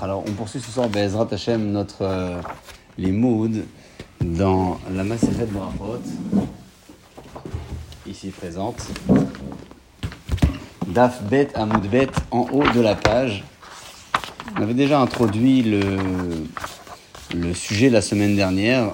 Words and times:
Alors, 0.00 0.24
on 0.26 0.32
poursuit 0.32 0.60
ce 0.60 0.70
soir, 0.70 0.88
Bezrat 0.88 1.28
Hashem, 1.30 1.70
notre 1.70 2.00
euh, 2.00 2.40
limoud 2.96 3.66
dans 4.22 4.80
la 4.90 5.04
Maseret 5.04 5.44
Brachot, 5.44 6.00
ici 8.06 8.30
présente. 8.30 8.88
Daf 10.86 11.22
Bet 11.24 11.48
Amoud 11.54 11.90
Bet, 11.90 12.08
en 12.30 12.46
haut 12.52 12.64
de 12.74 12.80
la 12.80 12.94
page. 12.94 13.44
On 14.58 14.62
avait 14.62 14.72
déjà 14.72 14.98
introduit 14.98 15.60
le, 15.62 15.82
le 17.34 17.52
sujet 17.52 17.90
la 17.90 18.00
semaine 18.00 18.34
dernière. 18.34 18.92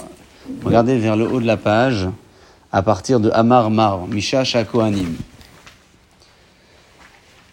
Regardez 0.65 0.99
vers 0.99 1.15
le 1.15 1.29
haut 1.31 1.41
de 1.41 1.47
la 1.47 1.59
page, 1.59 2.09
à 2.73 2.83
partir 2.83 3.21
de 3.21 3.31
Amar 3.31 3.71
Mar, 3.71 4.09
Misha 4.09 4.43
Shakoanim. 4.43 5.15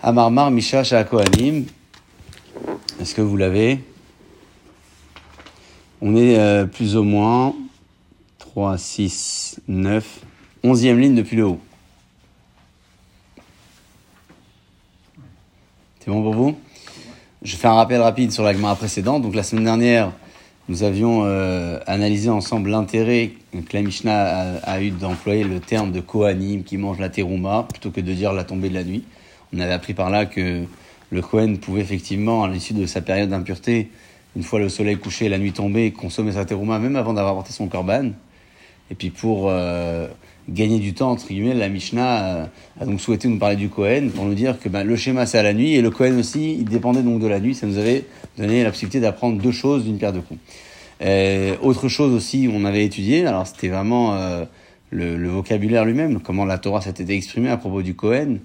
Amarmar 0.07 0.51
Misha 0.51 0.83
Kohanim. 1.03 1.65
Est-ce 3.01 3.15
que 3.15 3.23
vous 3.23 3.37
l'avez? 3.37 3.79
On 5.99 6.15
est 6.15 6.37
euh, 6.37 6.65
plus 6.65 6.95
ou 6.95 7.01
moins 7.01 7.55
3, 8.37 8.77
6, 8.77 9.61
9, 9.67 10.19
11e 10.63 10.99
ligne 10.99 11.15
depuis 11.15 11.37
le 11.37 11.45
haut. 11.47 11.59
C'est 15.99 16.11
bon 16.11 16.21
pour 16.21 16.35
vous? 16.35 16.55
Je 17.41 17.55
fais 17.55 17.67
un 17.67 17.73
rappel 17.73 17.99
rapide 17.99 18.31
sur 18.31 18.43
la 18.43 18.53
Gemara 18.53 18.75
précédente. 18.75 19.23
Donc 19.23 19.33
la 19.33 19.41
semaine 19.41 19.65
dernière, 19.65 20.11
nous 20.69 20.83
avions 20.83 21.23
euh, 21.25 21.79
analysé 21.87 22.29
ensemble 22.29 22.69
l'intérêt 22.69 23.31
que 23.51 23.75
la 23.75 23.81
Mishnah 23.81 24.23
a, 24.23 24.71
a 24.71 24.81
eu 24.81 24.91
d'employer 24.91 25.43
le 25.43 25.59
terme 25.59 25.91
de 25.91 25.99
Kohanim 25.99 26.63
qui 26.63 26.77
mange 26.77 26.99
la 26.99 27.09
terouma 27.09 27.65
plutôt 27.67 27.89
que 27.89 28.01
de 28.01 28.13
dire 28.13 28.33
la 28.33 28.43
tombée 28.43 28.69
de 28.69 28.75
la 28.75 28.83
nuit. 28.83 29.03
On 29.55 29.59
avait 29.59 29.73
appris 29.73 29.93
par 29.93 30.09
là 30.09 30.25
que 30.25 30.63
le 31.11 31.21
Kohen 31.21 31.59
pouvait 31.59 31.81
effectivement, 31.81 32.43
à 32.43 32.49
l'issue 32.49 32.73
de 32.73 32.85
sa 32.85 33.01
période 33.01 33.29
d'impureté, 33.29 33.89
une 34.35 34.43
fois 34.43 34.59
le 34.59 34.67
soleil 34.67 34.97
couché, 34.97 35.29
la 35.29 35.37
nuit 35.37 35.53
tombée, 35.53 35.91
consommer 35.91 36.33
sa 36.33 36.43
terouma 36.43 36.77
même 36.77 36.97
avant 36.97 37.13
d'avoir 37.13 37.35
porté 37.35 37.53
son 37.53 37.67
korban. 37.67 38.11
Et 38.91 38.95
puis 38.95 39.11
pour 39.11 39.47
euh, 39.49 40.07
gagner 40.49 40.79
du 40.79 40.93
temps, 40.93 41.11
entre 41.11 41.27
guillemets, 41.27 41.53
la 41.53 41.69
Mishnah 41.69 42.25
euh, 42.25 42.45
a 42.81 42.85
donc 42.85 42.99
souhaité 42.99 43.29
nous 43.29 43.39
parler 43.39 43.55
du 43.55 43.69
Kohen 43.69 44.11
pour 44.11 44.25
nous 44.25 44.33
dire 44.33 44.59
que 44.59 44.67
ben, 44.67 44.83
le 44.83 44.95
schéma 44.97 45.25
c'est 45.25 45.37
à 45.37 45.43
la 45.43 45.53
nuit 45.53 45.73
et 45.73 45.81
le 45.81 45.89
Kohen 45.89 46.19
aussi, 46.19 46.57
il 46.59 46.65
dépendait 46.65 47.01
donc 47.01 47.21
de 47.21 47.27
la 47.27 47.39
nuit. 47.39 47.55
Ça 47.55 47.65
nous 47.65 47.77
avait 47.77 48.03
donné 48.37 48.61
la 48.63 48.71
possibilité 48.71 48.99
d'apprendre 48.99 49.41
deux 49.41 49.53
choses 49.53 49.85
d'une 49.85 49.97
pierre 49.97 50.13
de 50.13 50.19
coups. 50.19 50.39
Euh, 51.01 51.55
autre 51.61 51.87
chose 51.87 52.13
aussi, 52.13 52.49
on 52.51 52.65
avait 52.65 52.83
étudié, 52.83 53.25
alors 53.25 53.47
c'était 53.47 53.69
vraiment 53.69 54.17
le, 54.91 55.17
le, 55.17 55.29
vocabulaire 55.29 55.85
lui-même, 55.85 56.19
comment 56.19 56.45
la 56.45 56.57
Torah 56.57 56.81
s'était 56.81 57.13
exprimée 57.13 57.49
à 57.49 57.57
propos 57.57 57.81
du 57.81 57.95
Kohen 57.95 58.39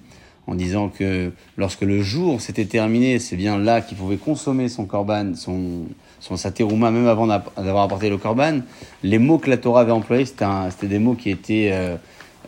en 0.47 0.55
disant 0.55 0.89
que 0.89 1.31
lorsque 1.57 1.81
le 1.81 2.01
jour 2.01 2.41
s'était 2.41 2.65
terminé, 2.65 3.19
c'est 3.19 3.35
bien 3.35 3.57
là 3.57 3.81
qu'il 3.81 3.97
pouvait 3.97 4.17
consommer 4.17 4.69
son 4.69 4.85
korban, 4.85 5.33
son, 5.35 5.85
son 6.19 6.35
saterouma, 6.35 6.91
même 6.91 7.07
avant 7.07 7.27
d'avoir 7.27 7.83
apporté 7.83 8.09
le 8.09 8.17
korban. 8.17 8.61
Les 9.03 9.19
mots 9.19 9.37
que 9.37 9.49
la 9.49 9.57
Torah 9.57 9.81
avait 9.81 9.91
employés, 9.91 10.25
c'était 10.25 10.87
des 10.87 10.99
mots 10.99 11.13
qui 11.13 11.29
étaient 11.29 11.69
euh, 11.71 11.95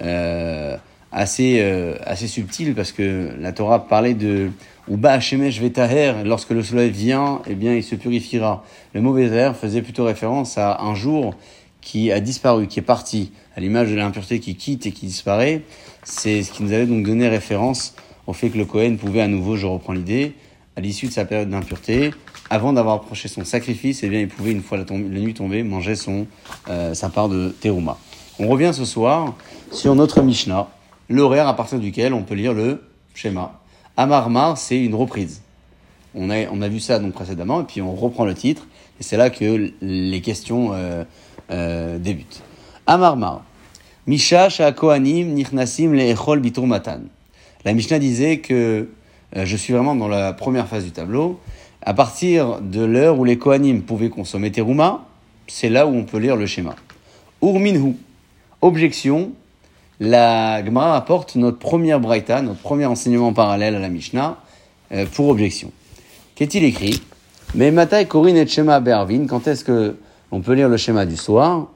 euh, 0.01 0.75
assez, 1.11 1.59
euh, 1.61 1.95
assez 2.05 2.27
subtils, 2.27 2.73
parce 2.73 2.91
que 2.91 3.29
la 3.39 3.51
Torah 3.51 3.87
parlait 3.87 4.15
de 4.15 4.49
Uba 4.89 5.13
Hashemesh 5.13 5.61
Vetaher, 5.61 6.23
lorsque 6.25 6.49
le 6.49 6.63
soleil 6.63 6.89
vient, 6.89 7.41
eh 7.47 7.55
bien, 7.55 7.73
il 7.73 7.83
se 7.83 7.95
purifiera. 7.95 8.65
Le 8.93 9.01
mot 9.01 9.13
Vetaher 9.13 9.51
faisait 9.53 9.81
plutôt 9.81 10.05
référence 10.05 10.57
à 10.57 10.81
un 10.81 10.95
jour 10.95 11.35
qui 11.83 12.11
a 12.11 12.19
disparu, 12.19 12.67
qui 12.67 12.79
est 12.79 12.83
parti, 12.83 13.31
à 13.55 13.59
l'image 13.59 13.89
de 13.89 13.95
l'impureté 13.95 14.39
qui 14.39 14.55
quitte 14.55 14.85
et 14.85 14.91
qui 14.91 15.05
disparaît. 15.05 15.61
C'est 16.03 16.43
ce 16.43 16.51
qui 16.51 16.63
nous 16.63 16.71
avait 16.71 16.85
donc 16.85 17.05
donné 17.05 17.27
référence 17.27 17.95
au 18.25 18.33
fait 18.33 18.49
que 18.49 18.57
le 18.57 18.65
Cohen 18.65 18.95
pouvait 18.95 19.21
à 19.21 19.27
nouveau, 19.27 19.55
je 19.55 19.67
reprends 19.67 19.93
l'idée, 19.93 20.33
à 20.75 20.81
l'issue 20.81 21.07
de 21.07 21.11
sa 21.11 21.25
période 21.25 21.49
d'impureté, 21.49 22.11
avant 22.49 22.73
d'avoir 22.73 22.95
approché 22.95 23.27
son 23.27 23.45
sacrifice, 23.45 24.03
eh 24.03 24.09
bien, 24.09 24.21
il 24.21 24.27
pouvait, 24.27 24.51
une 24.51 24.61
fois 24.61 24.77
la, 24.77 24.85
nuit 24.95 25.33
tombée, 25.33 25.63
manger 25.63 25.95
son, 25.95 26.25
euh, 26.69 26.93
sa 26.93 27.09
part 27.09 27.29
de 27.29 27.53
terouma. 27.61 27.97
On 28.39 28.47
revient 28.47 28.71
ce 28.73 28.85
soir 28.85 29.35
sur 29.71 29.93
notre 29.95 30.21
Mishnah, 30.21 30.67
l'horaire 31.09 31.47
à 31.47 31.55
partir 31.55 31.79
duquel 31.79 32.13
on 32.13 32.23
peut 32.23 32.35
lire 32.35 32.53
le 32.53 32.81
schéma. 33.13 33.59
Amarmar, 33.97 34.57
c'est 34.57 34.79
une 34.79 34.95
reprise. 34.95 35.41
On 36.15 36.29
a, 36.29 36.47
on 36.51 36.61
a 36.61 36.67
vu 36.67 36.79
ça 36.79 36.99
donc 36.99 37.13
précédemment, 37.13 37.61
et 37.61 37.65
puis 37.65 37.81
on 37.81 37.93
reprend 37.93 38.25
le 38.25 38.33
titre, 38.33 38.67
et 38.99 39.03
c'est 39.03 39.17
là 39.17 39.29
que 39.29 39.71
les 39.81 40.21
questions 40.21 40.71
euh, 40.73 41.03
euh, 41.51 41.97
débutent. 41.97 42.41
Amarmar. 42.87 43.43
Misha 44.05 44.49
Kohanim 44.73 45.33
Nichnasim 45.33 45.93
Leechol 45.93 46.39
Bitur 46.39 46.67
Matan. 46.67 47.01
La 47.63 47.73
Mishnah 47.73 47.99
disait 47.99 48.39
que 48.39 48.89
euh, 49.35 49.45
je 49.45 49.55
suis 49.55 49.73
vraiment 49.73 49.95
dans 49.95 50.07
la 50.07 50.33
première 50.33 50.67
phase 50.67 50.83
du 50.83 50.91
tableau. 50.91 51.39
À 51.81 51.93
partir 51.93 52.59
de 52.61 52.83
l'heure 52.83 53.19
où 53.19 53.25
les 53.25 53.37
Kohanim 53.37 53.81
pouvaient 53.81 54.09
consommer 54.09 54.51
Teruma, 54.51 55.05
c'est 55.47 55.69
là 55.69 55.87
où 55.87 55.95
on 55.95 56.03
peut 56.03 56.17
lire 56.17 56.35
le 56.35 56.45
schéma. 56.45 56.75
Urminhu. 57.41 57.95
Objection. 58.61 59.31
La 59.99 60.63
Gemara 60.65 60.97
apporte 60.97 61.35
notre 61.35 61.59
première 61.59 61.99
braïta, 61.99 62.41
notre 62.41 62.59
premier 62.59 62.85
enseignement 62.85 63.31
parallèle 63.31 63.75
à 63.75 63.79
la 63.79 63.89
Mishnah, 63.89 64.37
euh, 64.91 65.05
pour 65.05 65.29
objection. 65.29 65.71
Qu'est-il 66.35 66.63
écrit? 66.63 67.01
Mais 67.55 67.71
Matai 67.71 68.05
Korin 68.05 68.35
et 68.35 68.47
Shema 68.47 68.79
Bervin, 68.79 69.27
quand 69.27 69.47
est-ce 69.47 69.63
que 69.63 69.95
on 70.33 70.41
peut 70.41 70.53
lire 70.53 70.67
le 70.67 70.77
schéma 70.77 71.05
du 71.05 71.15
soir 71.15 71.67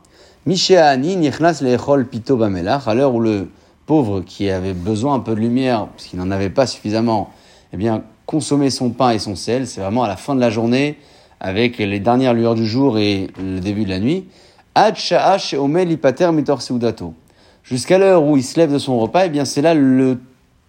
pito 2.10 2.42
à 2.42 2.96
l'heure 2.96 3.14
où 3.14 3.20
le 3.20 3.50
pauvre 3.86 4.22
qui 4.22 4.50
avait 4.50 4.74
besoin 4.74 5.14
un 5.14 5.20
peu 5.20 5.36
de 5.36 5.40
lumière, 5.40 5.86
parce 5.88 6.06
qu'il 6.06 6.18
n'en 6.18 6.32
avait 6.32 6.50
pas 6.50 6.66
suffisamment, 6.66 7.30
eh 7.72 7.78
bien, 7.78 8.02
consommer 8.26 8.72
son 8.72 8.90
pain 8.90 9.12
et 9.12 9.20
son 9.20 9.36
sel, 9.36 9.68
c'est 9.68 9.80
vraiment 9.80 10.04
à 10.04 10.08
la 10.08 10.16
fin 10.16 10.34
de 10.34 10.40
la 10.40 10.50
journée, 10.50 10.98
avec 11.40 11.78
les 11.78 12.00
dernières 12.00 12.34
lueurs 12.34 12.56
du 12.56 12.66
jour 12.66 12.98
et 12.98 13.28
le 13.40 13.60
début 13.60 13.86
de 13.86 13.90
la 13.90 14.00
nuit. 14.00 14.26
Jusqu'à 17.64 17.98
l'heure 18.00 18.24
où 18.24 18.38
il 18.38 18.44
se 18.44 18.60
lève 18.60 18.74
de 18.74 18.80
son 18.80 18.98
repas, 18.98 19.26
eh 19.28 19.30
bien, 19.30 19.46
c'est 19.46 19.62
là 19.62 19.76
le, 19.76 20.20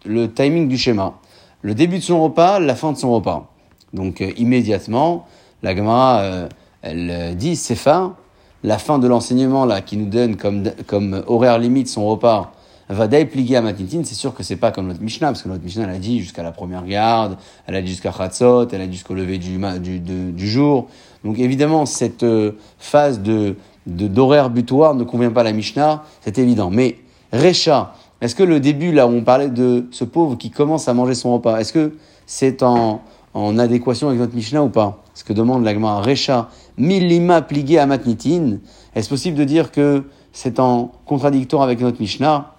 le 0.04 0.30
timing 0.30 0.68
du 0.68 0.76
schéma. 0.76 1.14
Le 1.62 1.74
début 1.74 1.98
de 1.98 2.04
son 2.04 2.22
repas, 2.22 2.60
la 2.60 2.74
fin 2.74 2.92
de 2.92 2.98
son 2.98 3.12
repas. 3.12 3.50
Donc, 3.94 4.20
euh, 4.20 4.30
immédiatement, 4.36 5.26
la 5.62 5.74
Gemara, 5.74 6.20
euh, 6.20 6.48
elle 6.82 7.10
euh, 7.10 7.34
dit, 7.34 7.56
c'est 7.56 7.74
fin, 7.74 8.16
la 8.62 8.78
fin 8.78 8.98
de 8.98 9.06
l'enseignement 9.06 9.64
là 9.64 9.80
qui 9.80 9.96
nous 9.96 10.08
donne 10.08 10.36
comme, 10.36 10.70
comme 10.86 11.22
horaire 11.26 11.58
limite 11.58 11.88
son 11.88 12.06
repas 12.06 12.52
va 12.88 13.06
plier 13.08 13.56
à 13.56 13.60
Matintine, 13.60 14.04
c'est 14.04 14.14
sûr 14.14 14.34
que 14.34 14.42
c'est 14.42 14.56
pas 14.56 14.70
comme 14.70 14.86
notre 14.86 15.02
Mishnah, 15.02 15.28
parce 15.28 15.42
que 15.42 15.48
notre 15.48 15.62
Mishnah, 15.62 15.84
elle 15.84 15.90
a 15.90 15.98
dit 15.98 16.20
jusqu'à 16.20 16.42
la 16.42 16.52
première 16.52 16.86
garde, 16.86 17.36
elle 17.66 17.74
a 17.74 17.82
dit 17.82 17.88
jusqu'à 17.88 18.12
Chatzot, 18.12 18.68
elle 18.68 18.80
a 18.80 18.86
dit 18.86 18.94
jusqu'au 18.94 19.14
lever 19.14 19.38
du, 19.38 19.58
du, 19.80 20.32
du, 20.32 20.48
jour. 20.48 20.88
Donc 21.22 21.38
évidemment, 21.38 21.84
cette 21.84 22.22
euh, 22.22 22.52
phase 22.78 23.20
de 23.20 23.56
d'horaire 23.86 24.50
butoir 24.50 24.94
ne 24.94 25.04
convient 25.04 25.30
pas 25.30 25.40
à 25.40 25.44
la 25.44 25.52
Mishnah, 25.52 26.02
c'est 26.20 26.36
évident. 26.38 26.70
Mais 26.70 26.98
Recha, 27.32 27.94
est-ce 28.20 28.34
que 28.34 28.42
le 28.42 28.60
début 28.60 28.92
là 28.92 29.06
où 29.06 29.10
on 29.10 29.22
parlait 29.22 29.48
de 29.48 29.86
ce 29.92 30.04
pauvre 30.04 30.36
qui 30.36 30.50
commence 30.50 30.88
à 30.88 30.94
manger 30.94 31.14
son 31.14 31.32
repas, 31.32 31.58
est-ce 31.58 31.72
que 31.72 31.96
c'est 32.26 32.62
en, 32.62 33.00
en 33.32 33.58
adéquation 33.58 34.08
avec 34.08 34.20
notre 34.20 34.34
Mishnah 34.34 34.62
ou 34.62 34.68
pas? 34.68 35.02
Ce 35.14 35.24
que 35.24 35.32
demande 35.32 35.64
la 35.64 35.72
Gemara 35.72 36.02
Recha, 36.02 36.50
Milima 36.78 37.42
pligué 37.42 37.78
à 37.78 37.86
matnitin. 37.86 38.58
Est-ce 38.94 39.08
possible 39.08 39.36
de 39.36 39.44
dire 39.44 39.72
que 39.72 40.04
c'est 40.32 40.60
en 40.60 40.92
contradictoire 41.04 41.62
avec 41.62 41.80
notre 41.80 42.00
Mishnah? 42.00 42.54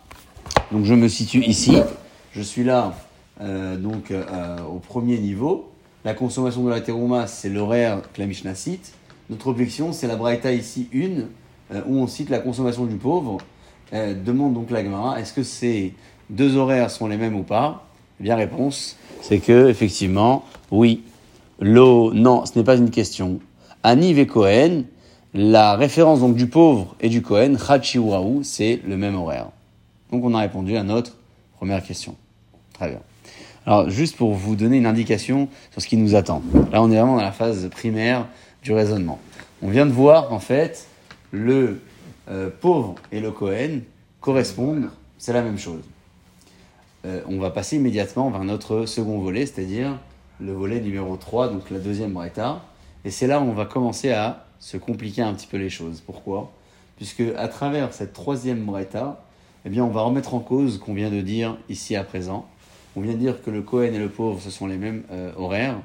Donc 0.72 0.86
je 0.86 0.94
me 0.94 1.08
situe 1.08 1.44
ici. 1.46 1.78
Je 2.34 2.42
suis 2.42 2.64
là 2.64 2.94
euh, 3.42 3.78
donc 3.78 4.12
euh, 4.12 4.58
au 4.70 4.80
premier 4.80 5.18
niveau. 5.18 5.70
La 6.06 6.14
consommation 6.14 6.64
de 6.64 6.70
la 6.70 6.82
terouma, 6.82 7.28
c'est 7.28 7.50
l'horaire 7.50 8.02
que 8.14 8.22
la 8.22 8.28
Mishnah 8.28 8.56
cite. 8.56 8.94
Notre 9.30 9.48
objection, 9.48 9.94
c'est 9.94 10.08
la 10.08 10.16
Braïta 10.16 10.52
ici 10.52 10.88
une, 10.92 11.28
euh, 11.74 11.82
où 11.88 11.98
on 11.98 12.08
cite 12.08 12.30
la 12.30 12.40
consommation 12.40 12.86
du 12.86 12.96
pauvre. 12.96 13.38
demande 13.92 14.54
donc 14.54 14.70
la 14.72 14.84
Gemara, 14.84 15.20
est-ce 15.20 15.34
que 15.34 15.44
ces 15.44 15.94
deux 16.30 16.56
horaires 16.56 16.92
sont 16.92 17.08
les 17.08 17.18
mêmes 17.18 17.36
ou 17.36 17.44
pas? 17.44 17.86
Eh 18.20 18.24
bien, 18.24 18.36
réponse, 18.36 18.98
c'est 19.22 19.40
que 19.40 19.70
effectivement, 19.70 20.44
oui. 20.72 21.04
L'eau, 21.62 22.14
non, 22.14 22.46
ce 22.46 22.58
n'est 22.58 22.64
pas 22.64 22.76
une 22.76 22.90
question. 22.90 23.40
Aniv 23.84 24.20
et 24.20 24.28
Cohen, 24.28 24.84
la 25.34 25.76
référence 25.76 26.20
donc 26.20 26.36
du 26.36 26.48
pauvre 26.48 26.96
et 27.00 27.10
du 27.10 27.22
Cohen, 27.22 27.56
Chachiwaou, 27.58 28.42
c'est 28.44 28.82
le 28.86 28.98
même 28.98 29.16
horaire. 29.16 29.50
Donc 30.12 30.24
on 30.26 30.34
a 30.34 30.40
répondu 30.40 30.76
à 30.76 30.84
notre 30.84 31.18
première 31.58 31.84
question. 31.84 32.16
Très 32.74 32.90
bien. 32.90 33.00
Alors 33.66 33.90
juste 33.90 34.18
pour 34.18 34.34
vous 34.34 34.56
donner 34.56 34.78
une 34.78 34.86
indication 34.86 35.48
sur 35.72 35.82
ce 35.82 35.88
qui 35.88 35.98
nous 35.98 36.16
attend. 36.16 36.42
Là 36.72 36.82
on 36.82 36.92
est 36.92 36.96
vraiment 36.96 37.16
dans 37.16 37.22
la 37.22 37.32
phase 37.32 37.70
primaire 37.70 38.28
du 38.64 38.74
raisonnement. 38.74 39.20
On 39.62 39.70
vient 39.70 39.86
de 39.86 39.92
voir 39.92 40.28
qu'en 40.28 40.40
fait 40.40 40.88
le 41.32 41.82
euh, 42.30 42.50
pauvre 42.50 42.96
et 43.12 43.20
le 43.20 43.32
Cohen 43.32 43.82
correspondent, 44.20 44.90
c'est 45.18 45.34
la 45.34 45.42
même 45.42 45.58
chose. 45.58 45.84
Euh, 47.06 47.22
on 47.28 47.40
va 47.40 47.50
passer 47.50 47.78
immédiatement 47.78 48.30
vers 48.30 48.44
notre 48.44 48.86
second 48.86 49.20
volet, 49.20 49.46
c'est-à-dire 49.46 49.98
le 50.42 50.52
volet 50.52 50.82
numéro 50.82 51.16
3, 51.16 51.50
donc 51.50 51.70
la 51.70 51.80
deuxième 51.80 52.12
braïta. 52.12 52.62
Et 53.06 53.12
c'est 53.12 53.28
là 53.28 53.40
où 53.40 53.44
on 53.44 53.54
va 53.54 53.66
commencer 53.66 54.12
à 54.12 54.46
se 54.60 54.78
compliquer 54.78 55.22
un 55.22 55.34
petit 55.34 55.48
peu 55.48 55.58
les 55.58 55.70
choses. 55.70 56.02
Pourquoi? 56.06 56.52
Puisque 56.98 57.24
à 57.38 57.48
travers 57.48 57.94
cette 57.94 58.12
troisième 58.14 58.66
braïta, 58.66 59.24
eh 59.66 59.70
bien, 59.70 59.84
on 59.86 59.90
va 59.90 60.02
remettre 60.02 60.34
en 60.34 60.40
cause 60.40 60.78
qu'on 60.80 60.94
vient 60.94 61.10
de 61.10 61.22
dire 61.22 61.58
ici 61.70 61.96
à 61.96 62.04
présent. 62.04 62.46
on 62.96 63.02
vient 63.02 63.14
de 63.14 63.18
dire 63.20 63.42
que 63.42 63.50
le 63.52 63.62
Cohen 63.62 63.94
et 63.94 63.98
le 64.00 64.10
pauvre, 64.10 64.42
ce 64.42 64.50
sont 64.50 64.68
les 64.68 64.78
mêmes 64.78 65.04
euh, 65.12 65.32
horaires. 65.38 65.78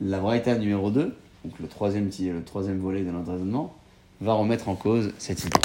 La 0.00 0.18
Braïta 0.20 0.56
numéro 0.56 0.90
2, 0.90 1.14
donc 1.44 1.52
le 1.60 1.66
troisième, 1.68 2.08
le 2.20 2.42
troisième 2.42 2.78
volet 2.78 3.02
de 3.02 3.10
notre 3.10 3.32
raisonnement, 3.32 3.74
va 4.20 4.32
remettre 4.34 4.68
en 4.68 4.74
cause 4.74 5.12
cette 5.18 5.40
idée. 5.44 5.58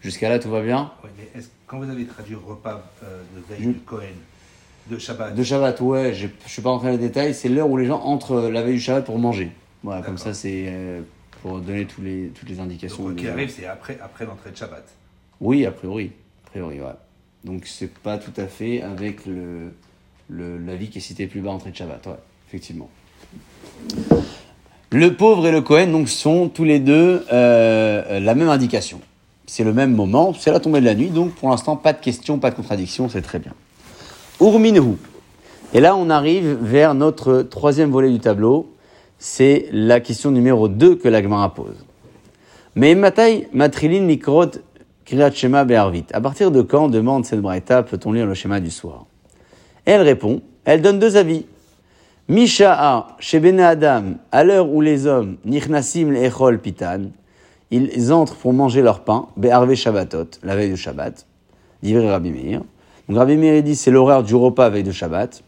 Jusqu'à 0.00 0.28
là, 0.28 0.38
tout 0.38 0.50
va 0.50 0.62
bien? 0.62 0.92
Ouais, 1.04 1.10
mais 1.18 1.38
est-ce- 1.38 1.48
quand 1.66 1.78
vous 1.78 1.90
avez 1.90 2.04
traduit 2.06 2.34
repas 2.36 2.82
euh, 3.04 3.22
de 3.36 3.54
veille 3.54 3.66
du 3.74 3.78
Cohen, 3.80 4.00
de 4.90 4.98
Shabbat, 4.98 5.34
De 5.34 5.42
Shabbat, 5.42 5.80
ouais, 5.80 6.14
je 6.14 6.28
je 6.46 6.50
suis 6.50 6.62
pas 6.62 6.70
rentré 6.70 6.86
dans 6.88 6.92
les 6.92 6.98
détails, 6.98 7.34
c'est 7.34 7.48
l'heure 7.48 7.68
où 7.68 7.76
les 7.76 7.86
gens 7.86 8.00
entrent 8.00 8.40
la 8.48 8.62
veille 8.62 8.74
du 8.74 8.80
Shabbat 8.80 9.04
pour 9.04 9.18
manger. 9.18 9.50
Voilà, 9.86 10.02
comme 10.02 10.18
ça, 10.18 10.34
c'est 10.34 10.64
euh, 10.66 11.00
pour 11.42 11.60
donner 11.60 11.84
tous 11.84 12.02
les, 12.02 12.32
toutes 12.34 12.48
les 12.48 12.56
donc, 12.56 12.64
indications. 12.64 13.08
de- 13.08 13.14
qu'il 13.14 13.28
arrive, 13.28 13.48
c'est 13.56 13.66
après, 13.66 13.96
après 14.02 14.24
l'entrée 14.26 14.50
de 14.50 14.56
Shabbat. 14.56 14.84
Oui, 15.40 15.64
a 15.64 15.70
priori. 15.70 16.10
A 16.44 16.50
priori, 16.50 16.80
ouais. 16.80 16.86
Donc 17.44 17.66
c'est 17.66 17.92
pas 17.94 18.18
tout 18.18 18.32
à 18.36 18.46
fait 18.46 18.82
avec 18.82 19.24
le, 19.26 19.72
le 20.28 20.58
l'avis 20.58 20.88
qui 20.88 20.98
est 20.98 21.00
cité 21.00 21.28
plus 21.28 21.40
bas 21.40 21.50
entrée 21.50 21.70
de 21.70 21.76
Shabbat, 21.76 22.04
ouais, 22.04 22.12
effectivement. 22.48 22.90
Le 24.90 25.14
pauvre 25.14 25.46
et 25.46 25.52
le 25.52 25.60
Cohen 25.60 25.86
donc 25.92 26.08
sont 26.08 26.48
tous 26.48 26.64
les 26.64 26.80
deux 26.80 27.24
euh, 27.32 28.18
la 28.18 28.34
même 28.34 28.48
indication. 28.48 29.00
C'est 29.46 29.62
le 29.62 29.72
même 29.72 29.94
moment, 29.94 30.34
c'est 30.34 30.50
la 30.50 30.58
tombée 30.58 30.80
de 30.80 30.84
la 30.86 30.96
nuit, 30.96 31.10
donc 31.10 31.32
pour 31.36 31.50
l'instant 31.50 31.76
pas 31.76 31.92
de 31.92 32.00
question, 32.00 32.40
pas 32.40 32.50
de 32.50 32.56
contradiction, 32.56 33.08
c'est 33.08 33.22
très 33.22 33.38
bien. 33.38 33.52
Urminhu. 34.40 34.96
Et 35.74 35.78
là 35.80 35.94
on 35.94 36.10
arrive 36.10 36.58
vers 36.60 36.94
notre 36.94 37.42
troisième 37.42 37.90
volet 37.92 38.10
du 38.10 38.18
tableau, 38.18 38.72
c'est 39.18 39.68
la 39.72 40.00
question 40.00 40.30
numéro 40.30 40.68
2 40.68 40.96
que 40.96 41.08
la 41.08 41.22
Gemara 41.22 41.54
pose. 41.54 41.84
Mais 42.74 42.94
Matai 42.94 43.48
Matrilin 43.52 44.02
Nikrot 44.02 44.50
Kriyat 45.06 45.30
Shema 45.30 45.64
Be'arvit. 45.64 46.04
À 46.12 46.20
partir 46.20 46.50
de 46.50 46.62
quand, 46.62 46.88
demande 46.88 47.24
cette 47.24 47.40
braïta, 47.40 47.82
peut-on 47.82 48.12
lire 48.12 48.26
le 48.26 48.34
schéma 48.34 48.60
du 48.60 48.70
soir? 48.70 49.06
Elle 49.84 50.02
répond, 50.02 50.42
elle 50.64 50.82
donne 50.82 50.98
deux 50.98 51.16
avis. 51.16 51.46
Misha'a, 52.28 53.16
chez 53.20 53.60
Adam, 53.60 54.14
à 54.32 54.42
l'heure 54.42 54.68
où 54.68 54.80
les 54.80 55.06
hommes, 55.06 55.36
Nichnasim 55.44 56.10
l'Echol 56.10 56.58
Pitan, 56.58 57.02
ils 57.70 58.12
entrent 58.12 58.34
pour 58.34 58.52
manger 58.52 58.82
leur 58.82 59.04
pain, 59.04 59.28
Be'arve 59.36 59.74
Shabbatot, 59.74 60.26
la 60.42 60.56
veille 60.56 60.72
de 60.72 60.76
Shabbat, 60.76 61.24
livré 61.82 62.10
Rabbi 62.10 62.30
Meir. 62.32 62.62
Donc 63.08 63.16
Rabbi 63.16 63.36
Meir 63.36 63.62
dit 63.62 63.76
c'est 63.76 63.92
l'horaire 63.92 64.24
du 64.24 64.34
repas 64.34 64.70
veille 64.70 64.82
de 64.82 64.90
Shabbat. 64.90 65.42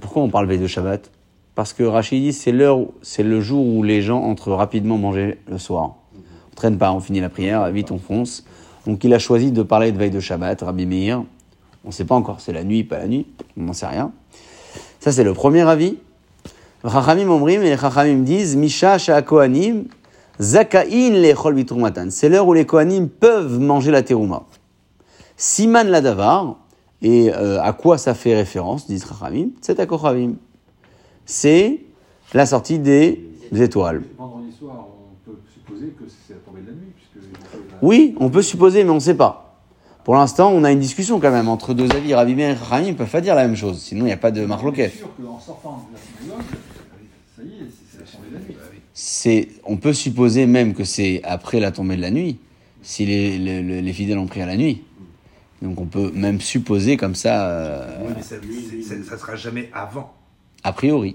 Pourquoi 0.00 0.22
on 0.22 0.30
parle 0.30 0.46
veille 0.46 0.58
de 0.58 0.66
Shabbat? 0.66 1.12
Parce 1.56 1.72
que 1.72 1.82
Rachid 1.82 2.22
dit 2.22 2.34
c'est 2.34 2.52
l'heure, 2.52 2.80
c'est 3.00 3.22
le 3.22 3.40
jour 3.40 3.66
où 3.66 3.82
les 3.82 4.02
gens 4.02 4.22
entrent 4.22 4.52
rapidement 4.52 4.98
manger 4.98 5.38
le 5.48 5.56
soir. 5.56 5.94
On 6.52 6.54
traîne 6.54 6.76
pas, 6.76 6.92
on 6.92 7.00
finit 7.00 7.20
la 7.20 7.30
prière, 7.30 7.68
vite 7.70 7.90
on 7.90 7.98
fonce. 7.98 8.44
Donc 8.86 9.02
il 9.04 9.14
a 9.14 9.18
choisi 9.18 9.52
de 9.52 9.62
parler 9.62 9.90
de 9.90 9.96
veille 9.96 10.10
de 10.10 10.20
Shabbat, 10.20 10.60
Rabbi 10.60 10.84
Meir. 10.84 11.24
On 11.82 11.88
ne 11.88 11.92
sait 11.92 12.04
pas 12.04 12.14
encore, 12.14 12.40
c'est 12.40 12.52
la 12.52 12.62
nuit, 12.62 12.84
pas 12.84 12.98
la 12.98 13.08
nuit, 13.08 13.26
on 13.56 13.62
n'en 13.62 13.72
sait 13.72 13.86
rien. 13.86 14.12
Ça 15.00 15.12
c'est 15.12 15.24
le 15.24 15.32
premier 15.32 15.62
avis. 15.62 15.96
Chachamim 16.86 17.30
omrim 17.30 17.62
et 17.62 17.70
les 17.70 17.78
Chachamim 17.78 18.22
disent 18.22 18.54
Misha 18.54 18.98
Kohanim 19.22 19.84
Zakain 20.38 21.10
lechol 21.12 21.54
bitrumatan. 21.54 22.08
C'est 22.10 22.28
l'heure 22.28 22.46
où 22.46 22.52
les 22.52 22.66
Kohanim 22.66 23.08
peuvent 23.08 23.58
manger 23.58 23.90
la 23.92 24.02
terouma. 24.02 24.42
Siman 25.38 25.88
la 25.88 26.02
davar, 26.02 26.56
et 27.00 27.32
euh, 27.32 27.62
à 27.62 27.72
quoi 27.72 27.96
ça 27.96 28.12
fait 28.12 28.34
référence, 28.34 28.86
disent 28.86 29.06
Chachamim 29.08 29.48
C'est 29.62 29.80
à 29.80 29.86
Kochavim. 29.86 30.34
C'est 31.26 31.80
la 32.34 32.46
sortie 32.46 32.78
des 32.78 33.20
étoiles. 33.52 34.02
Vendredi 34.16 34.52
soir, 34.56 34.86
on 34.88 35.30
peut 35.30 35.36
supposer 35.52 35.88
que 35.88 36.04
c'est 36.08 36.34
la 36.34 36.40
tombée 36.40 36.60
de 36.62 36.66
la 36.68 36.72
nuit, 36.72 36.92
puisque. 36.94 37.26
Oui, 37.82 38.14
on 38.20 38.30
peut 38.30 38.42
supposer, 38.42 38.84
mais 38.84 38.90
on 38.90 38.94
ne 38.94 39.00
sait 39.00 39.16
pas. 39.16 39.42
Pour 40.04 40.14
l'instant, 40.14 40.52
on 40.52 40.62
a 40.62 40.70
une 40.70 40.78
discussion 40.78 41.18
quand 41.18 41.32
même 41.32 41.48
entre 41.48 41.74
deux 41.74 41.90
avis. 41.90 42.14
Rabbi 42.14 42.36
Meir 42.36 42.50
et 42.50 42.56
Chachamim 42.56 42.88
ne 42.88 42.92
peuvent 42.94 43.10
pas 43.10 43.20
dire 43.20 43.34
la 43.34 43.44
même 43.46 43.56
chose, 43.56 43.80
sinon 43.82 44.02
il 44.02 44.06
n'y 44.06 44.12
a 44.12 44.16
pas 44.16 44.30
de 44.30 44.44
marloquet. 44.46 44.84
est, 44.84 44.92
c'est 48.94 49.48
on 49.64 49.76
peut 49.76 49.92
supposer 49.92 50.46
même 50.46 50.74
que 50.74 50.84
c'est 50.84 51.20
après 51.24 51.60
la 51.60 51.72
tombée 51.72 51.96
de 51.96 52.02
la 52.02 52.10
nuit, 52.10 52.38
si 52.82 53.04
les, 53.04 53.36
les, 53.36 53.62
les- 53.62 53.82
les 53.82 53.92
fidèles 53.92 54.18
ont 54.18 54.26
pris 54.26 54.40
à 54.42 54.46
la 54.46 54.56
nuit. 54.56 54.82
Donc 55.60 55.80
on 55.80 55.86
peut 55.86 56.10
même 56.14 56.40
supposer 56.40 56.96
comme 56.96 57.14
ça, 57.14 57.48
euh, 57.48 58.02
Oui, 58.06 58.12
mais 58.16 58.22
ça, 58.22 58.36
ça 59.08 59.18
sera 59.18 59.36
jamais 59.36 59.70
avant. 59.72 60.12
A 60.66 60.72
priori. 60.72 61.14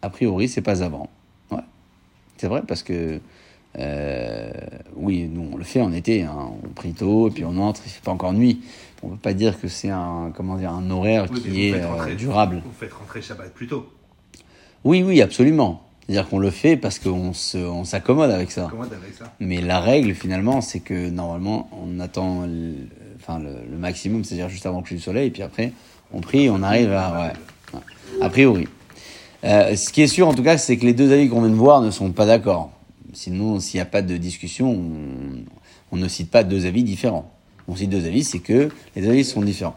A 0.00 0.10
priori, 0.10 0.48
c'est 0.48 0.62
pas 0.62 0.84
avant. 0.84 1.08
Ouais. 1.50 1.58
C'est 2.36 2.46
vrai 2.46 2.62
parce 2.64 2.84
que, 2.84 3.18
euh, 3.78 4.52
oui, 4.94 5.28
nous 5.28 5.48
on 5.52 5.56
le 5.56 5.64
fait 5.64 5.80
en 5.80 5.92
été, 5.92 6.22
hein. 6.22 6.52
on 6.62 6.68
prie 6.68 6.92
tôt 6.92 7.28
et 7.28 7.30
puis 7.32 7.44
on 7.44 7.56
entre, 7.58 7.82
il 7.84 7.90
fait 7.90 8.04
pas 8.04 8.12
encore 8.12 8.32
nuit. 8.32 8.60
On 9.02 9.08
peut 9.08 9.16
pas 9.16 9.34
dire 9.34 9.60
que 9.60 9.66
c'est 9.66 9.90
un, 9.90 10.32
comment 10.36 10.56
dire, 10.56 10.70
un 10.70 10.88
horaire 10.88 11.26
Oui, 11.32 11.42
qui 11.42 11.66
est 11.66 11.74
euh, 11.74 12.14
durable. 12.14 12.62
Vous 12.64 12.70
faites 12.78 12.92
rentrer 12.92 13.20
Shabbat 13.20 13.52
plus 13.52 13.66
tôt. 13.66 13.88
Oui, 14.84 15.02
oui, 15.02 15.20
absolument. 15.20 15.82
C'est-à-dire 16.06 16.28
qu'on 16.28 16.38
le 16.38 16.50
fait 16.50 16.76
parce 16.76 17.00
qu'on 17.00 17.32
se, 17.32 17.58
on 17.58 17.84
s'accommode 17.84 18.30
avec 18.30 18.52
ça. 18.52 18.66
Avec 18.66 19.14
ça 19.18 19.32
Mais 19.40 19.60
la 19.62 19.80
règle, 19.80 20.14
finalement, 20.14 20.60
c'est 20.60 20.80
que 20.80 21.10
normalement, 21.10 21.68
on 21.72 21.98
attend 21.98 22.46
le, 22.46 22.74
enfin, 23.16 23.40
le, 23.40 23.56
le 23.68 23.78
maximum, 23.78 24.22
c'est-à-dire 24.22 24.48
juste 24.48 24.66
avant 24.66 24.76
le 24.76 24.82
coucher 24.82 24.94
du 24.94 25.00
soleil, 25.00 25.26
et 25.26 25.30
puis 25.32 25.42
après, 25.42 25.72
on 26.12 26.20
prie, 26.20 26.48
on 26.48 26.62
arrive 26.62 26.92
à. 26.92 27.20
Ouais. 27.20 27.32
A 28.20 28.28
priori. 28.28 28.68
Euh, 29.44 29.76
ce 29.76 29.90
qui 29.90 30.02
est 30.02 30.06
sûr, 30.06 30.26
en 30.26 30.34
tout 30.34 30.42
cas, 30.42 30.56
c'est 30.56 30.76
que 30.76 30.86
les 30.86 30.94
deux 30.94 31.12
avis 31.12 31.28
qu'on 31.28 31.40
vient 31.40 31.50
de 31.50 31.54
voir 31.54 31.80
ne 31.80 31.90
sont 31.90 32.10
pas 32.12 32.26
d'accord. 32.26 32.70
Sinon, 33.12 33.60
s'il 33.60 33.78
n'y 33.78 33.82
a 33.82 33.86
pas 33.86 34.02
de 34.02 34.16
discussion, 34.16 34.76
on, 35.92 35.96
ne 35.96 36.08
cite 36.08 36.30
pas 36.30 36.42
deux 36.42 36.66
avis 36.66 36.82
différents. 36.82 37.30
On 37.68 37.76
cite 37.76 37.90
deux 37.90 38.06
avis, 38.06 38.24
c'est 38.24 38.40
que 38.40 38.70
les 38.96 39.08
avis 39.08 39.24
sont 39.24 39.42
différents. 39.42 39.76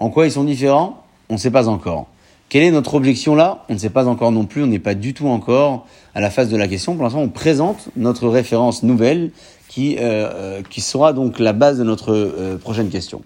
En 0.00 0.10
quoi 0.10 0.26
ils 0.26 0.32
sont 0.32 0.44
différents? 0.44 1.04
On 1.28 1.34
ne 1.34 1.38
sait 1.38 1.50
pas 1.50 1.68
encore. 1.68 2.08
Quelle 2.48 2.64
est 2.64 2.70
notre 2.70 2.94
objection 2.94 3.34
là? 3.34 3.64
On 3.68 3.74
ne 3.74 3.78
sait 3.78 3.90
pas 3.90 4.08
encore 4.08 4.32
non 4.32 4.44
plus, 4.44 4.62
on 4.62 4.66
n'est 4.66 4.78
pas 4.78 4.94
du 4.94 5.14
tout 5.14 5.28
encore 5.28 5.86
à 6.14 6.20
la 6.20 6.28
phase 6.28 6.50
de 6.50 6.56
la 6.56 6.68
question. 6.68 6.94
Pour 6.94 7.04
l'instant, 7.04 7.20
on 7.20 7.28
présente 7.28 7.88
notre 7.96 8.28
référence 8.28 8.82
nouvelle 8.82 9.30
qui, 9.68 9.96
euh, 9.96 10.00
euh, 10.02 10.62
qui 10.68 10.82
sera 10.82 11.14
donc 11.14 11.38
la 11.38 11.54
base 11.54 11.78
de 11.78 11.84
notre 11.84 12.12
euh, 12.12 12.58
prochaine 12.58 12.90
question. 12.90 13.22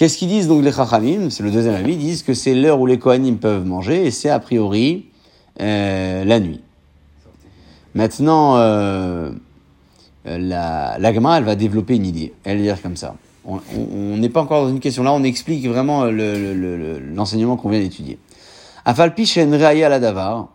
Qu'est-ce 0.00 0.16
qu'ils 0.16 0.28
disent 0.28 0.48
donc 0.48 0.64
les 0.64 0.72
Chachamim? 0.72 1.28
C'est 1.28 1.42
le 1.42 1.50
deuxième 1.50 1.74
avis, 1.74 1.92
ils 1.92 1.98
disent 1.98 2.22
que 2.22 2.32
c'est 2.32 2.54
l'heure 2.54 2.80
où 2.80 2.86
les 2.86 2.98
Kohanim 2.98 3.36
peuvent 3.36 3.66
manger 3.66 4.06
et 4.06 4.10
c'est 4.10 4.30
a 4.30 4.38
priori 4.40 5.04
euh, 5.60 6.24
la 6.24 6.40
nuit. 6.40 6.62
Maintenant, 7.94 8.56
euh, 8.56 9.30
la, 10.24 10.96
la 10.98 11.10
elle 11.10 11.44
va 11.44 11.54
développer 11.54 11.96
une 11.96 12.06
idée. 12.06 12.32
Elle 12.44 12.56
va 12.56 12.62
dire 12.62 12.80
comme 12.80 12.96
ça. 12.96 13.14
On 13.44 13.60
n'est 14.16 14.30
pas 14.30 14.40
encore 14.40 14.64
dans 14.64 14.70
une 14.70 14.80
question 14.80 15.02
là, 15.02 15.12
on 15.12 15.22
explique 15.22 15.66
vraiment 15.66 16.04
le- 16.06 16.12
le- 16.12 16.54
le- 16.54 16.76
le- 16.78 16.98
l'enseignement 16.98 17.58
qu'on 17.58 17.68
vient 17.68 17.80
d'étudier. 17.80 18.18
Afalpi 18.86 19.26
shen 19.26 19.52
reaya 19.52 19.90
la 19.90 20.00
davar, 20.00 20.48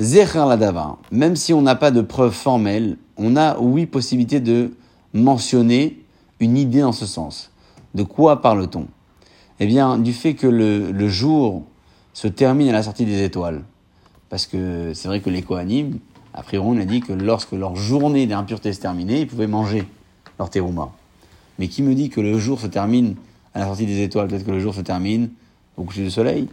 zecher 0.00 0.48
la 0.48 0.56
davar. 0.56 0.98
Même 1.12 1.36
si 1.36 1.52
on 1.54 1.62
n'a 1.62 1.76
pas 1.76 1.92
de 1.92 2.00
preuve 2.00 2.32
formelle, 2.32 2.96
on 3.16 3.36
a 3.36 3.56
oui 3.60 3.86
possibilité 3.86 4.40
de 4.40 4.72
mentionner 5.14 6.02
une 6.40 6.56
idée 6.56 6.82
en 6.82 6.90
ce 6.90 7.06
sens. 7.06 7.52
De 7.94 8.02
quoi 8.02 8.40
parle-t-on? 8.40 8.86
Eh 9.58 9.66
bien, 9.66 9.98
du 9.98 10.12
fait 10.12 10.34
que 10.34 10.46
le, 10.46 11.08
jour 11.08 11.64
se 12.12 12.28
termine 12.28 12.68
à 12.68 12.72
la 12.72 12.82
sortie 12.82 13.04
des 13.04 13.22
étoiles. 13.22 13.62
Parce 14.28 14.46
que 14.46 14.92
c'est 14.94 15.08
vrai 15.08 15.20
que 15.20 15.28
les 15.28 15.42
Kohanim, 15.42 15.98
a 16.32 16.42
priori, 16.42 16.66
on 16.70 16.80
a 16.80 16.84
dit 16.84 17.00
que 17.00 17.12
lorsque 17.12 17.52
leur 17.52 17.76
journée 17.76 18.26
d'impureté 18.26 18.72
se 18.72 18.80
terminait, 18.80 19.22
ils 19.22 19.26
pouvaient 19.26 19.48
manger 19.48 19.84
leur 20.38 20.50
terouma. 20.50 20.90
Mais 21.58 21.68
qui 21.68 21.82
me 21.82 21.94
dit 21.94 22.08
que 22.08 22.20
le 22.20 22.38
jour 22.38 22.60
se 22.60 22.68
termine 22.68 23.16
à 23.54 23.58
la 23.58 23.66
sortie 23.66 23.86
des 23.86 24.02
étoiles? 24.02 24.28
Peut-être 24.28 24.46
que 24.46 24.50
le 24.50 24.60
jour 24.60 24.74
se 24.74 24.80
termine 24.80 25.30
au 25.76 25.82
coucher 25.82 26.04
du 26.04 26.10
soleil? 26.10 26.48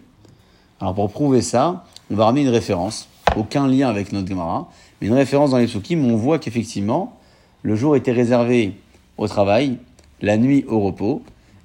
Alors 0.82 0.94
pour 0.94 1.10
prouver 1.12 1.42
ça, 1.42 1.86
on 2.12 2.16
va 2.16 2.26
ramener 2.26 2.42
une 2.42 2.50
référence, 2.50 3.08
aucun 3.36 3.68
lien 3.68 3.90
avec 3.90 4.12
notre 4.12 4.28
Gemara, 4.28 4.70
mais 5.00 5.08
une 5.08 5.14
référence 5.14 5.52
dans 5.52 5.58
les 5.58 5.68
psukim 5.68 6.04
où 6.06 6.14
on 6.14 6.18
voit 6.18 6.40
qu'effectivement, 6.40 7.18
le 7.62 7.76
jour 7.76 7.96
était 7.96 8.12
réservé 8.12 8.76
au 9.18 9.28
travail, 9.28 9.78
la 10.22 10.38
nuit 10.38 10.66
au 10.68 10.80
repos, 10.80 11.22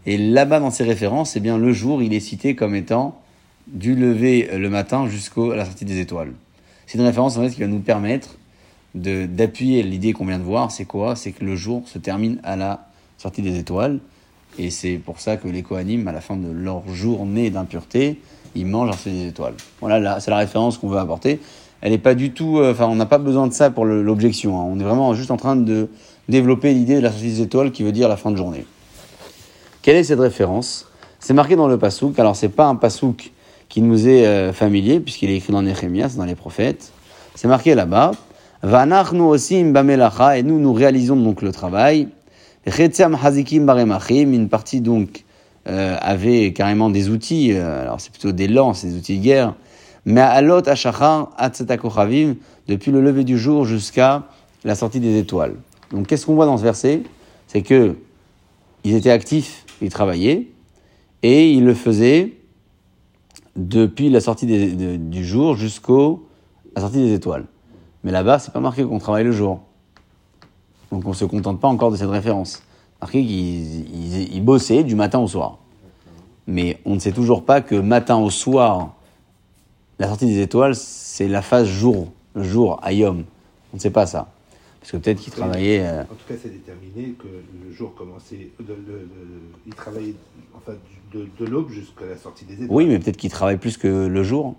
et 0.06 0.18
là-bas 0.18 0.60
dans 0.60 0.70
ces 0.70 0.84
références, 0.84 1.36
eh 1.36 1.40
bien 1.40 1.58
le 1.58 1.72
jour, 1.72 2.02
il 2.02 2.12
est 2.12 2.20
cité 2.20 2.54
comme 2.54 2.74
étant 2.74 3.18
du 3.66 3.94
lever 3.94 4.50
le 4.56 4.68
matin 4.68 5.06
jusqu'à 5.08 5.54
la 5.54 5.64
sortie 5.64 5.84
des 5.84 6.00
étoiles. 6.00 6.32
C'est 6.86 6.98
une 6.98 7.04
référence 7.04 7.36
en 7.36 7.42
fait 7.42 7.50
qui 7.50 7.60
va 7.60 7.68
nous 7.68 7.80
permettre 7.80 8.36
d'appuyer 8.94 9.82
l'idée 9.82 10.12
qu'on 10.12 10.26
vient 10.26 10.38
de 10.38 10.44
voir, 10.44 10.70
c'est 10.70 10.84
quoi? 10.84 11.16
C'est 11.16 11.32
que 11.32 11.44
le 11.44 11.56
jour 11.56 11.82
se 11.86 11.98
termine 11.98 12.40
à 12.42 12.56
la 12.56 12.88
sortie 13.16 13.40
des 13.40 13.58
étoiles, 13.58 14.00
et 14.58 14.68
c'est 14.68 14.96
pour 14.96 15.20
ça 15.20 15.38
que 15.38 15.48
les 15.48 15.62
Kohanim, 15.62 16.06
à 16.08 16.12
la 16.12 16.20
fin 16.20 16.36
de 16.36 16.50
leur 16.50 16.86
journée 16.92 17.48
d'impureté, 17.48 18.20
ils 18.54 18.66
mangent 18.66 18.88
la 18.88 18.92
sortie 18.92 19.12
des 19.12 19.28
étoiles. 19.28 19.54
Voilà, 19.80 19.98
là, 19.98 20.20
c'est 20.20 20.30
la 20.30 20.36
référence 20.36 20.76
qu'on 20.76 20.88
veut 20.88 20.98
apporter. 20.98 21.40
Elle 21.80 21.92
n'est 21.92 21.98
pas 21.98 22.14
du 22.14 22.32
tout, 22.32 22.58
euh, 22.58 22.72
enfin, 22.72 22.86
on 22.86 22.96
n'a 22.96 23.06
pas 23.06 23.18
besoin 23.18 23.46
de 23.46 23.52
ça 23.52 23.70
pour 23.70 23.86
l'objection. 23.86 24.60
hein. 24.60 24.64
On 24.68 24.78
est 24.78 24.84
vraiment 24.84 25.14
juste 25.14 25.30
en 25.30 25.38
train 25.38 25.56
de 25.56 25.88
développer 26.28 26.72
l'idée 26.72 26.96
de 26.96 27.00
la 27.00 27.10
sortie 27.10 27.26
des 27.26 27.40
étoiles 27.40 27.72
qui 27.72 27.82
veut 27.82 27.92
dire 27.92 28.08
la 28.08 28.16
fin 28.16 28.30
de 28.30 28.36
journée. 28.36 28.66
Quelle 29.82 29.96
est 29.96 30.04
cette 30.04 30.20
référence? 30.20 30.86
C'est 31.18 31.34
marqué 31.34 31.56
dans 31.56 31.68
le 31.68 31.78
pasouk. 31.78 32.18
Alors, 32.18 32.36
c'est 32.36 32.48
pas 32.48 32.66
un 32.66 32.76
pasouk 32.76 33.32
qui 33.68 33.80
nous 33.80 34.08
est 34.08 34.26
euh, 34.26 34.52
familier, 34.52 35.00
puisqu'il 35.00 35.30
est 35.30 35.36
écrit 35.36 35.52
dans 35.52 35.62
Néhémias, 35.62 36.14
dans 36.16 36.24
les 36.24 36.34
prophètes. 36.34 36.92
C'est 37.34 37.48
marqué 37.48 37.74
là-bas. 37.74 38.12
Vanachnu 38.62 39.22
osim 39.22 39.72
bamelacha, 39.72 40.38
et 40.38 40.42
nous, 40.42 40.58
nous 40.58 40.72
réalisons 40.72 41.16
donc 41.16 41.42
le 41.42 41.52
travail. 41.52 42.08
Chetziam 42.68 43.16
hazikim 43.20 43.66
baremachim, 43.66 44.32
une 44.32 44.48
partie 44.48 44.80
donc 44.80 45.24
euh, 45.68 45.96
avaient 46.00 46.52
carrément 46.52 46.90
des 46.90 47.08
outils, 47.08 47.52
euh, 47.52 47.82
alors 47.82 48.00
c'est 48.00 48.10
plutôt 48.10 48.32
des 48.32 48.46
lances, 48.46 48.84
des 48.84 48.96
outils 48.96 49.18
de 49.18 49.22
guerre, 49.22 49.54
mais 50.04 50.20
alot 50.20 50.68
ashachar 50.68 51.30
atzetakochavim, 51.38 52.34
depuis 52.68 52.92
le 52.92 53.00
lever 53.00 53.24
du 53.24 53.38
jour 53.38 53.64
jusqu'à 53.64 54.24
la 54.64 54.76
sortie 54.76 55.00
des 55.00 55.18
étoiles. 55.18 55.54
Donc 55.92 56.06
qu'est-ce 56.06 56.26
qu'on 56.26 56.34
voit 56.34 56.46
dans 56.46 56.56
ce 56.58 56.62
verset? 56.62 57.02
C'est 57.46 57.62
que 57.62 57.96
ils 58.84 58.94
étaient 58.94 59.10
actifs, 59.10 59.64
ils 59.80 59.90
travaillaient, 59.90 60.48
et 61.22 61.52
ils 61.52 61.64
le 61.64 61.74
faisaient 61.74 62.32
depuis 63.54 64.10
la 64.10 64.20
sortie 64.20 64.46
du 64.46 65.24
jour 65.24 65.56
jusqu'au 65.56 66.26
la 66.74 66.80
sortie 66.80 66.98
des 66.98 67.12
étoiles. 67.12 67.44
Mais 68.02 68.10
là-bas, 68.10 68.38
c'est 68.38 68.52
pas 68.52 68.60
marqué 68.60 68.82
qu'on 68.84 68.98
travaille 68.98 69.24
le 69.24 69.32
jour. 69.32 69.60
Donc 70.90 71.04
on 71.04 71.10
ne 71.10 71.14
se 71.14 71.24
contente 71.24 71.60
pas 71.60 71.68
encore 71.68 71.90
de 71.90 71.96
cette 71.96 72.10
référence. 72.10 72.62
Marqué 73.00 73.22
qu'ils 73.24 73.80
ils- 73.94 74.34
ils 74.34 74.44
bossaient 74.44 74.82
du 74.84 74.94
matin 74.94 75.18
au 75.18 75.28
soir. 75.28 75.58
Mais 76.46 76.80
on 76.84 76.94
ne 76.94 76.98
sait 76.98 77.12
toujours 77.12 77.44
pas 77.44 77.60
que 77.60 77.74
matin 77.74 78.16
au 78.16 78.30
soir, 78.30 78.94
la 79.98 80.08
sortie 80.08 80.26
des 80.26 80.40
étoiles, 80.40 80.74
c'est 80.74 81.28
la 81.28 81.42
phase 81.42 81.68
jour, 81.68 82.08
jour, 82.34 82.80
ayom. 82.82 83.24
On 83.72 83.76
ne 83.76 83.80
sait 83.80 83.90
pas 83.90 84.06
ça. 84.06 84.32
Parce 84.82 84.92
que 84.92 84.96
peut-être 84.96 85.20
qu'ils 85.20 85.32
travaillaient. 85.32 85.80
euh, 85.86 86.02
En 86.02 86.06
tout 86.14 86.26
cas, 86.28 86.34
c'est 86.42 86.48
déterminé 86.52 87.14
que 87.18 87.26
le 87.28 87.72
jour 87.72 87.94
commençait. 87.94 88.48
De- 88.58 88.64
de- 88.66 89.08
il 89.66 89.74
travaillait 89.74 90.14
enfin, 90.56 90.72
de, 91.14 91.28
de 91.38 91.46
l'aube 91.50 91.70
jusqu'à 91.70 92.04
la 92.06 92.16
sortie 92.16 92.44
des 92.44 92.54
étoiles. 92.54 92.68
Oui, 92.70 92.86
mais 92.86 92.98
peut-être 92.98 93.16
qu'ils 93.16 93.30
travaillent 93.30 93.58
plus 93.58 93.76
que 93.76 94.06
le 94.06 94.22
jour. 94.24 94.56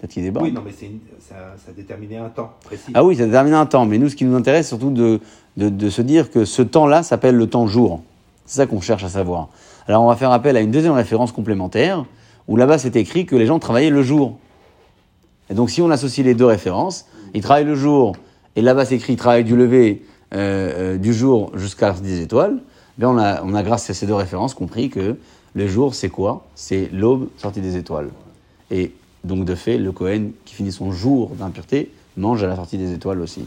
Peut-être 0.00 0.12
qu'ils 0.12 0.22
débordent. 0.22 0.46
Oui, 0.46 0.52
non, 0.52 0.62
mais 0.64 0.72
c'est 0.76 0.86
une- 0.86 1.00
ça, 1.20 1.54
ça 1.64 1.72
déterminait 1.72 2.16
un 2.16 2.30
temps 2.30 2.52
précis. 2.64 2.90
Ah 2.94 3.04
oui, 3.04 3.16
ça 3.16 3.26
détermine 3.26 3.52
un 3.54 3.66
temps. 3.66 3.84
Mais 3.86 3.98
nous, 3.98 4.08
ce 4.08 4.16
qui 4.16 4.24
nous 4.24 4.34
intéresse, 4.34 4.68
surtout 4.68 4.90
de, 4.90 5.20
de, 5.58 5.68
de 5.68 5.90
se 5.90 6.00
dire 6.02 6.30
que 6.30 6.44
ce 6.46 6.62
temps-là 6.62 7.02
s'appelle 7.02 7.36
le 7.36 7.46
temps 7.46 7.66
jour. 7.66 8.02
C'est 8.46 8.56
ça 8.56 8.66
qu'on 8.66 8.80
cherche 8.80 9.04
à 9.04 9.08
savoir. 9.10 9.48
Alors, 9.86 10.02
on 10.02 10.08
va 10.08 10.16
faire 10.16 10.30
appel 10.32 10.56
à 10.56 10.60
une 10.60 10.70
deuxième 10.70 10.92
référence 10.94 11.32
complémentaire, 11.32 12.04
où 12.48 12.56
là-bas, 12.56 12.78
c'est 12.78 12.96
écrit 12.96 13.26
que 13.26 13.36
les 13.36 13.44
gens 13.46 13.58
travaillaient 13.58 13.90
le 13.90 14.02
jour. 14.02 14.38
Et 15.50 15.54
donc, 15.54 15.68
si 15.70 15.82
on 15.82 15.90
associe 15.90 16.24
les 16.26 16.34
deux 16.34 16.46
références, 16.46 17.06
ils 17.34 17.42
travaillent 17.42 17.64
le 17.64 17.74
jour, 17.74 18.16
et 18.56 18.62
là-bas, 18.62 18.86
c'est 18.86 18.96
écrit 18.96 19.12
ils 19.12 19.16
travaillent 19.16 19.44
du 19.44 19.56
lever 19.56 20.02
euh, 20.34 20.94
euh, 20.94 20.96
du 20.96 21.14
jour 21.14 21.52
jusqu'à 21.54 21.92
des 21.92 22.22
étoiles, 22.22 22.58
bien, 22.98 23.10
on 23.10 23.18
a, 23.18 23.42
on 23.42 23.54
a, 23.54 23.62
grâce 23.62 23.88
à 23.90 23.94
ces 23.94 24.06
deux 24.06 24.14
références, 24.14 24.54
compris 24.54 24.90
que 24.90 25.16
le 25.54 25.68
jour, 25.68 25.94
c'est 25.94 26.08
quoi? 26.08 26.46
C'est 26.54 26.90
l'aube, 26.92 27.28
sortie 27.36 27.60
des 27.60 27.76
étoiles. 27.76 28.08
Et 28.70 28.92
donc, 29.24 29.44
de 29.44 29.54
fait, 29.54 29.78
le 29.78 29.92
Cohen 29.92 30.30
qui 30.44 30.54
finit 30.54 30.72
son 30.72 30.90
jour 30.90 31.30
d'impureté 31.38 31.92
mange 32.16 32.42
à 32.42 32.46
la 32.46 32.56
sortie 32.56 32.78
des 32.78 32.92
étoiles 32.92 33.20
aussi. 33.20 33.44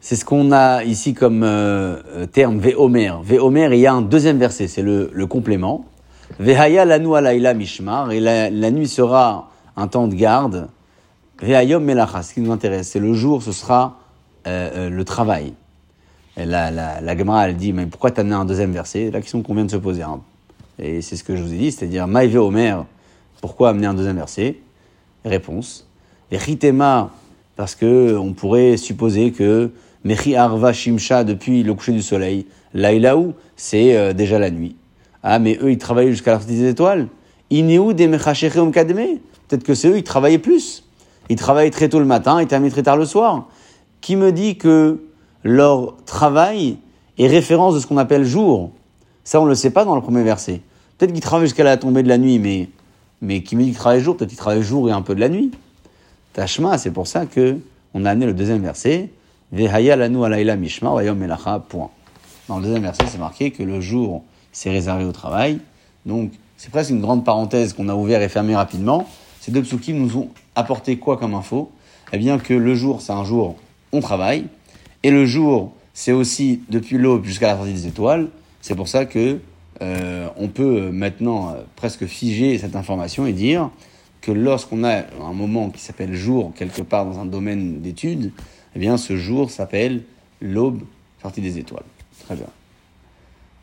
C'est 0.00 0.16
ce 0.16 0.24
qu'on 0.24 0.52
a 0.52 0.84
ici 0.84 1.12
comme 1.12 1.42
euh, 1.42 2.26
terme 2.32 2.60
Veomer. 2.60 3.12
Veomer, 3.22 3.68
il 3.72 3.80
y 3.80 3.86
a 3.86 3.92
un 3.92 4.02
deuxième 4.02 4.38
verset, 4.38 4.68
c'est 4.68 4.82
le, 4.82 5.10
le 5.12 5.26
complément. 5.26 5.84
Vehaya 6.38 6.84
lanu 6.84 7.14
alayla 7.14 7.54
mishmar, 7.54 8.12
et 8.12 8.20
la 8.20 8.70
nuit 8.70 8.88
sera 8.88 9.50
un 9.76 9.88
temps 9.88 10.06
de 10.06 10.14
garde. 10.14 10.68
Melacha, 11.40 12.22
ce 12.22 12.34
qui 12.34 12.40
nous 12.40 12.52
intéresse, 12.52 12.88
c'est 12.88 13.00
le 13.00 13.14
jour, 13.14 13.42
ce 13.42 13.52
sera 13.52 13.98
euh, 14.46 14.70
euh, 14.74 14.90
le 14.90 15.04
travail. 15.04 15.52
La, 16.36 16.70
la, 16.70 17.00
la 17.00 17.16
Gemara, 17.16 17.48
elle 17.48 17.56
dit, 17.56 17.72
mais 17.72 17.86
pourquoi 17.86 18.10
t'as 18.10 18.22
amené 18.22 18.36
un 18.36 18.44
deuxième 18.44 18.72
verset? 18.72 19.10
La 19.10 19.20
question 19.20 19.42
qu'on 19.42 19.54
vient 19.54 19.64
de 19.64 19.70
se 19.70 19.76
poser. 19.76 20.02
hein. 20.02 20.20
Et 20.78 21.02
c'est 21.02 21.16
ce 21.16 21.24
que 21.24 21.34
je 21.36 21.42
vous 21.42 21.52
ai 21.52 21.56
dit, 21.58 21.72
c'est-à-dire, 21.72 22.06
Maïve 22.06 22.38
Omer, 22.38 22.84
pourquoi 23.40 23.70
amener 23.70 23.86
un 23.86 23.94
deuxième 23.94 24.16
verset? 24.16 24.58
Réponse. 25.24 25.88
Et 26.30 26.36
Ritema, 26.36 27.10
parce 27.56 27.74
que 27.74 28.16
on 28.16 28.32
pourrait 28.32 28.76
supposer 28.76 29.32
que 29.32 29.70
Mechi 30.04 30.36
Arva 30.36 30.72
Shimsha, 30.72 31.24
depuis 31.24 31.64
le 31.64 31.74
coucher 31.74 31.92
du 31.92 32.02
soleil, 32.02 32.46
Laïlaou, 32.74 33.34
c'est 33.56 33.96
euh, 33.96 34.12
déjà 34.12 34.38
la 34.38 34.50
nuit. 34.50 34.76
Ah, 35.24 35.40
mais 35.40 35.58
eux, 35.60 35.72
ils 35.72 35.78
travaillaient 35.78 36.12
jusqu'à 36.12 36.32
la 36.32 36.38
sortie 36.38 36.54
des 36.54 36.68
étoiles. 36.68 37.08
Inéou 37.50 37.92
des 37.92 38.08
Kadme. 38.08 39.18
Peut-être 39.48 39.64
que 39.64 39.74
c'est 39.74 39.88
eux, 39.88 39.98
ils 39.98 40.04
travaillaient 40.04 40.38
plus. 40.38 40.84
Ils 41.28 41.36
travaillaient 41.36 41.70
très 41.70 41.88
tôt 41.88 41.98
le 41.98 42.04
matin, 42.04 42.40
ils 42.40 42.46
terminaient 42.46 42.70
très 42.70 42.82
tard 42.82 42.96
le 42.96 43.04
soir. 43.04 43.48
Qui 44.00 44.16
me 44.16 44.32
dit 44.32 44.56
que 44.56 45.02
leur 45.44 45.96
travail 46.04 46.78
est 47.18 47.26
référence 47.26 47.74
de 47.74 47.80
ce 47.80 47.86
qu'on 47.86 47.98
appelle 47.98 48.24
jour? 48.24 48.70
Ça, 49.24 49.40
on 49.40 49.44
ne 49.44 49.50
le 49.50 49.54
sait 49.54 49.70
pas 49.70 49.84
dans 49.84 49.94
le 49.94 50.00
premier 50.00 50.22
verset. 50.22 50.60
Peut-être 50.96 51.12
qu'ils 51.12 51.20
travaillent 51.20 51.46
jusqu'à 51.46 51.64
la 51.64 51.76
tombée 51.76 52.02
de 52.02 52.08
la 52.08 52.18
nuit, 52.18 52.38
mais, 52.38 52.68
mais 53.20 53.42
qui 53.42 53.56
me 53.56 53.62
dit 53.62 53.70
qu'ils 53.70 53.78
travaillent 53.78 54.00
jour 54.00 54.16
Peut-être 54.16 54.30
qu'ils 54.30 54.38
travaillent 54.38 54.62
jour 54.62 54.88
et 54.88 54.92
un 54.92 55.02
peu 55.02 55.14
de 55.14 55.20
la 55.20 55.28
nuit. 55.28 55.50
Tashma, 56.32 56.78
c'est 56.78 56.90
pour 56.90 57.06
ça 57.06 57.26
que 57.26 57.58
on 57.94 58.04
a 58.04 58.10
amené 58.10 58.26
le 58.26 58.34
deuxième 58.34 58.62
verset. 58.62 59.10
Alayla 59.52 60.56
point. 61.68 61.90
Dans 62.48 62.56
le 62.56 62.62
deuxième 62.62 62.82
verset, 62.82 63.04
c'est 63.08 63.18
marqué 63.18 63.50
que 63.50 63.62
le 63.62 63.80
jour, 63.80 64.22
c'est 64.52 64.70
réservé 64.70 65.04
au 65.04 65.12
travail. 65.12 65.58
Donc, 66.06 66.32
c'est 66.56 66.70
presque 66.70 66.90
une 66.90 67.00
grande 67.00 67.24
parenthèse 67.24 67.72
qu'on 67.72 67.88
a 67.88 67.94
ouvert 67.94 68.20
et 68.22 68.28
fermée 68.28 68.56
rapidement. 68.56 69.08
Ces 69.48 69.52
deux 69.54 69.62
psukim 69.62 69.96
nous 69.96 70.18
ont 70.18 70.28
apporté 70.56 70.98
quoi 70.98 71.16
comme 71.16 71.32
info? 71.32 71.72
Eh 72.12 72.18
bien 72.18 72.38
que 72.38 72.52
le 72.52 72.74
jour, 72.74 73.00
c'est 73.00 73.12
un 73.14 73.24
jour, 73.24 73.56
on 73.92 74.00
travaille. 74.00 74.44
Et 75.04 75.10
le 75.10 75.24
jour, 75.24 75.72
c'est 75.94 76.12
aussi 76.12 76.60
depuis 76.68 76.98
l'aube 76.98 77.24
jusqu'à 77.24 77.46
la 77.46 77.56
sortie 77.56 77.72
des 77.72 77.86
étoiles. 77.86 78.28
C'est 78.60 78.74
pour 78.74 78.88
ça 78.88 79.06
que 79.06 79.38
euh, 79.80 80.28
on 80.36 80.48
peut 80.48 80.90
maintenant 80.90 81.48
euh, 81.48 81.62
presque 81.76 82.04
figer 82.04 82.58
cette 82.58 82.76
information 82.76 83.26
et 83.26 83.32
dire 83.32 83.70
que 84.20 84.32
lorsqu'on 84.32 84.84
a 84.84 85.04
un 85.18 85.32
moment 85.32 85.70
qui 85.70 85.80
s'appelle 85.80 86.12
jour 86.12 86.52
quelque 86.54 86.82
part 86.82 87.06
dans 87.06 87.18
un 87.18 87.24
domaine 87.24 87.80
d'étude, 87.80 88.32
eh 88.76 88.78
bien 88.78 88.98
ce 88.98 89.16
jour 89.16 89.50
s'appelle 89.50 90.02
l'aube 90.42 90.82
sortie 91.22 91.40
des 91.40 91.56
étoiles. 91.56 91.86
Très 92.26 92.34
bien. 92.34 92.48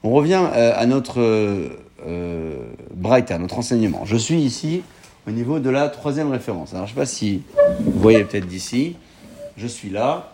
On 0.01 0.09
revient 0.09 0.47
euh, 0.51 0.73
à 0.75 0.87
notre 0.87 1.19
euh, 1.19 2.73
Braïta, 2.95 3.37
notre 3.37 3.59
enseignement. 3.59 4.03
Je 4.05 4.17
suis 4.17 4.39
ici 4.39 4.81
au 5.27 5.31
niveau 5.31 5.59
de 5.59 5.69
la 5.69 5.89
troisième 5.89 6.31
référence. 6.31 6.73
Alors 6.73 6.85
je 6.85 6.91
ne 6.91 6.95
sais 6.95 7.01
pas 7.01 7.05
si 7.05 7.43
vous 7.79 7.99
voyez 7.99 8.23
peut-être 8.23 8.47
d'ici, 8.47 8.95
je 9.57 9.67
suis 9.67 9.89
là. 9.89 10.31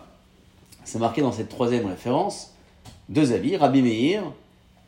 C'est 0.84 0.98
marqué 0.98 1.22
dans 1.22 1.32
cette 1.32 1.48
troisième 1.48 1.86
référence 1.86 2.52
deux 3.08 3.32
avis. 3.32 3.56
Rabbi 3.56 3.82
Meir, 3.82 4.22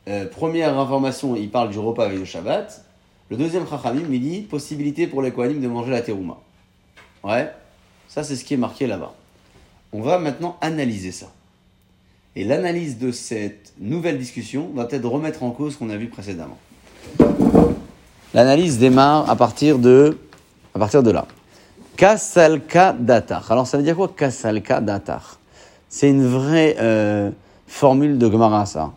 euh, 0.07 0.25
première 0.25 0.77
information, 0.77 1.35
il 1.35 1.49
parle 1.49 1.69
du 1.69 1.79
repas 1.79 2.05
avec 2.05 2.19
le 2.19 2.25
Shabbat. 2.25 2.83
Le 3.29 3.37
deuxième 3.37 3.67
Chachamim, 3.67 4.05
il 4.11 4.21
dit 4.21 4.41
possibilité 4.41 5.07
pour 5.07 5.21
les 5.21 5.31
Kohanim 5.31 5.59
de 5.59 5.67
manger 5.67 5.91
la 5.91 6.01
terouma. 6.01 6.37
Ouais, 7.23 7.51
ça 8.07 8.23
c'est 8.23 8.35
ce 8.35 8.45
qui 8.45 8.53
est 8.53 8.57
marqué 8.57 8.85
là-bas. 8.87 9.13
On 9.93 10.01
va 10.01 10.19
maintenant 10.19 10.57
analyser 10.61 11.11
ça. 11.11 11.31
Et 12.35 12.43
l'analyse 12.43 12.99
de 12.99 13.11
cette 13.11 13.73
nouvelle 13.79 14.19
discussion 14.19 14.69
va 14.75 14.85
peut-être 14.85 15.07
remettre 15.07 15.41
en 15.43 15.51
cause 15.51 15.73
ce 15.73 15.77
qu'on 15.79 15.89
a 15.89 15.97
vu 15.97 16.07
précédemment. 16.07 16.57
L'analyse 18.35 18.79
démarre 18.79 19.29
à 19.29 19.37
partir 19.37 19.79
de, 19.79 20.17
à 20.73 20.79
partir 20.79 21.01
de 21.01 21.09
là. 21.09 21.25
Kasalka 21.95 22.91
datar. 22.91 23.49
Alors 23.49 23.65
ça 23.65 23.77
veut 23.77 23.83
dire 23.83 23.95
quoi 23.95 24.09
Kasalka 24.09 24.81
datar 24.81 25.39
C'est 25.87 26.09
une 26.09 26.27
vraie 26.27 26.75
euh, 26.77 27.31
formule 27.65 28.17
de 28.17 28.29
Gemara 28.29 28.65
ça. 28.65 28.91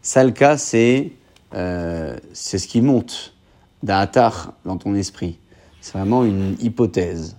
Salka 0.00 0.56
c'est 0.58 1.10
euh, 1.54 2.16
c'est 2.32 2.58
ce 2.58 2.68
qui 2.68 2.80
monte 2.80 3.34
d'atar 3.82 4.52
dans 4.64 4.76
ton 4.76 4.94
esprit. 4.94 5.38
C'est 5.80 5.98
vraiment 5.98 6.22
une 6.22 6.54
hypothèse. 6.60 7.34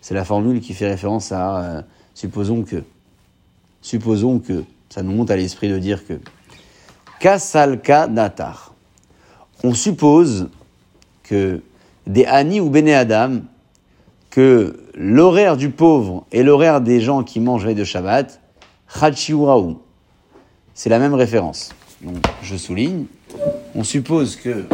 C'est 0.00 0.14
la 0.14 0.24
formule 0.24 0.62
qui 0.62 0.72
fait 0.72 0.88
référence 0.88 1.32
à 1.32 1.58
euh, 1.58 1.82
supposons 2.14 2.62
que. 2.62 2.82
Supposons 3.82 4.38
que. 4.38 4.64
Ça 4.88 5.02
nous 5.02 5.12
monte 5.12 5.30
à 5.30 5.36
l'esprit 5.36 5.68
de 5.68 5.78
dire 5.78 6.06
que. 6.06 6.18
Kasalka 7.20 8.06
datar. 8.06 8.72
On 9.62 9.74
suppose 9.74 10.48
que 11.28 11.60
des 12.06 12.24
Ani 12.24 12.60
ou 12.60 12.70
Bene 12.70 12.88
Adam, 12.90 13.40
que 14.30 14.80
l'horaire 14.94 15.56
du 15.56 15.70
pauvre 15.70 16.26
et 16.32 16.42
l'horaire 16.42 16.80
des 16.80 17.00
gens 17.00 17.22
qui 17.22 17.38
mangent 17.40 17.64
veille 17.64 17.74
de 17.74 17.84
Shabbat, 17.84 18.40
Chachiuraou. 18.88 19.80
C'est 20.74 20.88
la 20.88 20.98
même 20.98 21.14
référence. 21.14 21.70
Donc, 22.00 22.16
je 22.42 22.56
souligne, 22.56 23.06
on 23.74 23.84
suppose 23.84 24.36
que, 24.36 24.64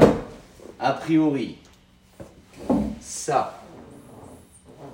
a 0.79 0.93
priori, 0.93 1.57
ça 3.01 3.61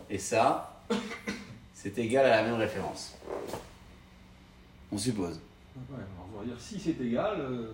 et 0.09 0.19
ça, 0.19 0.81
c'est 1.75 1.99
égal 1.99 2.25
à 2.27 2.31
la 2.31 2.43
même 2.43 2.55
référence. 2.55 3.15
On 4.93 4.99
suppose. 4.99 5.41
Ouais, 5.91 5.99
on 6.35 6.39
va 6.41 6.45
dire 6.47 6.57
si 6.59 6.81
c'est 6.81 7.01
égal. 7.05 7.35
euh, 7.39 7.67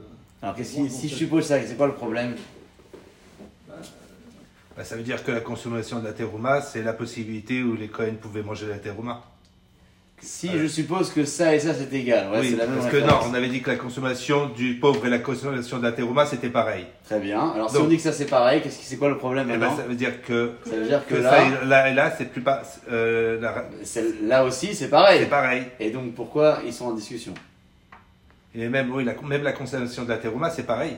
Alors, 0.43 0.55
qu'est-ce 0.55 0.75
qui- 0.75 0.91
si 0.91 1.09
je 1.09 1.15
suppose 1.15 1.45
ça, 1.47 1.57
c'est 1.65 1.77
quoi 1.77 1.87
le 1.87 1.95
problème? 1.95 2.35
Bah, 4.77 4.85
ça 4.85 4.97
veut 4.97 5.03
dire 5.03 5.25
que 5.25 5.31
la 5.33 5.41
consommation 5.41 6.01
de 6.01 6.05
la 6.05 6.13
terouma, 6.13 6.61
c'est 6.61 6.83
la 6.83 6.93
possibilité 6.93 7.63
où 7.63 7.75
les 7.77 7.89
Kohen 7.89 8.17
pouvaient 8.17 8.43
manger 8.43 8.67
la 8.67 8.79
terouma. 8.79 9.23
Si 10.21 10.49
je 10.51 10.67
suppose 10.67 11.11
que 11.11 11.25
ça 11.27 11.55
et 11.55 11.61
ça 11.61 11.75
c'est 11.75 11.93
égal, 11.95 12.31
ouais, 12.33 12.41
oui, 12.41 12.57
la 12.57 12.67
même 12.67 12.79
parce 12.79 12.91
que 12.91 12.97
non, 12.97 13.19
on 13.31 13.35
avait 13.35 13.49
dit 13.49 13.61
que 13.61 13.71
la 13.71 13.77
consommation 13.77 14.49
du 14.49 14.75
pauvre 14.77 15.05
et 15.07 15.11
la 15.11 15.19
consommation 15.19 15.77
de 15.79 15.83
la 15.83 15.93
terouma, 15.93 16.25
c'était 16.25 16.49
pareil. 16.49 16.87
Très 17.05 17.21
bien. 17.21 17.51
Alors 17.51 17.71
si 17.71 17.77
on 17.77 17.85
dit 17.87 17.97
que 17.97 18.03
ça 18.03 18.13
c'est 18.13 18.25
pareil, 18.27 18.63
qu'est-ce 18.63 18.79
qui 18.79 18.87
c'est 18.87 18.97
quoi 18.97 19.11
le 19.11 19.19
problème 19.19 19.49
Et 19.51 19.53
ben, 19.53 19.59
maintenant 19.61 19.77
ça 19.77 19.83
veut 19.83 19.95
dire 19.95 20.23
que, 20.23 20.53
Ça 20.65 20.75
veut 20.75 20.87
dire 20.87 21.07
que 21.07 21.15
que 21.17 21.21
là, 21.21 21.31
ça 21.69 21.91
et 21.91 21.95
là, 21.95 22.15
c'est 22.17 22.31
plus 22.31 22.41
pas. 22.41 22.63
euh, 22.91 23.39
la- 23.41 23.67
là 24.23 24.45
aussi 24.45 24.75
c'est 24.75 24.89
pareil. 24.89 25.21
c'est 25.21 25.29
pareil. 25.29 25.65
Et 25.81 25.91
donc 25.91 26.15
pourquoi 26.15 26.61
ils 26.65 26.73
sont 26.73 26.87
en 26.87 26.93
discussion? 26.95 27.35
Et 28.55 28.69
même, 28.71 28.91
oui, 28.95 29.05
la, 29.05 29.15
même 29.23 29.43
la 29.43 29.53
consommation 29.53 30.05
de 30.05 30.09
la 30.09 30.17
terouma, 30.17 30.49
c'est 30.49 30.63
pareil. 30.67 30.97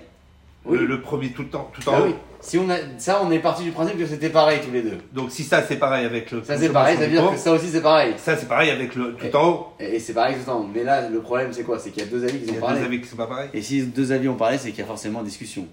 Oui. 0.69 0.79
Le, 0.79 0.87
le 0.87 1.01
premier 1.01 1.31
tout 1.31 1.43
le 1.43 1.49
temps, 1.49 1.71
tout 1.73 1.89
en 1.89 1.93
Ah 1.95 2.01
haut. 2.03 2.07
oui. 2.07 2.15
Si 2.41 2.57
on 2.59 2.69
a, 2.71 2.77
ça, 2.99 3.21
on 3.25 3.31
est 3.33 3.41
parti 3.41 3.65
du 3.65 3.71
principe 3.73 3.99
que 3.99 4.07
c'était 4.07 4.29
pareil 4.29 4.61
tous 4.65 4.71
les 4.71 4.83
deux. 4.83 4.99
Donc 5.13 5.31
si 5.33 5.43
ça 5.43 5.63
c'est 5.67 5.77
pareil 5.77 6.05
avec 6.07 6.31
le. 6.31 6.45
Ça 6.45 6.57
c'est 6.57 6.69
pareil, 6.69 6.97
ça 6.97 7.05
veut 7.07 7.11
dire 7.11 7.31
que 7.33 7.37
ça 7.37 7.53
aussi 7.53 7.67
c'est 7.69 7.81
pareil. 7.83 8.15
Ça 8.17 8.37
c'est 8.37 8.47
pareil 8.47 8.71
avec 8.71 8.95
le 8.95 9.15
tout 9.15 9.27
Et- 9.27 9.35
en 9.35 9.49
haut. 9.49 9.67
Et, 9.81 9.97
et 9.97 9.99
c'est 9.99 10.13
pareil 10.13 10.35
tout 10.35 10.41
le 10.41 10.47
temps. 10.47 10.69
Mais 10.73 10.85
là, 10.85 11.09
le 11.09 11.19
problème 11.21 11.53
c'est 11.53 11.65
quoi? 11.65 11.79
C'est 11.81 11.91
qu'il 11.91 12.03
y 12.05 12.07
a 12.07 12.09
deux 12.09 12.23
avis 12.23 12.39
qui 12.39 12.45
Il 12.49 12.55
y 12.55 12.55
ont 12.55 12.59
a 12.59 12.67
parlé. 12.67 12.81
deux 12.81 12.87
avis 12.87 13.01
qui 13.01 13.09
sont 13.09 13.17
pas 13.17 13.27
pareils. 13.27 13.49
Et 13.55 13.63
si 13.63 13.83
deux 13.83 14.13
avis 14.13 14.29
ont 14.29 14.37
parlé, 14.37 14.57
c'est 14.59 14.71
qu'il 14.71 14.81
y 14.81 14.83
a 14.83 14.87
forcément 14.87 15.23
discussion. 15.23 15.67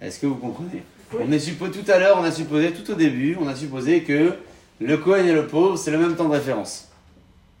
Est-ce 0.00 0.18
que 0.18 0.26
vous 0.26 0.34
comprenez? 0.36 0.82
On 1.20 1.30
est 1.30 1.38
supposé 1.38 1.70
tout 1.72 1.90
à 1.90 1.98
l'heure, 1.98 2.16
on 2.20 2.24
a 2.24 2.32
supposé 2.32 2.72
tout 2.72 2.90
au 2.90 2.94
début, 2.94 3.36
on 3.40 3.46
a 3.46 3.54
supposé 3.54 4.02
que 4.02 4.32
le 4.80 4.96
Cohen 4.96 5.24
et 5.24 5.32
le 5.32 5.46
pauvre, 5.46 5.76
c'est 5.78 5.92
le 5.92 5.98
même 5.98 6.16
temps 6.16 6.24
de 6.28 6.32
référence. 6.34 6.88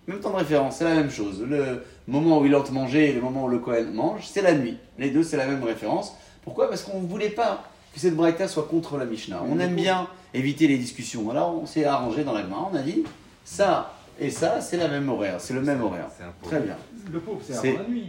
Même 0.08 0.18
temps 0.18 0.30
de 0.30 0.36
référence, 0.36 0.76
c'est 0.78 0.84
la 0.84 0.94
même 0.96 1.10
chose. 1.10 1.44
Le 1.48 1.84
moment 2.12 2.40
où 2.40 2.46
il 2.46 2.54
entre 2.54 2.72
manger 2.72 3.10
et 3.10 3.12
le 3.12 3.20
moment 3.20 3.44
où 3.44 3.48
le 3.48 3.58
Cohen 3.58 3.92
mange, 3.92 4.26
c'est 4.26 4.42
la 4.42 4.54
nuit. 4.54 4.76
Les 4.98 5.10
deux, 5.10 5.22
c'est 5.22 5.36
la 5.36 5.46
même 5.46 5.62
référence. 5.62 6.16
Pourquoi? 6.42 6.68
Parce 6.68 6.82
qu'on 6.82 7.00
ne 7.00 7.06
voulait 7.06 7.30
pas 7.30 7.64
que 7.94 8.00
cette 8.00 8.16
braïta 8.16 8.48
soit 8.48 8.64
contre 8.64 8.98
la 8.98 9.04
Mishnah. 9.04 9.42
On 9.48 9.58
aime 9.58 9.74
bien 9.74 10.08
éviter 10.34 10.66
les 10.66 10.76
discussions. 10.76 11.30
Alors 11.30 11.56
on 11.62 11.66
s'est 11.66 11.84
arrangé 11.84 12.24
dans 12.24 12.32
la 12.32 12.42
main, 12.42 12.68
on 12.70 12.76
a 12.76 12.82
dit 12.82 13.04
ça 13.44 13.94
et 14.20 14.30
ça, 14.30 14.60
c'est 14.60 14.76
la 14.76 14.88
même 14.88 15.08
horaire, 15.08 15.40
c'est 15.40 15.54
le 15.54 15.62
même 15.62 15.82
horaire. 15.82 16.08
C'est 16.16 16.24
un 16.24 16.32
pauvre. 16.40 16.50
Très 16.50 16.60
bien. 16.60 16.76
Le 17.12 17.20
pauvre, 17.20 17.40
c'est 17.42 17.68
avant 17.68 17.78
la 17.78 17.88
nuit. 17.88 18.06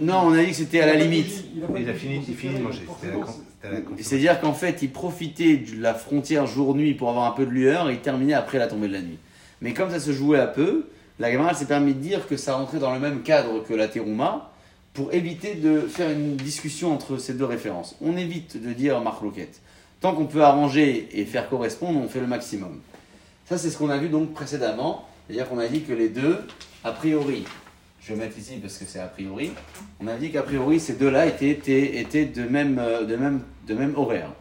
Non, 0.00 0.20
on 0.26 0.32
a 0.34 0.44
dit 0.44 0.50
que 0.50 0.56
c'était 0.56 0.80
à 0.80 0.86
la 0.86 0.94
limite. 0.94 1.44
Il 1.76 1.88
a 1.88 1.94
fini, 1.94 2.16
il 2.16 2.24
se 2.24 2.38
finit 2.38 2.58
de 2.58 2.62
manger. 2.62 2.86
C'est-à-dire 3.98 4.40
qu'en 4.40 4.52
fait, 4.52 4.82
il 4.82 4.90
profitait 4.90 5.56
de 5.56 5.80
la 5.80 5.94
frontière 5.94 6.46
jour-nuit 6.46 6.94
pour 6.94 7.08
avoir 7.08 7.26
un 7.26 7.34
peu 7.34 7.44
de 7.44 7.50
lueur 7.50 7.90
et 7.90 7.94
il 7.94 7.98
terminait 8.00 8.34
après 8.34 8.58
la 8.58 8.68
tombée 8.68 8.86
de 8.86 8.92
la 8.92 9.02
nuit. 9.02 9.18
Mais 9.60 9.72
comme 9.74 9.90
ça 9.90 9.98
se 9.98 10.12
jouait 10.12 10.38
à 10.38 10.46
peu, 10.46 10.86
la 11.18 11.32
Gemara 11.32 11.54
s'est 11.54 11.66
permis 11.66 11.94
de 11.94 12.00
dire 12.00 12.26
que 12.28 12.36
ça 12.36 12.54
rentrait 12.54 12.78
dans 12.78 12.92
le 12.92 13.00
même 13.00 13.22
cadre 13.22 13.62
que 13.64 13.74
la 13.74 13.88
terouma 13.88 14.52
pour 14.94 15.12
éviter 15.12 15.54
de 15.54 15.80
faire 15.80 16.10
une 16.10 16.36
discussion 16.36 16.92
entre 16.92 17.18
ces 17.18 17.34
deux 17.34 17.44
références. 17.44 17.96
On 18.00 18.16
évite 18.16 18.60
de 18.60 18.72
dire 18.72 19.00
marloquette. 19.00 19.60
Tant 20.00 20.14
qu'on 20.14 20.26
peut 20.26 20.42
arranger 20.42 21.08
et 21.12 21.24
faire 21.24 21.48
correspondre, 21.48 22.00
on 22.00 22.08
fait 22.08 22.20
le 22.20 22.26
maximum. 22.26 22.80
Ça, 23.46 23.58
c'est 23.58 23.70
ce 23.70 23.78
qu'on 23.78 23.90
a 23.90 23.98
vu 23.98 24.08
donc 24.08 24.32
précédemment. 24.32 25.08
C'est-à-dire 25.26 25.48
qu'on 25.48 25.58
a 25.58 25.66
dit 25.66 25.82
que 25.82 25.92
les 25.92 26.08
deux, 26.08 26.38
a 26.84 26.92
priori, 26.92 27.44
je 28.00 28.12
vais 28.12 28.20
mettre 28.20 28.38
ici 28.38 28.58
parce 28.62 28.78
que 28.78 28.84
c'est 28.86 29.00
a 29.00 29.06
priori, 29.06 29.52
on 30.00 30.06
a 30.06 30.16
dit 30.16 30.30
qu'a 30.30 30.42
priori 30.42 30.80
ces 30.80 30.94
deux-là 30.94 31.26
étaient, 31.26 31.54
de, 31.54 32.42
même, 32.44 32.80
de, 33.06 33.16
même, 33.16 33.42
de 33.66 33.74
même 33.74 33.96
horaire. 33.96 34.32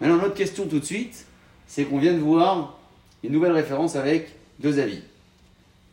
Maintenant, 0.00 0.16
notre 0.16 0.34
question 0.34 0.66
tout 0.66 0.80
de 0.80 0.84
suite, 0.84 1.26
c'est 1.66 1.84
qu'on 1.84 1.98
vient 1.98 2.12
de 2.12 2.18
voir 2.18 2.78
une 3.24 3.32
nouvelle 3.32 3.52
référence 3.52 3.96
avec 3.96 4.34
deux 4.58 4.78
avis. 4.78 5.02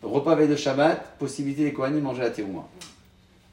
Repas 0.05 0.35
veille 0.35 0.47
de 0.47 0.55
Shabbat, 0.55 1.17
possibilité 1.17 1.63
des 1.63 1.73
Kohanim 1.73 2.01
manger 2.01 2.23
à 2.23 2.29
Terouma. 2.29 2.67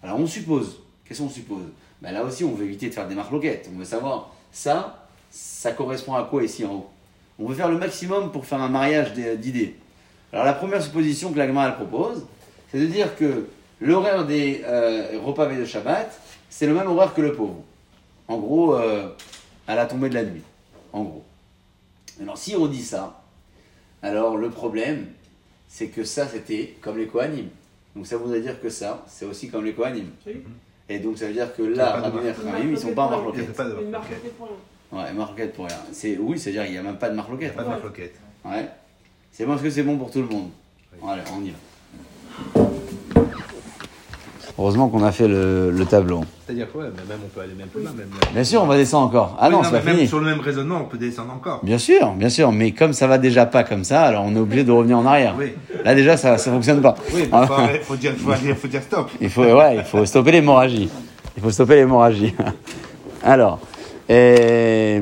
Alors 0.02 0.18
on 0.18 0.26
suppose, 0.26 0.80
qu'est-ce 1.04 1.22
qu'on 1.22 1.28
suppose? 1.28 1.64
Ben 2.00 2.12
Là 2.12 2.24
aussi, 2.24 2.44
on 2.44 2.52
veut 2.52 2.64
éviter 2.64 2.88
de 2.88 2.94
faire 2.94 3.08
des 3.08 3.14
marloquettes. 3.14 3.70
On 3.72 3.78
veut 3.78 3.84
savoir, 3.84 4.34
ça, 4.50 5.06
ça 5.30 5.72
correspond 5.72 6.14
à 6.14 6.24
quoi 6.24 6.42
ici 6.44 6.64
en 6.64 6.74
haut? 6.74 6.90
On 7.38 7.46
veut 7.46 7.54
faire 7.54 7.70
le 7.70 7.78
maximum 7.78 8.30
pour 8.30 8.44
faire 8.44 8.60
un 8.60 8.68
mariage 8.68 9.14
d'idées. 9.14 9.76
Alors 10.32 10.44
la 10.44 10.52
première 10.52 10.82
supposition 10.82 11.32
que 11.32 11.38
l'Agma 11.38 11.70
propose, 11.72 12.26
c'est 12.70 12.80
de 12.80 12.86
dire 12.86 13.16
que 13.16 13.46
l'horaire 13.80 14.26
des 14.26 14.62
euh, 14.64 15.18
repas 15.24 15.46
veille 15.46 15.60
de 15.60 15.64
Shabbat, 15.64 16.10
c'est 16.50 16.66
le 16.66 16.74
même 16.74 16.86
horaire 16.86 17.14
que 17.14 17.22
le 17.22 17.32
pauvre. 17.32 17.62
En 18.28 18.38
gros, 18.38 18.74
euh, 18.74 19.08
à 19.66 19.74
la 19.74 19.86
tombée 19.86 20.08
de 20.08 20.14
la 20.14 20.24
nuit. 20.24 20.42
En 20.92 21.02
gros. 21.02 21.24
Alors 22.20 22.36
si 22.36 22.54
on 22.56 22.66
dit 22.66 22.82
ça, 22.82 23.22
alors 24.02 24.36
le 24.36 24.50
problème, 24.50 25.06
c'est 25.74 25.86
que 25.86 26.04
ça 26.04 26.28
c'était 26.28 26.74
comme 26.82 26.98
les 26.98 27.06
Kohanim. 27.06 27.46
Donc 27.96 28.06
ça 28.06 28.18
voudrait 28.18 28.42
dire 28.42 28.60
que 28.60 28.68
ça, 28.68 29.02
c'est 29.08 29.24
aussi 29.24 29.48
comme 29.48 29.64
les 29.64 29.72
Kohanim. 29.72 30.10
Oui. 30.26 30.42
Et 30.90 30.98
donc 30.98 31.16
ça 31.16 31.26
veut 31.26 31.32
dire 31.32 31.54
que 31.56 31.62
là, 31.62 31.96
Rabbi. 31.96 32.26
Ephraim, 32.28 32.58
ils 32.70 32.78
sont 32.78 32.92
pas 32.92 33.04
en 33.06 33.08
Il 33.08 33.40
n'y 33.40 33.46
marloquette. 33.46 33.48
a 33.48 33.52
pas 33.54 33.64
de 33.64 33.72
marloquette. 33.86 34.36
pour 34.36 34.48
rien. 34.48 35.04
Ouais, 35.04 35.12
marloquette 35.14 35.54
pour 35.54 35.64
rien. 35.66 35.78
C'est, 35.92 36.18
oui, 36.18 36.38
c'est-à-dire 36.38 36.64
qu'il 36.64 36.72
n'y 36.72 36.78
a 36.78 36.82
même 36.82 36.98
pas 36.98 37.08
de 37.08 37.14
marloquette. 37.14 37.54
pas 37.54 37.62
de 37.64 37.68
marloquette. 37.68 38.14
Ouais. 38.44 38.68
C'est 39.30 39.46
bon 39.46 39.52
parce 39.52 39.62
que 39.62 39.70
c'est 39.70 39.82
bon 39.82 39.96
pour 39.96 40.10
tout 40.10 40.20
le 40.20 40.28
monde. 40.28 40.50
Allez, 41.08 41.22
on 41.34 41.42
y 41.42 41.50
va. 41.52 42.71
Heureusement 44.58 44.88
qu'on 44.88 45.02
a 45.02 45.12
fait 45.12 45.28
le, 45.28 45.70
le 45.70 45.84
tableau. 45.86 46.20
C'est-à-dire 46.46 46.70
quoi? 46.70 46.82
Mais 46.84 47.02
Même 47.08 47.18
on 47.24 47.28
peut 47.28 47.40
aller 47.40 47.54
même 47.54 47.68
plus 47.68 47.82
loin. 47.82 47.90
Même, 47.96 48.08
Bien 48.34 48.44
sûr, 48.44 48.62
on 48.62 48.66
va 48.66 48.76
descendre 48.76 49.06
encore. 49.06 49.36
Ah 49.40 49.48
Oui, 49.48 49.54
non, 49.54 49.62
c'est 49.62 49.72
mais 49.72 49.78
pas 49.78 49.84
même 49.86 49.94
fini. 49.96 50.08
sur 50.08 50.18
le 50.20 50.26
même 50.26 50.40
raisonnement, 50.40 50.80
on 50.82 50.84
peut 50.84 50.98
descendre 50.98 51.32
encore. 51.32 51.60
Bien 51.64 51.78
sûr, 51.78 52.12
bien 52.12 52.28
sûr, 52.28 52.52
mais 52.52 52.72
comme 52.72 52.92
ça 52.92 53.06
va 53.06 53.16
déjà 53.16 53.46
pas 53.46 53.64
comme 53.64 53.82
ça, 53.82 54.02
alors 54.02 54.24
on 54.26 54.36
est 54.36 54.38
obligé 54.38 54.62
de 54.64 54.70
revenir 54.70 54.98
en 54.98 55.06
arrière. 55.06 55.34
Oui, 55.38 55.54
Là 55.84 55.94
déjà, 55.94 56.16
ça, 56.18 56.36
ça 56.36 56.50
fonctionne 56.50 56.82
pas. 56.82 56.94
oui, 57.14 57.22
il 57.24 57.28
faut, 57.30 57.34
arrêter- 57.54 57.78
faut 57.82 57.96
dire, 57.96 58.12
faut, 58.18 58.34
dire, 58.34 58.56
faut 58.56 58.68
dire 58.68 58.82
stop. 58.82 59.10
Il 59.22 59.30
faut, 59.30 59.42
ouais, 59.42 59.76
il 59.76 59.84
faut 59.84 60.04
stopper 60.04 60.32
l'hémorragie. 60.32 60.90
Il 61.36 61.42
faut 61.42 61.50
stopper 61.50 61.76
l'hémorragie. 61.76 62.34
Alors, 63.24 63.58
euh, 64.10 65.00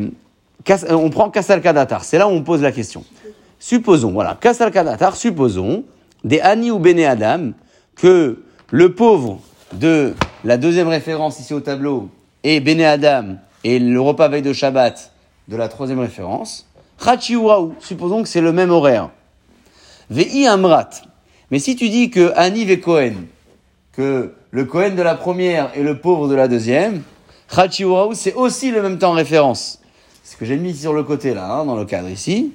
on 0.91 1.11
prend 1.11 1.29
Kassal 1.31 1.61
Kadatar. 1.61 2.05
C'est 2.05 2.19
là 2.19 2.29
où 2.29 2.31
on 2.31 2.43
pose 2.43 2.63
la 2.63 2.71
question. 2.71 3.03
Supposons, 3.59 4.13
voilà, 4.13 4.39
Kassal 4.41 4.71
Kadatar, 4.71 5.17
supposons, 5.17 5.83
des 6.23 6.41
Ani 6.41 6.71
ou 6.71 6.79
Bene 6.79 7.01
Adam, 7.01 7.51
que 7.97 8.39
le 8.71 8.95
pauvre 8.95 9.41
de 9.73 10.15
la 10.45 10.57
deuxième 10.57 10.89
référence 10.89 11.41
ici 11.41 11.53
au 11.55 11.61
tableau 11.61 12.09
est 12.45 12.61
Bene 12.61 12.83
Adam 12.83 13.37
et 13.65 13.79
le 13.79 14.01
repas 14.01 14.29
veille 14.29 14.43
de 14.43 14.53
Shabbat 14.53 15.13
de 15.49 15.57
la 15.57 15.69
troisième 15.69 15.99
référence. 15.99 16.67
Chachi 17.03 17.35
ou 17.35 17.49
Raou, 17.49 17.75
supposons 17.81 18.23
que 18.23 18.29
c'est 18.29 18.41
le 18.41 18.53
même 18.53 18.71
horaire. 18.71 19.11
Vei 20.09 20.47
Amrat. 20.47 20.91
Mais 21.51 21.59
si 21.59 21.75
tu 21.75 21.89
dis 21.89 22.11
que 22.11 22.33
Ani 22.37 22.65
ve 22.65 22.81
Cohen, 22.81 23.15
que 23.93 24.35
le 24.51 24.65
Cohen 24.65 24.95
de 24.95 25.03
la 25.03 25.17
première 25.17 25.71
et 25.75 25.83
le 25.83 25.99
pauvre 25.99 26.29
de 26.29 26.35
la 26.35 26.47
deuxième, 26.47 27.03
Chachi 27.53 27.85
ou 27.85 27.95
Raou, 27.95 28.15
c'est 28.15 28.35
aussi 28.35 28.71
le 28.71 28.83
même 28.83 28.99
temps 28.99 29.11
en 29.11 29.15
référence. 29.15 29.81
C'est 30.23 30.35
ce 30.35 30.37
que 30.37 30.45
j'ai 30.45 30.57
mis 30.57 30.77
sur 30.77 30.93
le 30.93 31.03
côté 31.03 31.35
là, 31.35 31.51
hein, 31.51 31.65
dans 31.65 31.77
le 31.77 31.85
cadre 31.85 32.09
ici. 32.09 32.53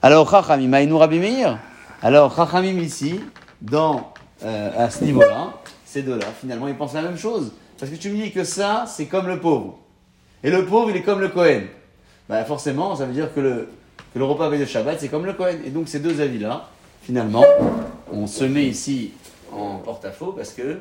Alors, 0.00 0.30
Chachamim, 0.30 0.72
Aïnou 0.72 0.98
Rabbi. 0.98 1.42
Alors, 2.02 2.36
Chachamim 2.36 2.78
ici, 2.78 3.20
dans, 3.62 4.12
euh, 4.44 4.70
à 4.76 4.90
ce 4.90 5.04
niveau-là, 5.04 5.54
ces 5.84 6.02
deux-là, 6.02 6.26
finalement, 6.40 6.68
ils 6.68 6.76
pensent 6.76 6.94
la 6.94 7.02
même 7.02 7.18
chose. 7.18 7.52
Parce 7.78 7.90
que 7.90 7.96
tu 7.96 8.10
me 8.10 8.16
dis 8.16 8.32
que 8.32 8.44
ça, 8.44 8.84
c'est 8.86 9.06
comme 9.06 9.28
le 9.28 9.40
pauvre. 9.40 9.78
Et 10.42 10.50
le 10.50 10.64
pauvre, 10.64 10.90
il 10.90 10.96
est 10.96 11.02
comme 11.02 11.20
le 11.20 11.28
Cohen. 11.28 11.62
Bah, 12.28 12.44
forcément, 12.44 12.96
ça 12.96 13.06
veut 13.06 13.12
dire 13.12 13.32
que 13.34 13.40
le, 13.40 13.68
que 14.12 14.18
le 14.18 14.24
repas 14.24 14.48
veille 14.48 14.60
de 14.60 14.64
Shabbat, 14.66 14.98
c'est 15.00 15.08
comme 15.08 15.26
le 15.26 15.32
Cohen. 15.32 15.58
Et 15.64 15.70
donc, 15.70 15.88
ces 15.88 16.00
deux 16.00 16.20
avis-là, 16.20 16.68
finalement, 17.02 17.44
on 18.12 18.26
se 18.26 18.44
met 18.44 18.64
ici 18.64 19.12
en 19.52 19.76
porte-à-faux 19.76 20.32
parce 20.32 20.52
que 20.52 20.78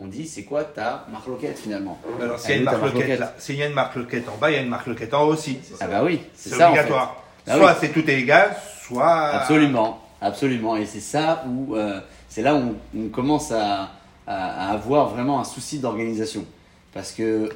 on 0.00 0.06
dit 0.06 0.26
c'est 0.26 0.44
quoi 0.44 0.64
ta 0.64 1.06
marloquette 1.12 1.58
finalement? 1.58 1.98
Alors, 2.20 2.38
s'il 2.38 2.50
y 2.50 2.54
a 2.54 2.56
une 2.58 2.64
marloquette. 2.64 3.22
s'il 3.38 3.56
y 3.56 3.62
a 3.62 3.66
une 3.66 3.78
en 3.78 4.36
bas, 4.40 4.50
il 4.50 4.54
y 4.54 4.58
a 4.58 4.62
une 4.62 4.72
en 4.72 5.22
haut 5.22 5.32
aussi. 5.32 5.58
Ah 5.80 5.86
bah 5.86 6.02
oui, 6.02 6.20
c'est 6.34 6.50
ça 6.50 6.68
obligatoire. 6.68 7.10
en 7.10 7.44
fait. 7.44 7.52
Ah 7.52 7.56
soit 7.58 7.70
oui. 7.72 7.76
c'est 7.80 7.88
tout 7.88 8.08
est 8.08 8.20
égal, 8.20 8.56
soit. 8.82 9.26
Absolument, 9.26 10.00
absolument. 10.20 10.76
Et 10.76 10.86
c'est 10.86 11.00
ça 11.00 11.44
où 11.46 11.76
euh, 11.76 12.00
c'est 12.30 12.40
là 12.42 12.54
où 12.54 12.74
on, 12.96 13.00
on 13.04 13.08
commence 13.08 13.52
à, 13.52 13.90
à- 14.26 14.68
à 14.68 14.72
avoir 14.72 15.10
vraiment 15.10 15.38
un 15.40 15.44
souci 15.44 15.78
d'organisation. 15.80 16.46
Parce 16.94 17.12
que 17.12 17.50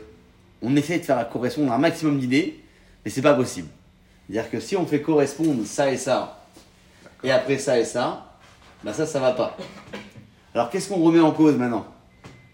on 0.61 0.77
essaie 0.77 0.99
de 0.99 1.05
faire 1.05 1.27
correspondre 1.31 1.73
un 1.73 1.79
maximum 1.79 2.19
d'idées, 2.19 2.61
mais 3.05 3.11
c'est 3.11 3.23
pas 3.23 3.35
possible. 3.35 3.69
C'est-à-dire 4.29 4.51
que 4.51 4.61
si 4.61 4.77
on 4.77 4.85
fait 4.87 5.01
correspondre 5.01 5.65
ça 5.65 5.91
et 5.91 5.97
ça, 5.97 6.43
et 7.23 7.31
après 7.31 7.57
ça 7.59 7.79
et 7.79 7.85
ça, 7.85 8.27
bah 8.83 8.93
ça, 8.93 9.07
ça 9.07 9.19
va 9.21 9.33
pas. 9.33 9.57
Alors 10.55 10.69
qu'est-ce 10.71 10.89
qu'on 10.91 11.03
remet 11.03 11.21
en 11.21 11.33
cause 11.33 11.57
maintenant? 11.57 11.87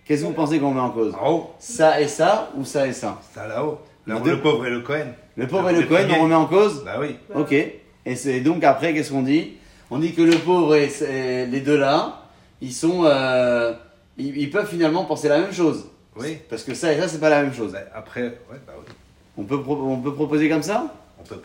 Qu'est-ce 0.05 0.23
que 0.23 0.27
vous 0.27 0.33
pensez 0.33 0.59
qu'on 0.59 0.71
remet 0.71 0.81
en 0.81 0.91
cause? 0.91 1.15
En 1.21 1.31
haut, 1.33 1.51
Ça 1.59 2.01
et 2.01 2.09
ça 2.09 2.51
ou 2.57 2.65
ça 2.65 2.87
et 2.87 2.93
ça? 2.93 3.21
Ça 3.35 3.47
là-haut. 3.47 3.79
Le, 4.07 4.41
pauvre 4.41 4.67
et 4.67 4.71
le 4.71 4.81
Cohen. 4.81 5.07
Le 5.37 5.47
pauvre 5.47 5.69
et 5.71 5.73
le 5.75 5.83
Cohen, 5.87 6.09
on 6.19 6.23
remet 6.25 6.35
en 6.35 6.47
cause? 6.47 6.83
Bah 6.85 6.97
oui. 6.99 7.17
Ok. 7.35 7.53
Et 7.53 8.17
c'est 8.17 8.41
donc 8.41 8.65
après, 8.65 8.93
qu'est-ce 8.93 9.13
qu'on 9.13 9.23
dit? 9.23 9.53
On 9.91 9.99
dit 9.99 10.15
que 10.15 10.23
le 10.23 10.37
pauvre 10.39 10.75
et 10.77 11.47
les 11.47 11.61
deux 11.61 11.77
là, 11.79 12.23
ils 12.61 12.73
sont, 12.73 13.05
euh, 13.05 13.73
ils, 14.19 14.37
ils 14.37 14.51
peuvent 14.51 14.69
finalement 14.69 15.05
penser 15.05 15.29
la 15.29 15.41
même 15.41 15.53
chose. 15.53 15.87
Oui. 16.17 16.39
Parce 16.49 16.63
que 16.65 16.75
ça 16.75 16.93
et 16.93 16.99
ça, 17.01 17.09
c'est 17.09 17.19
pas 17.21 17.31
la 17.31 17.43
même 17.43 17.55
chose. 17.55 17.73
Bah, 17.73 17.81
après, 17.95 18.23
ouais, 18.23 18.61
bah 18.67 18.75
oui. 18.79 18.93
On 19.37 19.45
peut, 19.45 19.61
pro- 19.63 19.83
on 19.83 20.01
peut 20.01 20.15
proposer 20.15 20.49
comme 20.49 20.63
ça? 20.63 20.95
On 21.19 21.25
peut. 21.25 21.41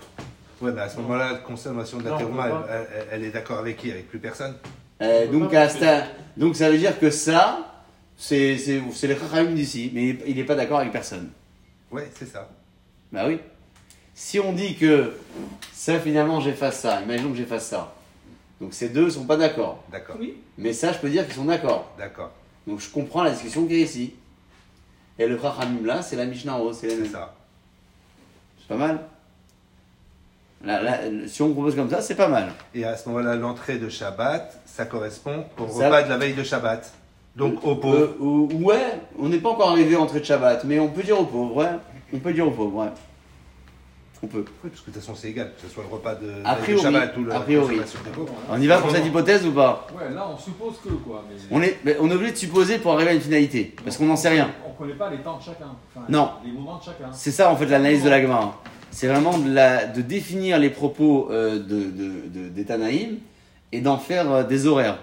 Ouais, 0.62 0.71
bah 0.71 0.84
à 0.84 0.89
ce 0.89 0.97
moment-là, 0.97 1.34
la 1.34 1.38
consommation 1.39 1.97
de 1.97 2.05
la 2.05 2.17
peut 2.17 2.25
elle, 3.12 3.23
est 3.23 3.31
d'accord 3.31 3.60
avec 3.60 3.77
qui? 3.77 3.91
Avec 3.91 4.10
plus 4.10 4.19
personne? 4.19 4.55
Euh, 5.01 5.27
donc, 5.27 5.53
à 5.53 5.67
donc 6.38 6.55
ça 6.55 6.69
veut 6.69 6.77
dire 6.77 6.97
que 6.99 7.10
ça, 7.10 7.84
c'est 8.17 8.58
c'est- 8.58 8.81
c'est 8.93 9.08
les 9.08 9.17
Chachamim 9.17 9.51
d'ici, 9.51 9.91
mais 9.93 10.17
il 10.25 10.36
n'est 10.36 10.43
pas 10.43 10.55
d'accord 10.55 10.79
avec 10.79 10.91
personne. 10.91 11.29
Ouais, 11.91 12.10
c'est 12.17 12.27
ça. 12.27 12.49
Bah 13.12 13.25
oui. 13.27 13.39
Si 14.13 14.39
on 14.39 14.53
dit 14.53 14.75
que 14.75 15.12
ça, 15.73 15.99
finalement, 15.99 16.39
j'efface 16.39 16.79
ça, 16.79 17.01
imaginons 17.01 17.31
que 17.31 17.38
j'efface 17.38 17.67
ça. 17.67 17.93
Donc 18.65 18.73
ces 18.73 18.89
deux 18.89 19.12
sont 19.12 19.25
pas 19.25 19.38
d'accord. 19.38 19.84
D'accord. 19.91 20.15
Oui. 20.19 20.38
Mais 20.58 20.73
ça, 20.73 20.91
je 20.91 20.97
peux 20.97 21.08
dire 21.08 21.23
qu'ils 21.28 21.36
sont 21.36 21.45
d'accord. 21.45 21.91
D'accord. 21.99 22.32
Donc 22.65 22.80
je 22.80 22.89
comprends 22.89 23.21
la 23.21 23.30
discussion 23.30 23.67
qui 23.67 23.75
est 23.75 23.82
ici. 23.82 24.15
Et 25.19 25.28
le 25.28 25.38
Chachamim 25.39 25.86
là, 25.86 26.01
c'est 26.01 26.15
la 26.15 26.25
Mishnah 26.25 26.58
haut, 26.58 26.73
c'est 26.73 26.88
mêmes. 26.88 27.06
ça. 27.06 27.36
C'est 28.58 28.67
pas 28.69 28.75
mal. 28.75 29.01
Là, 30.63 30.82
là, 30.82 30.97
si 31.28 31.43
on 31.43 31.54
propose 31.54 31.75
comme 31.75 31.91
ça, 31.91 32.01
c'est 32.01 32.15
pas 32.15 32.28
mal. 32.28 32.47
Et 32.73 32.84
à 32.86 32.97
ce 32.97 33.08
moment-là, 33.10 33.36
l'entrée 33.36 33.78
de 33.78 33.88
Shabbat, 33.88 34.60
ça 34.65 34.86
correspond 34.86 35.45
au 35.60 35.67
Ça- 35.67 35.86
repas 35.86 36.01
de 36.01 36.10
la 36.10 36.17
veille 36.17 36.34
de 36.34 36.41
Shabbat. 36.41 36.91
Donc 37.36 37.63
au 37.63 37.75
pauvre. 37.75 37.97
Euh, 37.97 38.17
ou- 38.19 38.49
ouais, 38.63 38.99
on 39.19 39.30
n'est 39.30 39.38
pas 39.38 39.49
encore 39.49 39.69
arrivé 39.69 39.93
à 39.95 39.99
entrée 40.01 40.21
de 40.21 40.25
Shabbat, 40.25 40.63
mais 40.63 40.80
on 40.80 40.88
peut 40.89 41.04
dire 41.04 41.19
aux 41.19 41.25
pauvres, 41.28 41.56
ouais. 41.58 41.69
On 42.12 42.17
peut 42.17 42.34
dire 42.34 42.47
aux 42.47 42.51
pauvres, 42.51 42.78
ouais. 42.84 42.89
On 44.23 44.28
peut. 44.28 44.45
Oui, 44.63 44.69
parce 44.69 44.82
que 44.82 44.89
de 44.89 44.93
toute 44.93 44.95
façon, 44.95 45.13
c'est 45.13 45.30
égal, 45.30 45.51
que 45.56 45.67
ce 45.67 45.73
soit 45.73 45.84
le 45.84 45.93
repas 45.93 46.15
de, 46.15 46.32
A 46.45 46.56
de 46.56 46.78
Shabbat 46.78 47.17
ou 47.17 47.23
le 47.25 47.34
a 47.34 47.39
priori. 47.41 47.78
On 48.49 48.60
y 48.60 48.65
va 48.67 48.78
pour 48.80 48.89
cette 48.89 49.06
hypothèse 49.06 49.45
ou 49.45 49.51
pas? 49.51 49.88
Ouais, 49.95 50.13
là 50.13 50.28
on 50.34 50.38
suppose 50.38 50.75
que 50.84 50.89
quoi. 50.89 51.23
Mais 51.30 51.36
on 51.51 51.62
est, 51.62 51.78
mais 51.84 51.97
on 51.99 52.10
est 52.10 52.13
obligé 52.15 52.32
de 52.32 52.38
supposer 52.38 52.78
pour 52.80 52.93
arriver 52.93 53.12
à 53.12 53.13
une 53.13 53.21
finalité, 53.21 53.75
parce 53.84 53.97
qu'on 53.97 54.06
n'en 54.06 54.15
sait 54.15 54.30
rien. 54.30 54.51
On 54.67 54.71
connaît 54.71 54.93
pas 54.95 55.10
les 55.12 55.17
temps 55.17 55.38
de 55.38 55.43
chacun. 55.43 55.67
Enfin, 55.95 56.06
Non. 56.10 56.32
Les 56.45 56.51
moments 56.51 56.78
de 56.78 56.84
chacun. 56.84 57.12
C'est 57.12 57.32
ça 57.32 57.51
en 57.51 57.56
fait 57.58 57.65
l'analyse 57.67 58.04
de 58.04 58.10
la 58.10 58.21
Gemara. 58.21 58.62
C'est 58.89 59.08
vraiment 59.08 59.38
de, 59.38 59.54
la, 59.54 59.86
de 59.86 60.01
définir 60.01 60.58
les 60.58 60.69
propos 60.69 61.28
euh, 61.30 61.56
de, 61.60 61.60
de, 61.60 62.12
de- 62.34 62.49
des 62.49 62.63
Tanaïm 62.63 63.17
et 63.73 63.82
d'en 63.82 63.97
faire 63.97 64.32
euh, 64.32 64.43
des 64.43 64.65
horaires. 64.67 64.99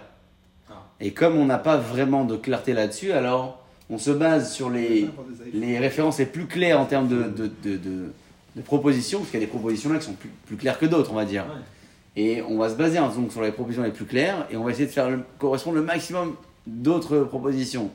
Ah. 0.71 0.75
Et 1.01 1.13
comme 1.13 1.37
on 1.37 1.45
n'a 1.45 1.59
pas 1.59 1.77
vraiment 1.77 2.25
de 2.25 2.37
clarté 2.37 2.73
là-dessus, 2.73 3.13
alors 3.13 3.59
on 3.91 3.99
se 3.99 4.11
base 4.11 4.51
sur 4.53 4.71
les, 4.71 5.11
les 5.53 5.79
références 5.79 6.19
les 6.19 6.25
plus 6.27 6.47
claires 6.47 6.81
en 6.81 6.87
termes 6.87 7.09
de, 7.09 7.25
de, 7.25 7.51
de, 7.63 7.77
de- 7.77 8.13
de 8.57 8.63
propositions, 8.63 9.19
parce 9.21 9.31
qu'il 9.31 9.41
y 9.41 9.43
a 9.43 9.47
des 9.47 9.51
propositions 9.51 9.91
là 9.93 9.99
qui 9.99 10.05
sont 10.07 10.13
plus, 10.13 10.31
plus 10.47 10.57
claires 10.57 10.79
que 10.79 10.87
d'autres, 10.87 11.11
on 11.13 11.17
va 11.17 11.25
dire. 11.25 11.45
Ouais. 11.45 12.23
Et 12.23 12.43
on 12.43 12.59
va 12.59 12.69
se 12.69 12.75
baser 12.75 12.99
donc, 12.99 13.33
sur 13.33 13.41
les 13.43 13.53
propositions 13.53 13.83
les 13.85 13.91
plus 13.91 14.05
claires 14.05 14.47
et 14.51 14.57
on 14.57 14.65
va 14.65 14.71
essayer 14.71 14.87
de 14.87 14.91
faire 14.93 15.09
le- 15.09 15.23
correspondre 15.39 15.77
le 15.77 15.83
maximum 15.83 16.35
d'autres 16.67 17.21
propositions. 17.21 17.91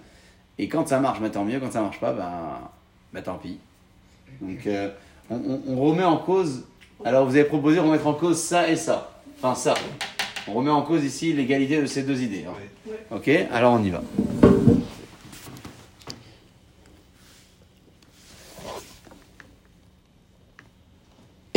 Et 0.58 0.68
quand 0.68 0.88
ça 0.88 1.00
marche, 1.00 1.22
bah, 1.22 1.30
tant 1.30 1.46
mieux. 1.46 1.60
Quand 1.60 1.72
ça 1.72 1.82
marche 1.82 2.00
pas, 2.00 2.14
ben, 2.14 2.32
bah, 3.14 3.22
tant 3.22 3.36
pis. 3.36 3.60
Donc 4.42 4.66
euh, 4.66 4.90
on, 5.30 5.36
on- 5.36 5.62
on 5.68 5.80
remet 5.82 6.04
en 6.04 6.18
cause. 6.18 6.64
Alors 7.06 7.26
vous 7.28 7.36
avez 7.36 7.44
proposé 7.46 7.76
de 7.76 7.82
remettre 7.82 8.08
en 8.08 8.14
cause 8.16 8.38
ça 8.40 8.68
et 8.68 8.76
ça. 8.76 9.12
Enfin 9.40 9.54
ça. 9.54 9.76
On 10.48 10.54
remet 10.54 10.72
en 10.72 10.82
cause 10.82 11.04
ici 11.04 11.32
l'égalité 11.34 11.80
de 11.80 11.86
ces 11.86 12.02
deux 12.02 12.20
idées. 12.24 12.46
hein. 12.50 12.92
Ok? 13.12 13.30
Alors 13.52 13.74
on 13.74 13.84
y 13.84 13.92
va. 13.92 14.02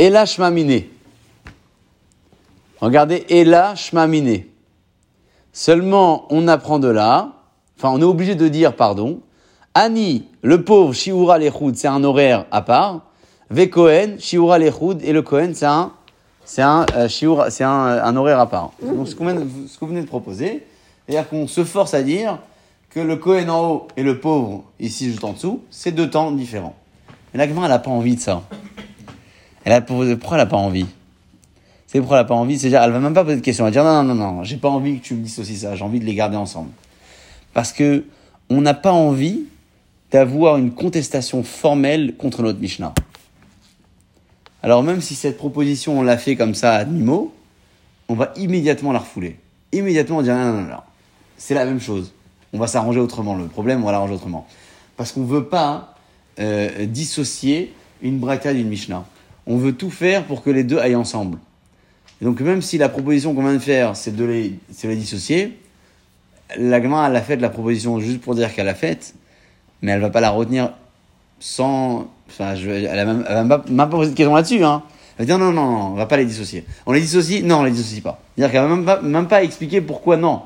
Ela 0.00 0.24
Shmamine. 0.24 0.84
Regardez, 2.80 3.26
Ela 3.28 3.74
Shmamine. 3.74 4.44
Seulement, 5.52 6.24
on 6.30 6.48
apprend 6.48 6.78
de 6.78 6.88
là, 6.88 7.32
enfin, 7.76 7.90
on 7.92 8.00
est 8.00 8.04
obligé 8.04 8.34
de 8.34 8.48
dire, 8.48 8.74
pardon, 8.74 9.20
Ani, 9.74 10.24
le 10.40 10.64
pauvre, 10.64 10.94
Shiura 10.94 11.38
Lechoud, 11.38 11.76
c'est 11.76 11.86
un 11.86 12.02
horaire 12.02 12.46
à 12.50 12.62
part. 12.62 13.02
Ve 13.50 13.68
Kohen, 13.68 14.18
Shiura 14.18 14.58
Lechoud, 14.58 15.02
et 15.04 15.12
le 15.12 15.20
Kohen, 15.20 15.54
c'est 15.54 15.66
un, 15.66 15.92
c'est 16.46 16.62
un, 16.62 16.86
euh, 16.96 17.08
c'est 17.50 17.64
un, 17.64 17.68
un 17.68 18.16
horaire 18.16 18.40
à 18.40 18.48
part. 18.48 18.72
Donc, 18.82 19.06
ce 19.06 19.14
que 19.14 19.22
vous 19.22 19.86
venez 19.86 20.00
de 20.00 20.06
proposer, 20.06 20.64
c'est-à-dire 21.04 21.28
qu'on 21.28 21.46
se 21.46 21.62
force 21.62 21.92
à 21.92 22.02
dire 22.02 22.38
que 22.88 23.00
le 23.00 23.16
Kohen 23.16 23.50
en 23.50 23.70
haut 23.70 23.88
et 23.98 24.02
le 24.02 24.18
pauvre, 24.18 24.64
ici 24.78 25.10
juste 25.10 25.24
en 25.24 25.34
dessous, 25.34 25.60
c'est 25.68 25.92
deux 25.92 26.08
temps 26.08 26.32
différents. 26.32 26.74
Mais 27.34 27.38
la 27.38 27.46
Gemara, 27.46 27.66
elle 27.66 27.72
n'a 27.72 27.78
pas 27.78 27.90
envie 27.90 28.16
de 28.16 28.20
ça. 28.20 28.42
Elle 29.64 29.72
a 29.72 29.80
posé, 29.80 30.16
pourquoi 30.16 30.38
elle 30.38 30.44
n'a 30.44 30.50
pas 30.50 30.56
envie? 30.56 30.86
C'est 31.86 31.98
pourquoi 31.98 32.18
elle 32.18 32.24
n'a 32.24 32.28
pas 32.28 32.34
envie 32.34 32.58
C'est-à-dire, 32.58 32.82
elle 32.82 32.92
va 32.92 33.00
même 33.00 33.14
pas 33.14 33.24
poser 33.24 33.36
de 33.36 33.40
question. 33.40 33.66
Elle 33.66 33.74
va 33.74 33.82
dire 33.82 33.90
non, 33.90 34.02
non, 34.02 34.14
non, 34.14 34.32
non, 34.32 34.44
j'ai 34.44 34.56
pas 34.56 34.68
envie 34.68 35.00
que 35.00 35.04
tu 35.04 35.14
me 35.14 35.24
aussi 35.24 35.56
ça, 35.56 35.74
j'ai 35.74 35.84
envie 35.84 36.00
de 36.00 36.04
les 36.04 36.14
garder 36.14 36.36
ensemble. 36.36 36.70
Parce 37.52 37.72
que 37.72 38.04
on 38.48 38.60
n'a 38.60 38.74
pas 38.74 38.92
envie 38.92 39.44
d'avoir 40.10 40.56
une 40.56 40.72
contestation 40.72 41.42
formelle 41.42 42.14
contre 42.16 42.42
notre 42.42 42.58
Mishnah. 42.58 42.94
Alors 44.62 44.82
même 44.82 45.00
si 45.00 45.14
cette 45.14 45.36
proposition, 45.36 45.98
on 45.98 46.02
l'a 46.02 46.18
fait 46.18 46.36
comme 46.36 46.54
ça 46.54 46.74
à 46.74 46.84
demi-mot, 46.84 47.32
on 48.08 48.14
va 48.14 48.32
immédiatement 48.36 48.92
la 48.92 48.98
refouler. 48.98 49.38
Immédiatement, 49.72 50.22
dire 50.22 50.34
non, 50.34 50.52
non, 50.52 50.62
non, 50.62 50.68
non. 50.68 50.76
c'est 51.36 51.54
la 51.54 51.64
même 51.64 51.80
chose. 51.80 52.12
On 52.52 52.58
va 52.58 52.66
s'arranger 52.66 52.98
autrement. 52.98 53.36
Le 53.36 53.46
problème, 53.46 53.82
on 53.82 53.86
va 53.86 53.92
l'arranger 53.92 54.14
autrement. 54.14 54.46
Parce 54.96 55.12
qu'on 55.12 55.20
ne 55.20 55.26
veut 55.26 55.44
pas 55.44 55.94
euh, 56.40 56.86
dissocier 56.86 57.72
une 58.02 58.18
braïta 58.18 58.52
d'une 58.52 58.68
Mishnah. 58.68 59.04
On 59.50 59.56
veut 59.56 59.72
tout 59.72 59.90
faire 59.90 60.26
pour 60.26 60.44
que 60.44 60.50
les 60.50 60.62
deux 60.62 60.78
aillent 60.78 60.94
ensemble. 60.94 61.38
Et 62.22 62.24
donc 62.24 62.40
même 62.40 62.62
si 62.62 62.78
la 62.78 62.88
proposition 62.88 63.34
qu'on 63.34 63.42
vient 63.42 63.54
de 63.54 63.58
faire, 63.58 63.96
c'est 63.96 64.14
de 64.14 64.24
les, 64.24 64.54
les 64.84 64.96
dissocier, 64.96 65.58
la 66.56 66.80
Gemara, 66.80 67.08
elle 67.08 67.16
a 67.16 67.20
fait 67.20 67.36
de 67.36 67.42
la 67.42 67.48
proposition 67.48 67.98
juste 67.98 68.20
pour 68.20 68.36
dire 68.36 68.54
qu'elle 68.54 68.66
l'a 68.66 68.76
faite, 68.76 69.12
mais 69.82 69.90
elle 69.90 70.00
va 70.00 70.10
pas 70.10 70.20
la 70.20 70.30
retenir 70.30 70.72
sans. 71.40 72.06
Enfin, 72.28 72.54
elle 72.54 72.86
a 72.86 73.04
même, 73.04 73.22
va 73.22 73.42
même 73.42 73.76
pas, 73.76 73.86
posé 73.86 74.12
de 74.12 74.14
question 74.14 74.36
là-dessus. 74.36 74.62
Hein. 74.62 74.84
Elle 75.18 75.26
va 75.26 75.36
dire 75.36 75.38
non, 75.44 75.50
non, 75.50 75.66
non, 75.66 75.86
on 75.88 75.94
va 75.94 76.06
pas 76.06 76.16
les 76.16 76.26
dissocier. 76.26 76.64
On 76.86 76.92
les 76.92 77.00
dissocie? 77.00 77.42
Non, 77.42 77.56
on 77.56 77.64
les 77.64 77.72
dissocie 77.72 78.04
pas. 78.04 78.22
C'est-à-dire 78.36 78.52
qu'elle 78.52 78.68
va 78.68 78.76
même 78.76 78.84
pas, 78.84 79.00
même 79.00 79.26
pas 79.26 79.42
expliquer 79.42 79.80
pourquoi 79.80 80.16
non. 80.16 80.42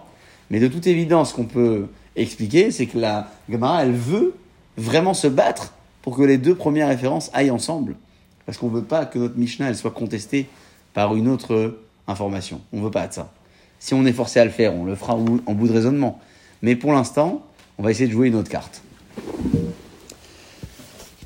Mais 0.49 0.61
de 0.61 0.69
toute 0.69 0.87
évidence, 0.87 1.33
ce 1.33 1.35
qu'on 1.35 1.45
peut 1.45 1.89
expliquer, 2.17 2.71
c'est 2.71 2.87
que 2.87 2.99
la 2.99 3.29
Gemara, 3.51 3.83
elle 3.83 3.93
veut 3.93 4.35
vraiment 4.79 5.13
se 5.13 5.27
battre 5.27 5.75
pour 6.01 6.17
que 6.17 6.23
les 6.23 6.39
deux 6.39 6.55
premières 6.55 6.89
références 6.89 7.31
aillent 7.35 7.51
ensemble. 7.51 7.97
Parce 8.47 8.59
qu'on 8.59 8.69
veut 8.69 8.83
pas 8.83 9.07
que 9.07 9.19
notre 9.19 9.37
Mishnah, 9.37 9.69
elle 9.69 9.77
soit 9.77 9.91
contestée 9.91 10.47
par 10.93 11.15
une 11.17 11.29
autre 11.29 11.79
information. 12.07 12.61
On 12.73 12.81
veut 12.81 12.91
pas 12.91 13.07
de 13.07 13.13
ça. 13.13 13.33
Si 13.79 13.95
on 13.95 14.05
est 14.07 14.13
forcé 14.13 14.41
à 14.41 14.45
le 14.45 14.51
faire, 14.51 14.75
on 14.75 14.85
le 14.85 14.95
fera 14.95 15.15
en 15.15 15.21
bout- 15.21 15.69
de 15.69 15.73
raisonnement. 15.73 16.19
Mais 16.63 16.77
pour 16.77 16.93
l'instant, 16.93 17.43
on 17.79 17.83
va 17.83 17.91
essayer 17.91 18.07
de 18.07 18.13
jouer 18.13 18.29
une 18.29 18.37
autre 18.37 18.51
carte. 18.51 18.83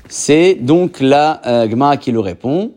C'est 0.09 0.55
donc 0.55 0.99
la 0.99 1.41
euh, 1.45 1.95
qui 1.97 2.11
le 2.11 2.19
répond. 2.19 2.71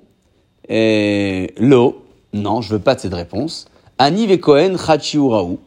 Et 0.69 1.53
Lo, 1.59 2.05
non, 2.33 2.61
je 2.61 2.75
veux 2.75 2.79
pas 2.79 2.95
de 2.95 3.01
cette 3.01 3.15
réponse. 3.15 3.67
Ani 3.99 4.27
ve 4.27 4.39
Chachiuraou. 4.39 5.59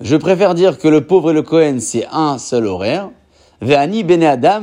Je 0.00 0.16
préfère 0.16 0.54
dire 0.54 0.78
que 0.78 0.88
le 0.88 1.06
pauvre 1.06 1.30
et 1.30 1.34
le 1.34 1.42
Kohen, 1.42 1.80
c'est 1.80 2.06
un 2.12 2.38
seul 2.38 2.66
horaire. 2.66 3.10
Ve 3.62 3.72
Ani 3.72 4.04
Adam. 4.24 4.62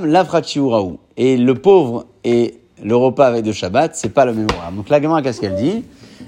Et 1.17 1.37
le 1.37 1.55
pauvre 1.55 2.05
et 2.23 2.59
le 2.83 2.95
repas 2.95 3.27
avec 3.27 3.43
de 3.43 3.51
Shabbat, 3.51 3.95
c'est 3.95 4.09
pas 4.09 4.25
le 4.25 4.33
même 4.33 4.47
horaire. 4.55 4.71
Donc 4.71 4.89
la 4.89 5.01
Gemara, 5.01 5.21
qu'est-ce 5.21 5.39
qu'elle 5.41 5.55
dit? 5.55 5.85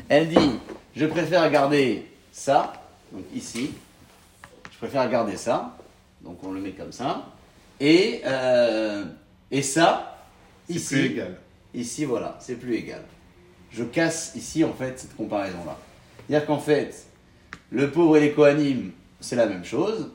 Elle 0.10 0.30
dit, 0.30 0.52
je 0.96 1.06
préfère 1.06 1.50
garder 1.52 2.06
ça, 2.32 2.74
donc 3.12 3.24
ici. 3.34 3.72
Je 4.72 4.78
préfère 4.78 5.10
garder 5.10 5.38
ça. 5.38 5.76
Donc 6.24 6.38
on 6.44 6.52
le 6.52 6.62
met 6.62 6.72
comme 6.72 6.92
ça. 6.92 7.26
Et, 7.80 8.22
euh, 8.26 9.04
et 9.52 9.62
ça, 9.62 10.18
C'est 10.68 10.76
ici. 10.76 10.94
plus 10.96 11.06
égal. 11.06 11.36
Ici, 11.74 12.06
voilà, 12.06 12.38
c'est 12.40 12.56
plus 12.56 12.76
égal. 12.76 13.02
Je 13.72 13.84
casse 13.84 14.32
ici, 14.36 14.64
en 14.64 14.72
fait, 14.74 14.98
cette 15.00 15.16
comparaison-là. 15.18 15.78
C'est-à-dire 16.28 16.48
qu'en 16.48 16.60
fait, 16.60 17.06
le 17.72 17.92
pauvre 17.92 18.16
et 18.18 18.22
les 18.22 18.32
Kohanim, 18.32 18.92
c'est 19.20 19.36
la 19.36 19.46
même 19.46 19.66
chose. 19.66 20.10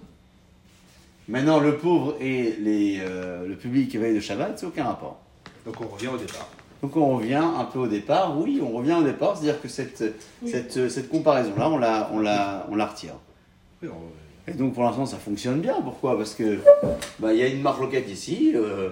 Maintenant, 1.28 1.60
le 1.60 1.76
pauvre 1.76 2.16
et 2.20 2.56
les, 2.58 2.98
euh, 3.00 3.46
le 3.46 3.56
public 3.56 3.94
éveillé 3.94 4.14
de 4.14 4.20
Shabbat, 4.20 4.58
c'est 4.58 4.66
aucun 4.66 4.84
rapport. 4.84 5.20
Donc 5.66 5.80
on 5.80 5.86
revient 5.88 6.08
au 6.08 6.16
départ. 6.16 6.48
Donc 6.82 6.96
on 6.96 7.16
revient 7.16 7.34
un 7.34 7.64
peu 7.64 7.78
au 7.80 7.86
départ. 7.86 8.38
Oui, 8.38 8.60
on 8.62 8.70
revient 8.76 8.94
au 8.98 9.02
départ. 9.02 9.36
C'est-à-dire 9.36 9.60
que 9.60 9.68
cette, 9.68 10.02
cette, 10.46 10.88
cette 10.88 11.08
comparaison-là, 11.10 11.68
on 11.70 11.78
la, 11.78 12.10
on, 12.12 12.18
la, 12.20 12.66
on 12.70 12.74
la 12.76 12.86
retire. 12.86 13.14
Oui, 13.82 13.88
on- 13.92 14.50
Et 14.50 14.54
donc 14.54 14.72
pour 14.74 14.82
l'instant, 14.84 15.04
ça 15.06 15.18
fonctionne 15.18 15.60
bien. 15.60 15.74
Pourquoi? 15.82 16.16
Parce 16.16 16.34
que 16.34 16.58
bah, 17.18 17.32
il 17.34 17.38
y 17.38 17.42
a 17.42 17.46
une 17.48 17.60
marque 17.60 17.80
loquette 17.80 18.08
ici. 18.10 18.52
euh, 18.54 18.88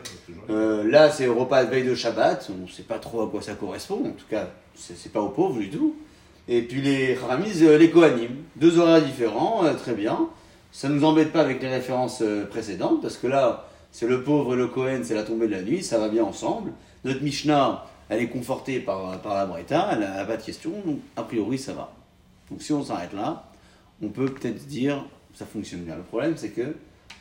euh, 0.51 0.89
là, 0.91 1.11
c'est 1.11 1.27
au 1.27 1.35
repas 1.35 1.65
de 1.65 1.71
veille 1.71 1.85
de 1.87 1.95
Shabbat. 1.95 2.51
On 2.57 2.65
ne 2.65 2.69
sait 2.69 2.83
pas 2.83 2.99
trop 2.99 3.23
à 3.23 3.29
quoi 3.31 3.41
ça 3.41 3.55
correspond. 3.55 4.01
En 4.07 4.11
tout 4.11 4.27
cas, 4.29 4.49
c'est 4.75 5.11
pas 5.13 5.21
aux 5.21 5.31
pauvres 5.31 5.59
du 5.59 5.71
tout. 5.71 5.97
Et 6.47 6.63
puis 6.63 6.81
les 6.83 7.15
Ramis, 7.15 7.63
euh, 7.63 7.77
les 7.79 7.91
Kohanim. 7.91 8.31
Deux 8.57 8.79
horaires 8.79 9.03
différents, 9.03 9.65
euh, 9.65 9.75
très 9.75 9.95
bien. 9.95 10.29
Ça 10.73 10.89
nous 10.91 11.05
embête 11.05 11.33
pas 11.33 11.41
avec 11.41 11.63
les 11.63 11.69
références 11.69 12.21
euh, 12.23 12.45
précédentes, 12.47 13.01
parce 13.03 13.17
que 13.17 13.27
là, 13.27 13.68
c'est 13.93 14.07
le 14.07 14.23
pauvre 14.23 14.55
et 14.55 14.57
le 14.57 14.69
Kohen, 14.69 15.03
c'est 15.05 15.15
la 15.15 15.23
tombée 15.25 15.47
de 15.47 15.53
la 15.53 15.63
nuit, 15.63 15.83
ça 15.83 15.99
va 15.99 16.09
bien 16.09 16.25
ensemble. 16.25 16.73
Notre 17.05 17.23
Mishnah, 17.23 17.85
elle 18.09 18.21
est 18.23 18.29
confortée 18.29 18.81
par, 18.81 19.21
par 19.21 19.35
la 19.35 19.47
Breta, 19.47 19.91
elle 19.93 20.01
n'a 20.01 20.25
pas 20.25 20.37
de 20.37 20.43
question, 20.43 20.73
donc 20.85 20.99
a 21.17 21.23
priori 21.23 21.59
ça 21.59 21.73
va. 21.73 21.93
Donc 22.51 22.63
si 22.63 22.73
on 22.73 22.85
s'arrête 22.85 23.13
là, 23.13 23.51
on 24.03 24.09
peut 24.09 24.27
peut-être 24.27 24.67
dire 24.67 25.05
ça 25.35 25.47
fonctionne 25.47 25.81
bien. 25.83 25.97
Le 25.97 26.03
problème, 26.03 26.37
c'est 26.37 26.51
que 26.51 26.75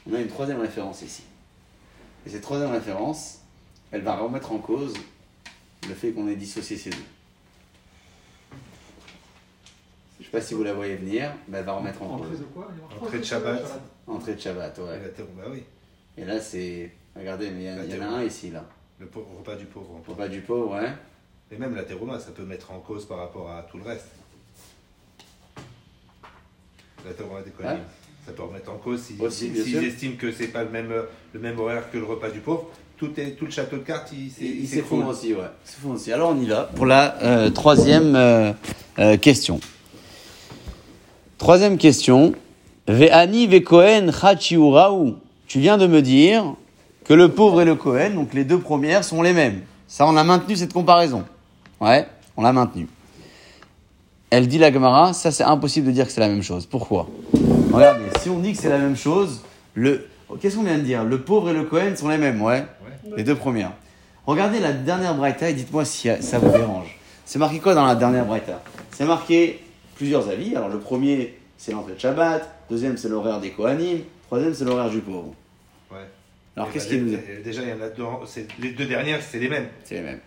on 0.10 0.14
a 0.14 0.20
une 0.20 0.28
troisième 0.28 0.60
référence 0.60 1.02
ici. 1.02 1.24
Et 2.26 2.30
cette 2.30 2.42
troisième 2.42 2.72
référence, 2.72 3.40
elle 3.92 4.02
va 4.02 4.16
remettre 4.16 4.52
en 4.52 4.58
cause 4.58 4.94
le 5.88 5.94
fait 5.94 6.12
qu'on 6.12 6.28
ait 6.28 6.36
dissocié 6.36 6.78
ces 6.78 6.90
deux. 6.90 6.98
Je 10.20 10.26
sais 10.26 10.32
pas 10.32 10.42
si 10.42 10.54
vous 10.54 10.64
la 10.64 10.74
voyez 10.74 10.96
venir, 10.96 11.32
mais 11.48 11.60
elle 11.60 11.66
va 11.66 11.74
remettre 11.74 12.02
en 12.02 12.16
Entrée 12.16 12.30
cause. 12.30 12.40
de 12.40 12.44
quoi? 12.46 12.68
Entrée 13.02 13.20
de 13.20 13.24
Shabbat. 13.24 13.64
Entrée 14.08 14.36
de 14.36 14.40
Shabbat, 14.42 14.78
ouais. 14.80 15.14
bah 15.38 15.44
oui, 15.52 15.64
Et 16.18 16.26
là, 16.26 16.40
c'est. 16.42 16.92
Regardez, 17.16 17.50
mais 17.52 17.62
il 17.62 17.66
y 17.66 17.68
a- 17.68 17.84
il 17.86 17.96
y, 17.96 18.00
en 18.00 18.04
a 18.04 18.18
un 18.18 18.24
ici, 18.24 18.52
là. 18.52 18.64
le 19.00 19.06
pauvre- 19.08 19.28
repas 19.40 19.56
du 19.56 19.66
pauvre. 19.66 20.02
Pour 20.04 20.16
pas 20.16 20.28
du 20.28 20.42
pauvre, 20.42 20.76
ouais. 20.76 20.90
Et 21.52 21.58
même 21.58 21.76
la 21.76 21.84
teroma, 21.84 22.20
ça 22.20 22.32
peut 22.32 22.44
mettre 22.44 22.72
en 22.72 22.80
cause 22.80 23.06
par 23.06 23.20
rapport 23.20 23.50
à 23.50 23.62
tout 23.64 23.78
le 23.78 23.84
reste. 23.84 24.08
La 27.06 27.14
teroma 27.14 27.42
des. 27.42 27.52
Ouais. 27.64 27.78
Ça 28.26 28.34
peut 28.34 28.44
remettre 28.44 28.70
en 28.72 28.78
cause 28.78 29.02
si- 29.02 29.16
Aussi, 29.22 29.50
si- 29.50 29.64
s'ils 29.64 29.72
sûr. 29.80 29.84
estiment 29.84 30.16
que 30.18 30.32
c'est 30.34 30.48
pas 30.50 30.64
le 30.64 30.70
même, 30.70 30.92
le 31.34 31.40
même 31.40 31.58
horaire 31.60 31.90
que 31.92 31.98
le 31.98 32.04
repas 32.04 32.30
du 32.30 32.40
pauvre. 32.40 32.68
Tout, 32.98 33.12
est, 33.20 33.32
tout 33.38 33.46
le 33.46 33.52
château 33.52 33.78
de 33.78 33.84
cartes, 33.84 34.10
il, 34.12 34.30
s'est- 34.32 34.44
Il 34.44 34.62
il 34.62 34.68
s'effondre 34.68 35.14
s'écroule. 35.14 35.34
aussi, 35.34 35.34
ouais. 35.36 35.50
Il 35.86 35.92
aussi. 35.92 36.12
Alors, 36.12 36.32
on 36.32 36.42
y 36.42 36.48
va 36.48 36.64
pour 36.64 36.86
la 36.88 37.16
euh, 37.24 37.50
troisième 37.52 38.16
euh, 38.16 38.52
euh, 39.00 39.18
question. 39.18 39.60
Troisième 41.38 41.78
question. 41.78 42.34
Ve'ani 42.88 43.48
ve'kohen 43.48 44.12
chachiuraou. 44.12 45.18
Tu 45.48 45.60
viens 45.60 45.78
de 45.78 45.88
me 45.88 46.02
dire 46.02 46.56
que 47.06 47.14
le 47.14 47.30
pauvre 47.30 47.62
et 47.62 47.66
le 47.66 47.76
Kohen, 47.76 48.16
donc 48.16 48.34
les 48.34 48.44
deux 48.44 48.60
premières, 48.60 49.06
sont 49.06 49.22
les 49.22 49.32
mêmes. 49.32 49.62
Ça, 49.88 50.06
on 50.06 50.18
a 50.18 50.24
maintenu 50.26 50.58
cette 50.58 50.74
comparaison. 50.74 51.24
Ouais, 51.80 52.06
on 52.36 52.42
l'a 52.42 52.52
maintenu. 52.52 52.88
Elle 54.30 54.50
dit 54.50 54.58
la 54.58 54.74
Gemara, 54.74 55.14
ça 55.14 55.32
c'est 55.32 55.46
impossible 55.46 55.88
de 55.88 55.92
dire 55.94 56.06
que 56.06 56.12
c'est 56.12 56.20
la 56.20 56.28
même 56.28 56.44
chose. 56.44 56.66
Pourquoi? 56.66 57.08
Regardez, 57.72 58.04
si 58.22 58.30
on 58.30 58.40
dit 58.40 58.52
que 58.52 58.58
c'est 58.58 58.68
la 58.68 58.78
même 58.78 58.98
chose, 58.98 59.42
le 59.74 60.06
qu'est-ce 60.42 60.58
qu'on 60.58 60.64
vient 60.64 60.78
de 60.78 60.84
dire? 60.84 61.06
Le 61.06 61.22
pauvre 61.22 61.52
et 61.52 61.54
le 61.54 61.64
Kohen 61.64 61.96
sont 61.96 62.10
les 62.10 62.18
mêmes, 62.18 62.42
ouais, 62.42 62.66
Les 63.16 63.24
deux 63.24 63.36
premières. 63.36 63.72
Regardez 64.26 64.60
la 64.60 64.74
dernière 64.74 65.16
Braïta 65.16 65.50
et 65.50 65.54
dites-moi 65.54 65.86
si 65.86 66.10
ça 66.20 66.40
vous 66.40 66.50
dérange. 66.50 67.00
C'est 67.24 67.40
marqué 67.40 67.60
quoi 67.60 67.74
dans 67.74 67.86
la 67.86 67.96
dernière 67.96 68.26
Braïta? 68.26 68.62
C'est 68.92 69.06
marqué 69.06 69.64
plusieurs 69.96 70.28
avis. 70.28 70.58
Alors 70.58 70.68
le 70.68 70.80
premier, 70.80 71.38
c'est 71.58 71.72
l'entrée 71.72 71.94
de 71.94 72.00
Shabbat. 72.00 72.50
Deuxième, 72.70 72.98
c'est 72.98 73.08
l'horaire 73.08 73.40
des 73.40 73.52
Kohanim. 73.52 74.00
Troisième, 74.28 74.54
c'est 74.54 74.66
l'horaire 74.66 74.90
du 74.90 75.00
pauvre. 75.00 75.34
Ouais. 75.92 75.98
Alors 76.56 76.72
qu'est-ce 76.72 76.86
bah, 76.86 76.90
qu'il 76.92 77.04
nous 77.06 77.10
dit 77.10 77.18
dé- 77.18 77.42
Déjà, 77.44 77.62
il 77.63 77.70
y 77.70 77.74
en 77.74 77.82
a 77.82 77.90
deux. 77.90 78.04
Les 78.60 78.72
deux 78.72 78.86
dernières, 78.86 79.22
c'est 79.22 79.40
les 79.40 79.50
mêmes. 79.50 79.68
C'est 79.84 79.96
les 79.96 80.02
mêmes. 80.02 80.20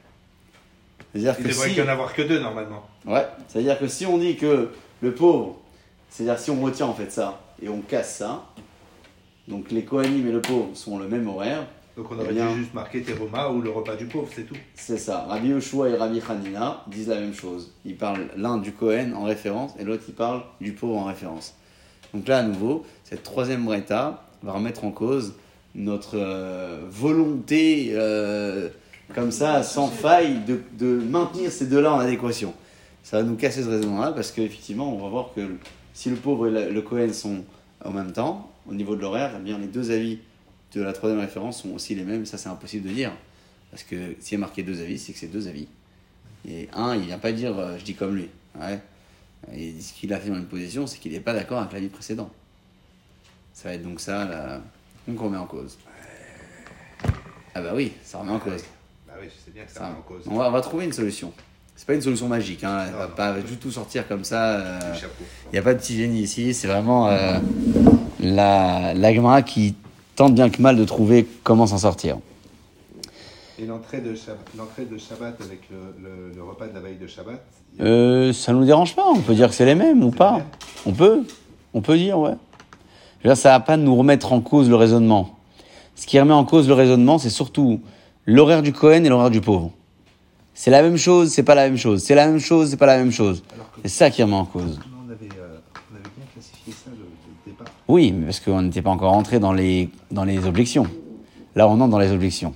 C'est-à-dire 1.12 1.34
Il 1.38 1.44
que 1.44 1.48
devrait 1.48 1.68
si... 1.70 1.74
y 1.76 1.82
en 1.82 1.88
avoir 1.88 2.14
que 2.14 2.22
deux 2.22 2.38
normalement. 2.40 2.86
Ouais, 3.04 3.26
c'est-à-dire 3.48 3.78
que 3.78 3.88
si 3.88 4.06
on 4.06 4.16
dit 4.18 4.36
que 4.36 4.70
le 5.00 5.12
pauvre, 5.14 5.58
c'est-à-dire 6.08 6.38
si 6.38 6.50
on 6.50 6.60
retient 6.62 6.86
en 6.86 6.94
fait 6.94 7.10
ça 7.10 7.40
et 7.62 7.68
on 7.68 7.80
casse 7.80 8.16
ça, 8.18 8.44
donc 9.48 9.70
les 9.72 9.84
Kohanim 9.84 10.28
et 10.28 10.32
le 10.32 10.40
pauvre 10.40 10.68
sont 10.76 10.98
le 10.98 11.08
même 11.08 11.26
horaire, 11.26 11.66
Donc 11.96 12.12
on 12.12 12.16
Eh 12.18 12.22
aurait 12.22 12.32
bien- 12.32 12.52
dû 12.52 12.60
juste 12.60 12.74
marquer 12.74 13.02
Teroma 13.02 13.48
ou 13.50 13.60
le 13.60 13.70
repas 13.70 13.96
du 13.96 14.06
pauvre, 14.06 14.28
c'est 14.34 14.44
tout. 14.44 14.54
c'est 14.74 14.98
ça. 14.98 15.24
Rabbi 15.28 15.48
Yoshua 15.48 15.88
et 15.88 15.96
Rabbi 15.96 16.22
Hanina 16.28 16.84
disent 16.86 17.08
la 17.08 17.18
même 17.18 17.34
chose. 17.34 17.74
Ils 17.84 17.96
parlent 17.96 18.28
l'un 18.36 18.58
du 18.58 18.70
Kohen 18.72 19.12
en 19.14 19.24
référence 19.24 19.72
et 19.80 19.84
l'autre 19.84 20.04
il 20.06 20.14
parle 20.14 20.42
du 20.60 20.72
pauvre 20.72 20.96
en 20.98 21.04
référence. 21.04 21.56
Donc 22.14 22.28
là 22.28 22.38
à 22.38 22.42
nouveau, 22.42 22.84
cette 23.04 23.22
troisième 23.22 23.64
breta 23.64 24.24
va 24.42 24.52
remettre 24.52 24.84
en 24.84 24.90
cause 24.90 25.34
notre 25.74 26.16
euh, 26.18 26.80
volonté 26.88 27.90
euh, 27.92 28.68
comme 29.14 29.30
ça, 29.30 29.62
sans 29.62 29.88
faille, 29.88 30.40
de, 30.46 30.84
maintenir 30.84 31.50
ces 31.50 31.66
deux-là 31.66 31.92
en 31.92 31.98
adéquation. 31.98 32.54
Ça 33.02 33.18
va 33.18 33.22
nous 33.22 33.36
casser 33.36 33.62
ce 33.62 33.68
raisonnement-là 33.68 34.12
parce 34.12 34.30
qu'effectivement, 34.30 34.94
on 34.94 34.98
va 34.98 35.08
voir 35.08 35.30
que 35.34 35.56
si 35.94 36.10
le 36.10 36.16
pauvre 36.16 36.48
et 36.48 36.50
le, 36.50 36.70
le 36.70 36.82
Cohen 36.82 37.12
sont 37.12 37.44
en 37.84 37.90
même 37.90 38.12
temps, 38.12 38.50
au 38.68 38.74
niveau 38.74 38.94
de 38.94 39.00
l'horaire, 39.00 39.32
eh 39.36 39.42
bien 39.42 39.58
les 39.58 39.66
deux 39.66 39.90
avis 39.90 40.18
de 40.74 40.82
la 40.82 40.92
troisième 40.92 41.20
référence 41.20 41.62
sont 41.62 41.70
aussi 41.70 41.94
les 41.94 42.04
mêmes. 42.04 42.26
Ça, 42.26 42.38
c'est 42.38 42.48
impossible 42.48 42.88
de 42.88 42.94
dire. 42.94 43.12
Parce 43.70 43.82
que 43.82 44.14
s'il 44.20 44.32
y 44.32 44.34
a 44.36 44.38
marqué 44.40 44.62
deux 44.62 44.80
avis, 44.80 44.98
c'est 44.98 45.12
que 45.12 45.18
c'est 45.18 45.28
deux 45.28 45.48
avis. 45.48 45.66
Et 46.48 46.68
un, 46.72 46.94
il 46.94 47.02
vient 47.02 47.18
pas 47.18 47.32
dire 47.32 47.58
euh, 47.58 47.78
je 47.78 47.84
dis 47.84 47.94
comme 47.94 48.16
lui. 48.16 48.28
Ouais. 48.58 48.80
Et 49.54 49.74
ce 49.80 49.92
qu'il 49.92 50.12
a 50.12 50.18
fait 50.20 50.28
dans 50.30 50.36
une 50.36 50.46
position, 50.46 50.86
c'est 50.86 50.98
qu'il 50.98 51.12
n'est 51.12 51.20
pas 51.20 51.32
d'accord 51.32 51.58
avec 51.60 51.72
l'avis 51.72 51.88
précédent. 51.88 52.30
Ça 53.52 53.68
va 53.68 53.74
être 53.74 53.82
donc 53.82 54.00
ça, 54.00 54.24
là, 54.24 54.60
qu'on 55.06 55.24
remet 55.24 55.36
en 55.38 55.46
cause. 55.46 55.76
Ah 57.54 57.60
bah 57.60 57.72
oui, 57.74 57.92
ça 58.04 58.18
remet 58.18 58.32
en 58.32 58.38
cause. 58.38 58.62
Bah 59.06 59.14
oui, 59.20 59.26
je 59.28 59.44
sais 59.44 59.50
bien 59.52 59.64
que 59.64 59.70
ça 59.72 59.80
Ça, 59.80 59.86
remet 59.88 59.98
en 59.98 60.02
cause. 60.02 60.22
on, 60.26 60.36
va, 60.36 60.48
on 60.48 60.52
va 60.52 60.60
trouver 60.60 60.84
une 60.84 60.92
solution. 60.92 61.32
C'est 61.74 61.86
pas 61.86 61.94
une 61.94 62.02
solution 62.02 62.28
magique, 62.28 62.62
hein. 62.62 62.84
elle 62.86 62.92
Non, 62.92 62.98
va 62.98 63.06
non. 63.08 63.14
pas 63.14 63.40
du 63.40 63.56
tout 63.56 63.70
sortir 63.70 64.06
comme 64.06 64.22
ça. 64.22 64.56
euh. 64.60 64.94
Il 65.46 65.52
n'y 65.54 65.58
a 65.58 65.62
pas 65.62 65.74
de 65.74 65.78
petit 65.80 65.96
génie 65.96 66.20
ici, 66.22 66.52
c'est 66.54 66.68
vraiment 66.68 67.08
euh, 67.08 67.38
la, 68.20 68.92
la 68.94 69.42
qui 69.42 69.74
tente 70.14 70.34
bien 70.34 70.50
que 70.50 70.60
mal 70.60 70.76
de 70.76 70.84
trouver 70.84 71.26
comment 71.42 71.66
s'en 71.66 71.78
sortir. 71.78 72.18
Et 73.60 73.66
l'entrée 73.66 74.00
de, 74.00 74.14
Shabbat, 74.14 74.38
l'entrée 74.56 74.84
de 74.86 74.96
Shabbat 74.96 75.38
avec 75.42 75.60
le, 75.70 75.76
le- 76.02 76.32
le 76.34 76.42
repas 76.42 76.66
de 76.68 76.72
la 76.74 76.80
veille 76.80 76.96
de 76.96 77.06
Shabbat, 77.06 77.34
a- 77.78 77.82
Euh, 77.82 78.32
ça 78.32 78.52
nous 78.52 78.64
dérange 78.64 78.94
pas, 78.96 79.04
on 79.06 79.20
peut 79.20 79.34
dire 79.34 79.48
que 79.48 79.54
c'est 79.54 79.66
les 79.66 79.74
mêmes 79.74 80.02
ou 80.02 80.10
pas. 80.10 80.40
On 80.86 80.92
peut, 80.92 81.24
on 81.74 81.82
peut 81.82 81.96
dire, 81.98 82.18
ouais. 82.18 82.34
Je 83.22 83.28
veux 83.28 83.34
dire, 83.34 83.36
ça 83.40 83.50
va 83.50 83.60
pas 83.60 83.76
nous 83.76 83.94
remettre 83.94 84.32
en 84.32 84.40
cause 84.40 84.70
le 84.70 84.76
raisonnement. 84.76 85.36
Ce 85.94 86.06
qui 86.06 86.18
remet 86.18 86.32
en 86.32 86.44
cause 86.44 86.68
le 86.68 86.74
raisonnement, 86.74 87.18
c'est 87.18 87.28
surtout 87.28 87.80
l'horaire 88.24 88.62
du 88.62 88.72
Cohen 88.72 89.04
et 89.04 89.08
l'horaire 89.10 89.30
du 89.30 89.42
pauvre. 89.42 89.72
C'est 90.54 90.70
la 90.70 90.82
même 90.82 90.96
chose, 90.96 91.30
c'est 91.30 91.42
pas 91.42 91.54
la 91.54 91.68
même 91.68 91.76
chose. 91.76 92.02
C'est 92.02 92.14
la 92.14 92.26
même 92.26 92.38
chose, 92.38 92.70
c'est 92.70 92.76
pas 92.78 92.86
la 92.86 92.96
même 92.96 93.12
chose. 93.12 93.42
C'est 93.82 93.88
ça 93.88 94.10
qui 94.10 94.22
remet 94.22 94.34
en 94.36 94.46
cause. 94.46 94.78
on, 95.06 95.10
avait, 95.10 95.28
euh, 95.38 95.58
on 95.90 95.94
avait 95.96 96.02
bien 96.16 96.24
classifié 96.32 96.72
ça 96.72 96.90
le, 96.90 97.04
départ. 97.50 97.66
Oui, 97.88 98.12
mais 98.12 98.24
parce 98.26 98.40
qu'on 98.40 98.62
n'était 98.62 98.82
pas 98.82 98.90
encore 98.90 99.12
rentré 99.12 99.38
dans 99.38 99.52
les, 99.52 99.90
dans 100.10 100.24
les 100.24 100.46
objections. 100.46 100.86
Là, 101.54 101.68
on 101.68 101.72
entre 101.80 101.88
dans 101.88 101.98
les 101.98 102.10
objections. 102.12 102.54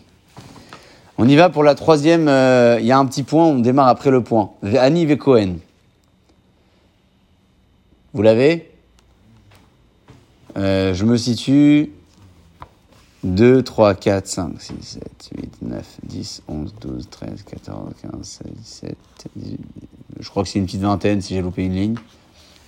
On 1.19 1.29
y 1.29 1.37
va 1.37 1.49
pour 1.49 1.63
la 1.63 1.75
troisième. 1.75 2.29
euh, 2.29 2.79
Il 2.81 2.87
y 2.87 2.93
a 2.93 2.99
un 2.99 3.07
petit 3.07 3.23
point, 3.23 3.45
on 3.47 3.59
démarre 3.61 3.89
après 3.89 4.11
le 4.11 4.23
point. 4.23 4.51
Ani 4.79 5.07
ve 5.07 5.17
Cohen. 5.17 5.57
Vous 8.13 8.23
l'avez? 8.23 8.71
Euh, 10.57 10.95
Je 10.95 11.05
me 11.05 11.17
situe 11.17 11.93
2, 13.23 13.63
3, 13.63 13.95
4, 13.95 14.27
5, 14.27 14.61
6, 14.61 14.75
7, 14.81 15.31
8, 15.37 15.63
9, 15.63 15.97
10, 16.05 16.43
11, 16.49 16.75
12, 16.81 17.09
13, 17.11 17.43
14, 17.43 17.93
15, 18.03 18.13
16, 18.23 18.47
17, 18.53 18.97
18. 19.37 19.61
Je 20.21 20.29
crois 20.29 20.43
que 20.43 20.49
c'est 20.49 20.59
une 20.59 20.67
petite 20.67 20.83
vingtaine 20.83 21.21
si 21.21 21.35
j'ai 21.35 21.43
loupé 21.43 21.65
une 21.65 21.75
ligne 21.75 21.97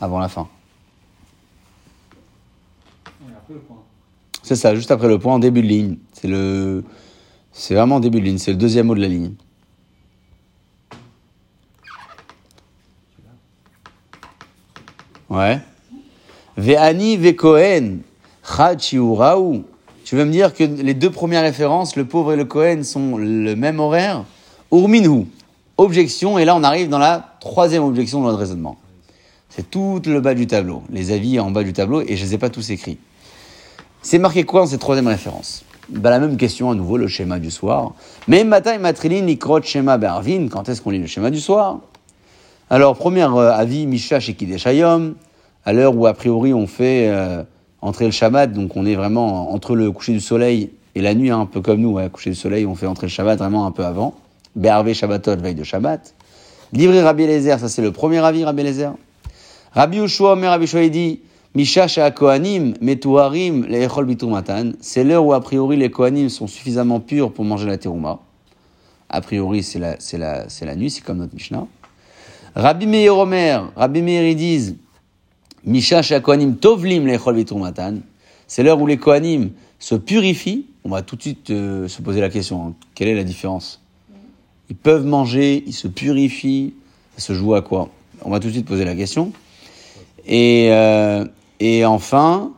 avant 0.00 0.18
la 0.18 0.28
fin. 0.28 0.48
C'est 4.42 4.56
ça, 4.56 4.74
juste 4.74 4.90
après 4.90 5.08
le 5.08 5.18
point, 5.18 5.34
en 5.34 5.38
début 5.38 5.62
de 5.62 5.66
ligne. 5.66 5.96
C'est 6.12 6.28
le, 6.28 6.84
c'est 7.58 7.74
vraiment 7.74 7.96
en 7.96 8.00
début 8.00 8.20
de 8.20 8.26
ligne. 8.26 8.38
C'est 8.38 8.52
le 8.52 8.58
deuxième 8.58 8.86
mot 8.86 8.94
de 8.94 9.00
la 9.00 9.08
ligne. 9.08 9.32
Ouais. 15.28 15.58
Ve'ani 16.56 17.16
ve'kohen 17.16 18.02
raou. 18.44 19.64
Tu 20.04 20.14
veux 20.14 20.24
me 20.24 20.30
dire 20.30 20.54
que 20.54 20.62
les 20.62 20.94
deux 20.94 21.10
premières 21.10 21.42
références, 21.42 21.96
le 21.96 22.04
pauvre 22.04 22.32
et 22.32 22.36
le 22.36 22.44
Cohen, 22.44 22.84
sont 22.84 23.16
le 23.16 23.56
même 23.56 23.80
horaire? 23.80 24.24
Urminhu. 24.70 25.26
Objection, 25.78 26.38
et 26.38 26.44
là 26.44 26.54
on 26.54 26.62
arrive 26.62 26.88
dans 26.88 26.98
la 26.98 27.36
troisième 27.40 27.82
objection 27.82 28.20
de 28.20 28.26
notre 28.26 28.38
raisonnement. 28.38 28.78
C'est 29.48 29.68
tout 29.68 30.00
le 30.06 30.20
bas 30.20 30.34
du 30.34 30.46
tableau, 30.46 30.82
les 30.90 31.10
avis 31.10 31.40
en 31.40 31.50
bas 31.50 31.64
du 31.64 31.72
tableau, 31.72 32.02
et 32.02 32.16
je 32.16 32.22
ne 32.22 32.28
les 32.28 32.34
ai 32.34 32.38
pas 32.38 32.50
tous 32.50 32.70
écrits. 32.70 32.98
C'est 34.00 34.18
marqué 34.18 34.44
quoi 34.44 34.60
dans 34.60 34.66
cette 34.66 34.80
troisième 34.80 35.08
référence? 35.08 35.65
Bah, 35.88 36.10
La 36.10 36.18
même 36.18 36.36
question 36.36 36.70
à 36.70 36.74
nouveau, 36.74 36.96
le 36.96 37.08
schéma 37.08 37.38
du 37.38 37.50
soir. 37.50 37.92
Mais 38.28 38.40
et 38.40 38.44
matrilin, 38.44 39.22
nikrot, 39.22 39.62
schéma 39.62 39.98
bervin, 39.98 40.48
quand 40.48 40.68
est-ce 40.68 40.82
qu'on 40.82 40.90
lit 40.90 40.98
le 40.98 41.06
schéma 41.06 41.30
du 41.30 41.40
soir? 41.40 41.80
Alors, 42.68 42.96
premier 42.96 43.22
euh, 43.22 43.52
avis, 43.52 43.86
Misha 43.86 44.18
chez 44.20 44.36
à 45.66 45.72
l'heure 45.72 45.96
où 45.96 46.06
a 46.06 46.14
priori 46.14 46.54
on 46.54 46.66
fait 46.66 47.08
euh, 47.08 47.42
entrer 47.82 48.06
le 48.06 48.12
Shabbat, 48.12 48.52
donc 48.52 48.76
on 48.76 48.86
est 48.86 48.94
vraiment 48.94 49.52
entre 49.52 49.74
le 49.74 49.90
coucher 49.90 50.12
du 50.12 50.20
soleil 50.20 50.70
et 50.94 51.02
la 51.02 51.14
nuit, 51.14 51.30
hein, 51.30 51.40
un 51.40 51.46
peu 51.46 51.60
comme 51.60 51.80
nous, 51.80 51.90
ouais, 51.90 52.08
coucher 52.08 52.30
du 52.30 52.36
soleil, 52.36 52.64
on 52.66 52.74
fait 52.74 52.86
entrer 52.86 53.06
le 53.06 53.10
Shabbat 53.10 53.38
vraiment 53.38 53.66
un 53.66 53.72
peu 53.72 53.84
avant. 53.84 54.14
Bervé 54.54 54.94
Shabbatot, 54.94 55.36
veille 55.36 55.54
de 55.54 55.64
Shabbat. 55.64 56.14
Livré 56.72 57.02
Rabbi 57.02 57.24
Eliezer, 57.24 57.58
ça 57.58 57.68
c'est 57.68 57.82
le 57.82 57.92
premier 57.92 58.18
avis, 58.18 58.44
Rabbi 58.44 58.62
Eliezer. 58.62 58.92
Rabbi 59.72 59.98
Ushua, 59.98 60.32
Omer 60.32 60.50
Rabbi 60.50 60.64
Ushua, 60.64 60.84
il 60.84 60.90
dit 60.90 61.20
Misha 61.56 62.10
Kohanim, 62.10 62.74
Metuharim, 62.82 63.64
Le'echol 63.64 64.04
Bitumatan. 64.04 64.72
C'est 64.82 65.04
l'heure 65.04 65.24
où, 65.24 65.32
a 65.32 65.40
priori, 65.40 65.78
les 65.78 65.90
Kohanim 65.90 66.28
sont 66.28 66.46
suffisamment 66.46 67.00
purs 67.00 67.32
pour 67.32 67.46
manger 67.46 67.66
la 67.66 67.78
terouma. 67.78 68.20
A 69.08 69.22
priori, 69.22 69.62
c'est 69.62 69.78
la, 69.78 69.96
c'est 69.98 70.18
la, 70.18 70.50
c'est 70.50 70.66
la 70.66 70.76
nuit, 70.76 70.90
c'est 70.90 71.02
comme 71.02 71.16
notre 71.16 71.34
Mishnah. 71.34 71.66
Rabbi 72.56 72.86
Meir 72.86 73.16
Omer, 73.16 73.72
Rabbi 73.74 74.02
Meir, 74.02 74.28
ils 74.28 74.36
disent 74.36 74.76
Misha 75.64 76.02
Kohanim, 76.20 76.56
Tovlim, 76.56 77.06
Le'echol 77.06 77.36
Bitumatan. 77.36 78.00
C'est 78.46 78.62
l'heure 78.62 78.78
où 78.78 78.86
les 78.86 78.98
Kohanim 78.98 79.52
se 79.78 79.94
purifient. 79.94 80.66
On 80.84 80.90
va 80.90 81.00
tout 81.00 81.16
de 81.16 81.22
suite 81.22 81.48
euh, 81.48 81.88
se 81.88 82.02
poser 82.02 82.20
la 82.20 82.28
question 82.28 82.66
hein. 82.66 82.74
quelle 82.94 83.08
est 83.08 83.14
la 83.14 83.24
différence? 83.24 83.80
Ils 84.68 84.76
peuvent 84.76 85.06
manger, 85.06 85.64
ils 85.66 85.72
se 85.72 85.88
purifient. 85.88 86.74
Ça 87.16 87.28
se 87.28 87.32
joue 87.32 87.54
à 87.54 87.62
quoi? 87.62 87.88
On 88.20 88.28
va 88.28 88.40
tout 88.40 88.48
de 88.48 88.52
suite 88.52 88.66
poser 88.66 88.84
la 88.84 88.94
question. 88.94 89.32
Et, 90.26 90.68
euh, 90.70 91.24
et 91.60 91.84
enfin, 91.84 92.52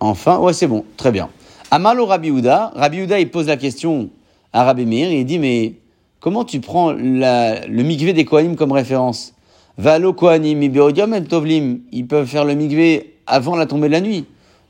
enfin, 0.00 0.38
ouais, 0.38 0.52
c'est 0.52 0.66
bon, 0.66 0.84
très 0.96 1.10
bien. 1.12 1.28
Amalo 1.70 2.06
Rabbi 2.06 2.30
Houda, 2.30 2.72
Rabbi 2.74 3.02
Houda, 3.02 3.18
il 3.18 3.30
pose 3.30 3.46
la 3.46 3.56
question 3.56 4.10
à 4.52 4.64
Rabbi 4.64 4.86
Meir, 4.86 5.10
il 5.10 5.24
dit, 5.24 5.38
mais 5.38 5.74
comment 6.20 6.44
tu 6.44 6.60
prends 6.60 6.92
le 6.92 7.82
migvé 7.82 8.12
des 8.12 8.24
Kohanim 8.24 8.56
comme 8.56 8.72
référence? 8.72 9.34
Valo 9.78 10.12
Kohanim, 10.12 10.62
Ibeodium 10.62 11.12
et 11.14 11.24
Tovlim, 11.24 11.80
ils 11.92 12.06
peuvent 12.06 12.26
faire 12.26 12.44
le 12.44 12.54
migvé 12.54 13.14
avant 13.26 13.56
la 13.56 13.66
tombée 13.66 13.88
de 13.88 13.92
la 13.92 14.00
nuit. 14.00 14.24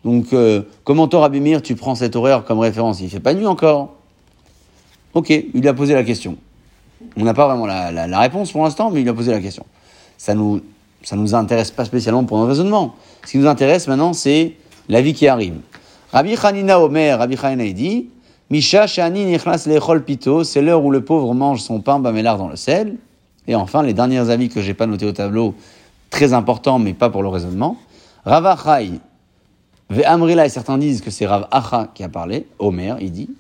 Donc, 0.05 0.33
euh, 0.33 0.63
comment 0.85 1.07
toi, 1.09 1.21
Rabbi 1.21 1.41
Meir, 1.41 1.63
tu 1.63 1.75
prends 1.77 1.95
cet 1.95 2.17
horaire 2.17 2.45
comme 2.45 2.59
référence? 2.59 3.01
Il 3.01 3.11
fait 3.11 3.21
pas 3.21 3.35
nuit 3.35 3.47
encore. 3.47 3.95
Ok, 5.15 5.31
il 5.31 5.61
lui 5.61 5.69
a 5.69 5.75
posé 5.75 5.95
la 5.95 6.05
question. 6.05 6.37
On 7.17 7.25
n'a 7.25 7.35
pas 7.35 7.47
vraiment 7.47 7.67
la, 7.67 7.93
la- 7.93 8.07
la 8.07 8.21
réponse 8.21 8.53
pour 8.53 8.63
l'instant, 8.65 8.91
mais 8.91 9.03
il 9.03 9.09
a 9.09 9.15
posé 9.15 9.31
la 9.33 9.41
question. 9.41 9.65
Ça 10.19 10.35
nous, 10.35 10.61
ça 11.07 11.15
nous 11.15 11.37
intéresse 11.37 11.71
pas 11.71 11.85
spécialement 11.85 12.25
pour 12.25 12.37
notre 12.39 12.49
raisonnement. 12.49 12.97
Ce 13.25 13.31
qui 13.31 13.39
nous 13.39 13.47
intéresse 13.47 13.87
maintenant, 13.87 14.13
c'est 14.13 14.57
la 14.89 15.01
vie 15.01 15.15
qui 15.15 15.29
arrive. 15.29 15.55
Rabbi 16.13 16.35
Hanina 16.43 16.81
Omer, 16.81 17.17
Rabbi 17.17 17.39
Hanina 17.41 17.73
dit, 17.73 18.09
Misha 18.51 18.89
Shani 18.89 19.25
Nichlas 19.25 19.67
Lechol 19.69 20.03
Pito, 20.03 20.43
c'est 20.43 20.61
l'heure 20.61 20.85
où 20.85 20.91
le 20.91 21.05
pauvre 21.05 21.33
mange 21.33 21.61
son 21.61 21.81
pain 21.81 22.01
bamélar 22.01 22.39
dans 22.39 22.49
le 22.49 22.57
sel. 22.57 22.97
Et 23.47 23.55
enfin, 23.55 23.85
les 23.85 23.93
derniers 23.95 24.31
avis 24.31 24.49
que 24.49 24.61
j'ai 24.61 24.75
pas 24.75 24.87
notés 24.87 25.07
au 25.07 25.13
tableau, 25.13 25.55
très 26.11 26.33
importants, 26.33 26.81
mais 26.81 26.93
pas 26.93 27.09
pour 27.09 27.23
le 27.23 27.29
raisonnement. 27.29 27.77
Ravachai, 28.25 28.91
Ve'amrila, 29.91 30.47
et 30.47 30.49
certains 30.49 30.77
disent 30.77 31.03
que 31.03 31.13
c'est 31.13 31.27
Rav 31.27 31.47
Acha 31.53 31.89
qui 31.95 32.03
a 32.03 32.09
parlé, 32.09 32.49
Omer, 32.59 32.97
il 33.01 33.13
dit, 33.13 33.31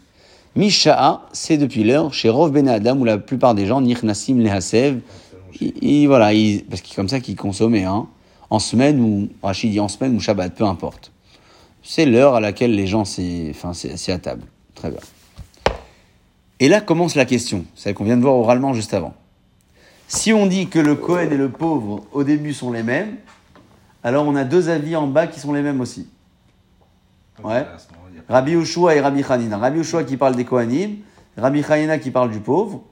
Misha'a, 0.54 1.22
c'est 1.32 1.56
depuis 1.56 1.82
l'heure, 1.82 2.14
chez 2.14 2.28
Rov 2.28 2.52
Ben 2.52 2.68
Adam, 2.68 2.96
où 2.96 3.04
la 3.04 3.18
plupart 3.18 3.56
des 3.56 3.66
gens, 3.66 3.80
Nichnasim 3.80 4.38
Lehasev, 4.38 5.00
il- 5.60 5.74
il- 5.82 6.06
voilà, 6.06 6.32
il- 6.32 6.64
parce 6.64 6.80
que 6.82 6.88
c'est 6.88 6.94
comme 6.96 7.08
ça 7.08 7.20
qu'ils 7.20 7.36
consommaient, 7.36 7.84
hein, 7.84 8.06
en 8.50 8.58
semaine 8.58 9.00
ou, 9.00 9.28
Rachid 9.42 9.70
dit 9.70 9.80
en 9.80 9.88
semaine 9.88 10.14
ou 10.16 10.20
Shabbat, 10.20 10.54
peu 10.54 10.64
importe. 10.64 11.12
C'est 11.82 12.06
l'heure 12.06 12.34
à 12.34 12.40
laquelle 12.40 12.74
les 12.74 12.86
gens 12.86 13.04
s'y 13.04 13.48
enfin, 13.50 13.72
à 14.08 14.18
table. 14.18 14.42
Très 14.74 14.90
bien. 14.90 15.00
Et 16.58 16.68
là 16.68 16.80
commence 16.80 17.14
la 17.14 17.24
question, 17.24 17.64
celle 17.74 17.94
qu'on 17.94 18.04
vient 18.04 18.16
de 18.16 18.22
voir 18.22 18.34
oralement 18.34 18.72
juste 18.72 18.94
avant. 18.94 19.14
Si 20.08 20.32
on 20.32 20.46
dit 20.46 20.68
que 20.68 20.78
le 20.78 20.94
Cohen 20.94 21.30
et 21.30 21.36
le 21.36 21.50
pauvre 21.50 22.04
au 22.12 22.24
début 22.24 22.54
sont 22.54 22.72
les 22.72 22.82
mêmes, 22.82 23.16
alors 24.02 24.26
on 24.26 24.36
a 24.36 24.44
deux 24.44 24.68
avis 24.68 24.96
en 24.96 25.06
bas 25.06 25.26
qui 25.26 25.40
sont 25.40 25.52
les 25.52 25.62
mêmes 25.62 25.80
aussi. 25.80 26.08
Ouais. 27.42 27.66
Rabbi 28.28 28.52
Ushua 28.52 28.94
et 28.94 29.00
Rabbi 29.00 29.22
Hanina. 29.28 29.58
Rabbi 29.58 29.80
Ushua 29.80 30.04
qui 30.04 30.16
parle 30.16 30.36
des 30.36 30.44
Kohanim, 30.44 30.96
Rabbi 31.36 31.62
Hanina 31.68 31.98
qui 31.98 32.10
parle 32.10 32.30
du 32.30 32.40
pauvre. 32.40 32.82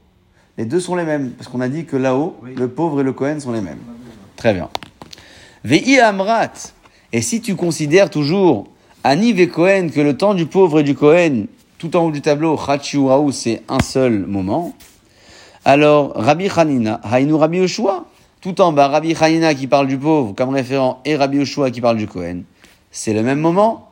Les 0.56 0.64
deux 0.64 0.80
sont 0.80 0.94
les 0.94 1.04
mêmes, 1.04 1.30
parce 1.30 1.48
qu'on 1.48 1.60
a 1.60 1.68
dit 1.68 1.84
que 1.84 1.96
là-haut, 1.96 2.36
Oui. 2.42 2.54
le 2.56 2.68
pauvre 2.68 3.00
et 3.00 3.02
le 3.02 3.12
Kohen 3.12 3.40
sont 3.40 3.52
les 3.52 3.60
mêmes. 3.60 3.78
Très 4.36 4.54
bien. 4.54 4.68
Ve'i 5.64 5.98
Amrat. 5.98 6.52
Et 7.12 7.22
si 7.22 7.40
tu 7.40 7.54
considères 7.56 8.10
toujours 8.10 8.66
Ani 9.02 9.32
ve 9.32 9.46
Kohen 9.50 9.90
que 9.90 10.00
le 10.00 10.16
temps 10.16 10.34
du 10.34 10.46
pauvre 10.46 10.80
et 10.80 10.82
du 10.82 10.94
Kohen, 10.94 11.46
tout 11.78 11.94
en 11.96 12.06
haut 12.06 12.10
du 12.10 12.20
tableau, 12.22 12.56
Chachiuraou, 12.56 13.32
c'est 13.32 13.62
un 13.68 13.80
seul 13.80 14.26
moment, 14.26 14.74
alors 15.64 16.12
Rabbi 16.14 16.48
Hanina, 16.54 17.00
Haïnou 17.02 17.36
Rabbi 17.38 17.58
Ushua, 17.58 18.06
tout 18.40 18.60
en 18.60 18.72
bas, 18.72 18.88
Rabbi 18.88 19.14
Hanina 19.20 19.54
qui 19.54 19.66
parle 19.66 19.86
du 19.88 19.98
pauvre 19.98 20.34
comme 20.34 20.50
référent 20.50 21.00
et 21.04 21.16
Rabbi 21.16 21.38
Ushua 21.38 21.70
qui 21.70 21.80
parle 21.80 21.96
du 21.96 22.06
Kohen, 22.06 22.44
c'est 22.90 23.12
le 23.12 23.22
même 23.22 23.40
moment. 23.40 23.90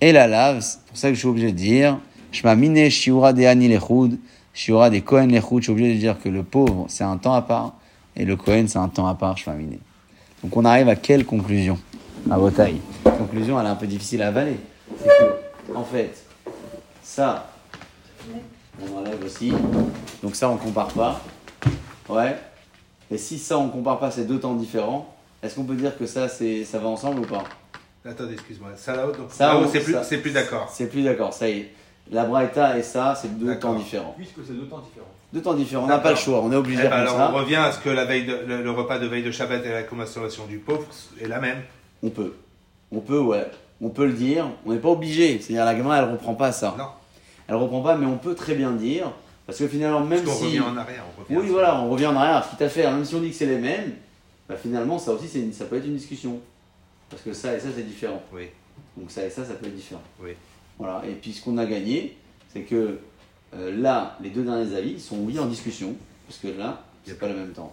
Et 0.00 0.12
la 0.12 0.26
lave, 0.26 0.60
c'est 0.60 0.80
pour 0.86 0.96
ça 0.96 1.08
que 1.08 1.14
je 1.14 1.18
suis 1.20 1.28
obligé 1.28 1.52
de 1.52 1.56
dire, 1.56 1.98
Shma 2.32 2.54
mine 2.54 2.88
shiura 2.90 3.32
de 3.32 3.44
ani 3.44 3.68
lechud, 3.68 4.18
shiura 4.58 4.90
des 4.90 5.02
Kohen 5.02 5.30
lechud, 5.30 5.58
je 5.58 5.62
suis 5.62 5.72
obligé 5.72 5.94
de 5.94 5.98
dire 6.00 6.20
que 6.20 6.28
le 6.28 6.42
pauvre, 6.42 6.86
c'est 6.88 7.04
un 7.04 7.16
temps 7.16 7.34
à 7.34 7.42
part, 7.42 7.74
et 8.16 8.24
le 8.24 8.34
Kohen, 8.34 8.66
c'est 8.66 8.78
un 8.78 8.88
temps 8.88 9.06
à 9.06 9.14
part, 9.14 9.38
Shma 9.38 9.54
mine. 9.54 9.78
Donc 10.42 10.56
on 10.56 10.64
arrive 10.64 10.88
à 10.88 10.96
quelle 10.96 11.24
conclusion? 11.24 11.78
À 12.28 12.36
votre 12.36 12.58
avis 12.60 12.80
Conclusion, 13.04 13.58
elle 13.60 13.66
est 13.66 13.70
un 13.70 13.76
peu 13.76 13.86
difficile 13.86 14.20
à 14.22 14.28
avaler. 14.28 14.56
C'est 14.98 15.06
que, 15.06 15.74
en 15.76 15.84
fait, 15.84 16.24
ça, 17.04 17.52
on 18.82 18.98
enlève 18.98 19.24
aussi. 19.24 19.52
Donc 20.22 20.34
ça, 20.34 20.50
on 20.50 20.56
compare 20.56 20.88
pas. 20.88 21.20
Ouais. 22.08 22.36
Et 23.12 23.16
si 23.16 23.38
ça, 23.38 23.56
on 23.58 23.68
compare 23.68 24.00
pas, 24.00 24.10
c'est 24.10 24.26
deux 24.26 24.40
temps 24.40 24.54
différents, 24.54 25.14
est-ce 25.40 25.54
qu'on 25.54 25.64
peut 25.64 25.76
dire 25.76 25.96
que 25.96 26.06
ça, 26.06 26.28
c'est, 26.28 26.64
ça 26.64 26.80
va 26.80 26.88
ensemble 26.88 27.20
ou 27.20 27.26
pas? 27.26 27.44
Attendez, 28.04 28.32
excuse-moi. 28.32 28.70
Ça 28.76 28.96
là-haut, 28.96 29.12
donc, 29.12 29.28
Ça, 29.30 29.54
là-haut, 29.54 29.66
c'est 29.70 29.80
plus, 29.80 29.94
c'est 30.02 30.18
plus 30.18 30.32
d'accord. 30.32 30.68
C'est 30.72 30.88
plus 30.88 31.04
d'accord, 31.04 31.32
ça 31.32 31.48
y 31.48 31.58
est. 31.58 31.72
La 32.10 32.24
Braïta 32.24 32.78
et 32.78 32.82
ça, 32.82 33.14
c'est 33.14 33.38
deux 33.38 33.58
temps 33.58 33.74
différents. 33.74 34.14
Puisque 34.16 34.36
c'est 34.46 34.54
deux 34.54 34.66
temps 34.66 34.78
différents. 34.78 35.06
Deux 35.32 35.42
temps 35.42 35.52
différents, 35.54 35.84
on 35.84 35.88
n'a 35.88 35.98
pas 35.98 36.10
le 36.10 36.16
choix, 36.16 36.40
on 36.42 36.50
est 36.50 36.56
obligé 36.56 36.80
Eh 36.80 36.84
de 36.86 36.90
ben, 36.90 37.00
dire 37.02 37.10
comme 37.10 37.20
alors, 37.20 37.34
on 37.34 37.38
revient 37.38 37.56
à 37.56 37.70
ce 37.70 37.78
que 37.80 37.90
la 37.90 38.06
veille 38.06 38.24
de- 38.24 38.44
le, 38.46 38.62
le 38.62 38.70
repas 38.70 38.98
de 38.98 39.06
veille 39.06 39.22
de 39.22 39.30
Shabbat 39.30 39.64
et 39.66 39.68
la 39.70 39.82
consommation 39.82 40.46
du 40.46 40.56
pauvre 40.58 40.86
est 41.20 41.28
la 41.28 41.38
même. 41.38 41.58
On 42.02 42.08
peut. 42.08 42.34
On 42.90 43.00
peut, 43.00 43.18
ouais. 43.20 43.46
On 43.82 43.90
peut 43.90 44.06
le 44.06 44.14
dire, 44.14 44.46
on 44.64 44.72
n'est 44.72 44.78
pas 44.78 44.88
obligé. 44.88 45.38
C'est-à-dire, 45.38 45.66
la 45.66 45.74
gamin, 45.74 45.94
elle 46.02 46.10
reprend 46.10 46.34
pas 46.34 46.50
ça. 46.50 46.74
Non, 46.78 46.86
Elle 47.46 47.56
reprend 47.56 47.82
pas, 47.82 47.96
mais 47.96 48.06
on 48.06 48.16
peut 48.16 48.34
très 48.34 48.54
bien 48.54 48.70
dire. 48.72 49.12
Parce 49.46 49.58
que 49.58 49.68
finalement, 49.68 50.00
même 50.00 50.22
parce 50.24 50.38
qu'on 50.38 50.44
si. 50.46 50.58
revient 50.58 50.60
en 50.60 50.76
arrière. 50.78 51.04
On 51.18 51.22
revient 51.22 51.36
Oui, 51.42 51.48
voilà, 51.52 51.78
on 51.82 51.90
revient 51.90 52.06
en 52.06 52.16
arrière, 52.16 52.48
quitte 52.48 52.62
à 52.62 52.68
faire, 52.70 52.90
même 52.92 53.04
si 53.04 53.14
on 53.14 53.20
dit 53.20 53.28
que 53.30 53.36
c'est 53.36 53.46
les 53.46 53.58
mêmes, 53.58 53.92
bah 54.48 54.56
finalement, 54.56 54.98
ça 54.98 55.12
aussi, 55.12 55.28
une- 55.40 55.52
ça 55.52 55.66
peut 55.66 55.76
être 55.76 55.86
une 55.86 55.96
discussion. 55.96 56.40
Parce 57.10 57.22
que 57.22 57.32
ça 57.34 57.54
et 57.54 57.60
ça, 57.60 57.68
c'est 57.74 57.82
différent. 57.86 58.22
Oui, 58.32 58.48
Donc 58.96 59.10
ça 59.10 59.24
et 59.26 59.30
ça, 59.30 59.44
ça 59.44 59.54
peut 59.54 59.66
être 59.66 59.76
différent. 59.76 60.02
oui. 60.22 60.30
Voilà, 60.78 61.02
et 61.08 61.12
puis 61.12 61.32
ce 61.32 61.42
qu'on 61.42 61.58
a 61.58 61.66
gagné, 61.66 62.16
c'est 62.52 62.60
que 62.60 62.98
euh, 63.54 63.80
là, 63.80 64.16
les 64.22 64.30
deux 64.30 64.44
derniers 64.44 64.76
avis 64.76 65.00
sont 65.00 65.16
oui 65.18 65.38
en 65.38 65.46
discussion, 65.46 65.94
parce 66.26 66.38
que 66.38 66.48
là, 66.48 66.84
c'est 67.04 67.18
pas 67.18 67.28
le 67.28 67.34
même 67.34 67.52
temps. 67.52 67.72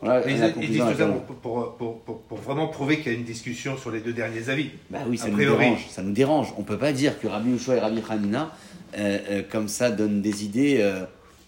Voilà, 0.00 0.28
ils, 0.28 0.36
ils 0.62 0.70
disent 0.70 0.82
tout 0.82 0.98
ça 0.98 1.06
pour, 1.42 1.74
pour, 1.76 2.00
pour, 2.00 2.38
vraiment 2.38 2.68
prouver 2.68 2.98
qu'il 2.98 3.12
y 3.12 3.14
a 3.14 3.18
une 3.18 3.24
discussion 3.24 3.78
sur 3.78 3.90
les 3.90 4.00
deux 4.00 4.12
derniers 4.12 4.48
avis. 4.48 4.70
Bah 4.90 4.98
oui, 5.08 5.16
ça 5.16 5.26
a 5.26 5.28
nous 5.28 5.36
priori. 5.36 5.64
dérange. 5.64 5.86
Ça 5.88 6.02
nous 6.02 6.12
dérange. 6.12 6.54
On 6.58 6.62
peut 6.62 6.78
pas 6.78 6.92
dire 6.92 7.18
que 7.18 7.26
Rabbi 7.26 7.52
Ushua 7.52 7.76
et 7.76 7.80
Rabbi 7.80 8.02
Hanina, 8.08 8.52
euh, 8.96 9.18
euh, 9.30 9.42
comme 9.50 9.68
ça, 9.68 9.90
donnent 9.90 10.20
des 10.20 10.44
idées. 10.44 10.94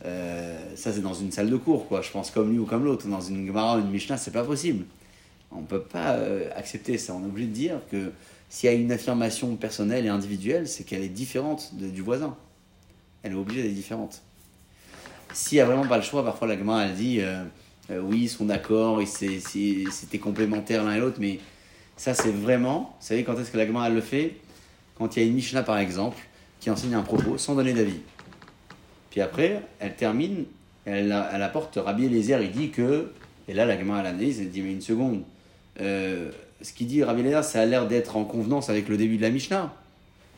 ça, 0.02 0.92
c'est 0.92 1.02
dans 1.02 1.14
une 1.14 1.30
salle 1.30 1.50
de 1.50 1.56
cours, 1.56 1.88
quoi. 1.88 2.00
Je 2.02 2.10
pense 2.10 2.30
comme 2.30 2.50
lui 2.50 2.58
ou 2.58 2.64
comme 2.64 2.84
l'autre. 2.84 3.06
Dans 3.06 3.20
une 3.20 3.46
Gemara 3.46 3.76
ou 3.76 3.80
une 3.80 3.90
Mishnah, 3.90 4.16
c'est 4.16 4.32
pas 4.32 4.44
possible. 4.44 4.86
On 5.52 5.62
peut 5.62 5.82
pas 5.82 6.18
accepter 6.56 6.98
ça. 6.98 7.14
On 7.14 7.22
est 7.22 7.26
obligé 7.26 7.48
de 7.48 7.52
dire 7.54 7.80
que 7.90 8.12
s'il 8.48 8.70
y 8.70 8.72
a 8.72 8.76
une 8.76 8.92
affirmation 8.92 9.54
personnelle 9.56 10.06
et 10.06 10.08
individuelle, 10.08 10.68
c'est 10.68 10.84
qu'elle 10.84 11.02
est 11.02 11.08
différente 11.08 11.70
du 11.74 12.02
voisin. 12.02 12.36
Elle 13.22 13.32
est 13.32 13.36
obligée 13.36 13.62
d'être 13.62 13.74
différente. 13.74 14.22
S'il 15.34 15.56
n'y 15.56 15.60
a 15.62 15.66
vraiment 15.66 15.86
pas 15.86 15.98
le 15.98 16.02
choix, 16.02 16.24
parfois 16.24 16.48
la 16.48 16.56
Gemara 16.56 16.86
elle 16.86 16.94
dit 16.94 17.20
euh, 17.20 17.44
euh, 17.90 18.00
oui, 18.00 18.22
ils 18.22 18.28
sont 18.28 18.46
d'accord, 18.46 19.00
c'était 19.06 20.18
complémentaire 20.18 20.84
l'un 20.84 20.94
et 20.94 21.00
l'autre, 21.00 21.18
mais 21.20 21.40
ça 21.96 22.14
c'est 22.14 22.30
vraiment, 22.30 22.96
vous 22.98 23.06
savez 23.06 23.24
quand 23.24 23.38
est-ce 23.38 23.50
que 23.50 23.58
la 23.58 23.66
Gemara 23.66 23.88
elle 23.88 23.94
le 23.94 24.00
fait? 24.00 24.36
Quand 24.96 25.16
il 25.16 25.22
y 25.22 25.24
a 25.24 25.28
une 25.28 25.34
Mishnah 25.34 25.62
par 25.62 25.78
exemple 25.78 26.18
qui 26.60 26.70
enseigne 26.70 26.94
un 26.94 27.02
propos 27.02 27.36
sans 27.36 27.54
donner 27.54 27.74
d'avis. 27.74 28.00
Puis 29.10 29.20
après, 29.20 29.62
elle 29.78 29.94
termine, 29.94 30.44
elle, 30.84 31.14
elle 31.32 31.42
apporte 31.42 31.76
Rabbi 31.76 32.06
Eliezer, 32.06 32.42
il 32.42 32.50
dit 32.50 32.70
que, 32.70 33.12
et 33.46 33.52
là 33.52 33.66
la 33.66 33.78
Gemara 33.78 34.00
elle 34.00 34.06
analyse, 34.06 34.40
elle 34.40 34.50
dit 34.50 34.62
mais 34.62 34.72
une 34.72 34.80
seconde, 34.80 35.22
euh, 35.80 36.30
ce 36.62 36.72
qu'il 36.72 36.86
dit 36.86 37.02
Rabbi 37.04 37.22
ça 37.42 37.60
a 37.60 37.64
l'air 37.66 37.86
d'être 37.86 38.16
en 38.16 38.24
convenance 38.24 38.68
avec 38.70 38.88
le 38.88 38.96
début 38.96 39.16
de 39.16 39.22
la 39.22 39.30
Mishnah. 39.30 39.72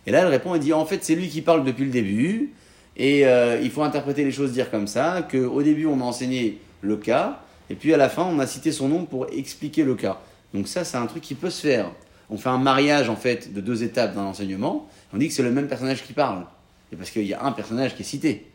Et 0.07 0.11
là 0.11 0.21
elle 0.21 0.29
répond, 0.29 0.55
elle 0.55 0.61
dit 0.61 0.73
en 0.73 0.85
fait 0.87 1.03
c'est 1.05 1.15
lui 1.15 1.29
qui 1.29 1.43
parle 1.43 1.65
depuis 1.65 1.85
le 1.85 1.91
début, 1.91 2.51
et 2.97 3.27
euh, 3.27 3.61
il 3.63 3.71
faut 3.71 3.83
interpréter 3.83 4.25
les 4.25 4.33
choses, 4.33 4.53
dire 4.53 4.71
comme 4.71 4.87
ça, 4.87 5.27
qu'au 5.31 5.63
début 5.63 5.87
on 5.87 6.01
a 6.01 6.05
enseigné 6.05 6.59
le 6.83 6.97
cas, 6.97 7.41
et 7.69 7.75
puis 7.75 7.93
à 7.95 7.97
la 7.97 8.09
fin 8.09 8.23
on 8.25 8.39
a 8.39 8.47
cité 8.47 8.73
son 8.73 8.89
nom 8.89 9.05
pour 9.05 9.27
expliquer 9.33 9.85
le 9.85 9.95
cas. 9.95 10.19
Donc 10.55 10.69
ça 10.69 10.85
c'est 10.85 10.97
un 10.97 11.07
truc 11.07 11.23
qui 11.23 11.35
peut 11.35 11.51
se 11.51 11.63
faire. 11.67 11.91
On 12.29 12.37
fait 12.37 12.49
un 12.49 12.59
mariage 12.59 13.09
en 13.09 13.17
fait 13.17 13.53
de 13.53 13.61
deux 13.61 13.83
étapes 13.83 14.15
dans 14.15 14.23
l'enseignement, 14.25 14.89
on 15.13 15.19
dit 15.19 15.29
que 15.29 15.35
c'est 15.35 15.43
le 15.43 15.51
même 15.51 15.69
personnage 15.69 16.05
qui 16.05 16.13
parle. 16.13 16.45
Et 16.93 16.97
parce 16.97 17.11
qu'il 17.11 17.25
y 17.27 17.35
a 17.35 17.45
un 17.45 17.53
personnage 17.53 17.95
qui 17.95 18.03
est 18.03 18.05
cité. 18.05 18.47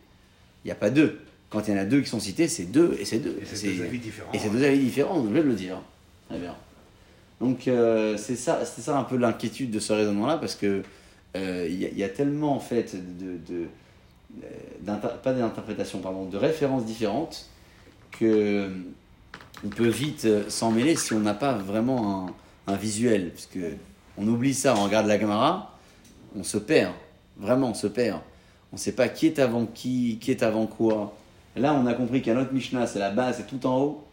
Il 0.63 0.67
n'y 0.67 0.71
a 0.71 0.75
pas 0.75 0.89
deux. 0.89 1.19
Quand 1.49 1.65
il 1.67 1.73
y 1.73 1.77
en 1.77 1.79
a 1.79 1.85
deux 1.85 2.01
qui 2.01 2.09
sont 2.09 2.19
cités, 2.19 2.47
c'est 2.47 2.65
deux 2.65 2.97
et 2.99 3.05
c'est 3.05 3.19
deux. 3.19 3.37
Et 3.41 3.45
c'est 3.45 3.55
C'est- 3.55 3.67
deux 3.73 3.83
avis 3.83 3.99
différents. 3.99 4.31
et 4.33 4.39
c'est 4.39 4.49
deux 4.49 4.63
avis 4.63 4.79
différents, 4.79 5.15
on 5.19 5.23
est 5.23 5.27
obligé 5.27 5.43
de 5.43 5.47
le 5.49 5.53
dire. 5.55 5.77
Très 6.29 6.39
bien. 6.39 6.53
Donc 7.41 7.67
euh, 7.67 8.17
c'est 8.17 8.35
ça, 8.35 8.63
ça 8.65 8.97
un 8.97 9.03
peu 9.03 9.17
l'inquiétude 9.17 9.71
de 9.71 9.79
ce 9.79 9.93
raisonnement-là, 9.93 10.37
parce 10.37 10.55
que 10.55 10.83
euh, 11.35 11.67
il 11.69 11.97
y, 11.97 12.03
a- 12.03 12.09
tellement 12.09 12.55
en 12.55 12.59
fait 12.59 12.95
de, 12.95 13.37
de- 13.53 13.67
euh, 14.43 14.97
pas 15.23 15.33
pardon, 16.01 16.25
de 16.25 16.37
références 16.37 16.85
différentes 16.85 17.47
que 18.11 18.69
on 19.65 19.69
peut 19.69 19.87
vite 19.87 20.27
s'en 20.49 20.71
mêler 20.71 20.95
si 20.95 21.13
on 21.13 21.19
n'a 21.19 21.33
pas 21.33 21.53
vraiment 21.53 22.27
un, 22.67 22.73
un 22.73 22.75
visuel, 22.75 23.31
parce 23.31 23.47
que 23.47 23.73
on 24.17 24.27
oublie 24.27 24.53
ça, 24.53 24.75
on 24.77 24.83
regarde 24.85 25.07
la 25.07 25.17
caméra, 25.17 25.77
on 26.37 26.43
se 26.43 26.57
perd, 26.57 26.93
vraiment 27.37 27.69
on 27.71 27.73
se 27.73 27.87
perd. 27.87 28.19
On 28.71 28.75
ne 28.77 28.79
sait 28.79 28.91
pas 28.93 29.07
qui 29.07 29.27
est 29.27 29.39
avant 29.39 29.65
qui, 29.65 30.17
qui 30.19 30.31
est 30.31 30.43
avant 30.43 30.67
quoi. 30.67 31.15
Là, 31.55 31.73
on 31.73 31.85
a 31.85 31.93
compris 31.93 32.21
qu'un 32.21 32.37
autre 32.37 32.51
Mishnah, 32.51 32.87
c'est 32.87 32.99
la 32.99 33.11
base, 33.11 33.37
c'est 33.37 33.47
tout 33.47 33.65
en 33.65 33.77
haut. 33.79 34.03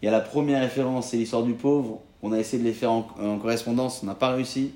Il 0.00 0.06
y 0.06 0.08
a 0.08 0.12
la 0.12 0.20
première 0.20 0.62
référence, 0.62 1.08
c'est 1.10 1.18
l'histoire 1.18 1.42
du 1.42 1.52
pauvre. 1.52 2.00
On 2.22 2.32
a 2.32 2.38
essayé 2.38 2.62
de 2.62 2.66
les 2.68 2.74
faire 2.74 2.90
en, 2.92 3.06
en 3.20 3.38
correspondance, 3.38 4.00
on 4.02 4.06
n'a 4.06 4.14
pas 4.14 4.30
réussi. 4.30 4.72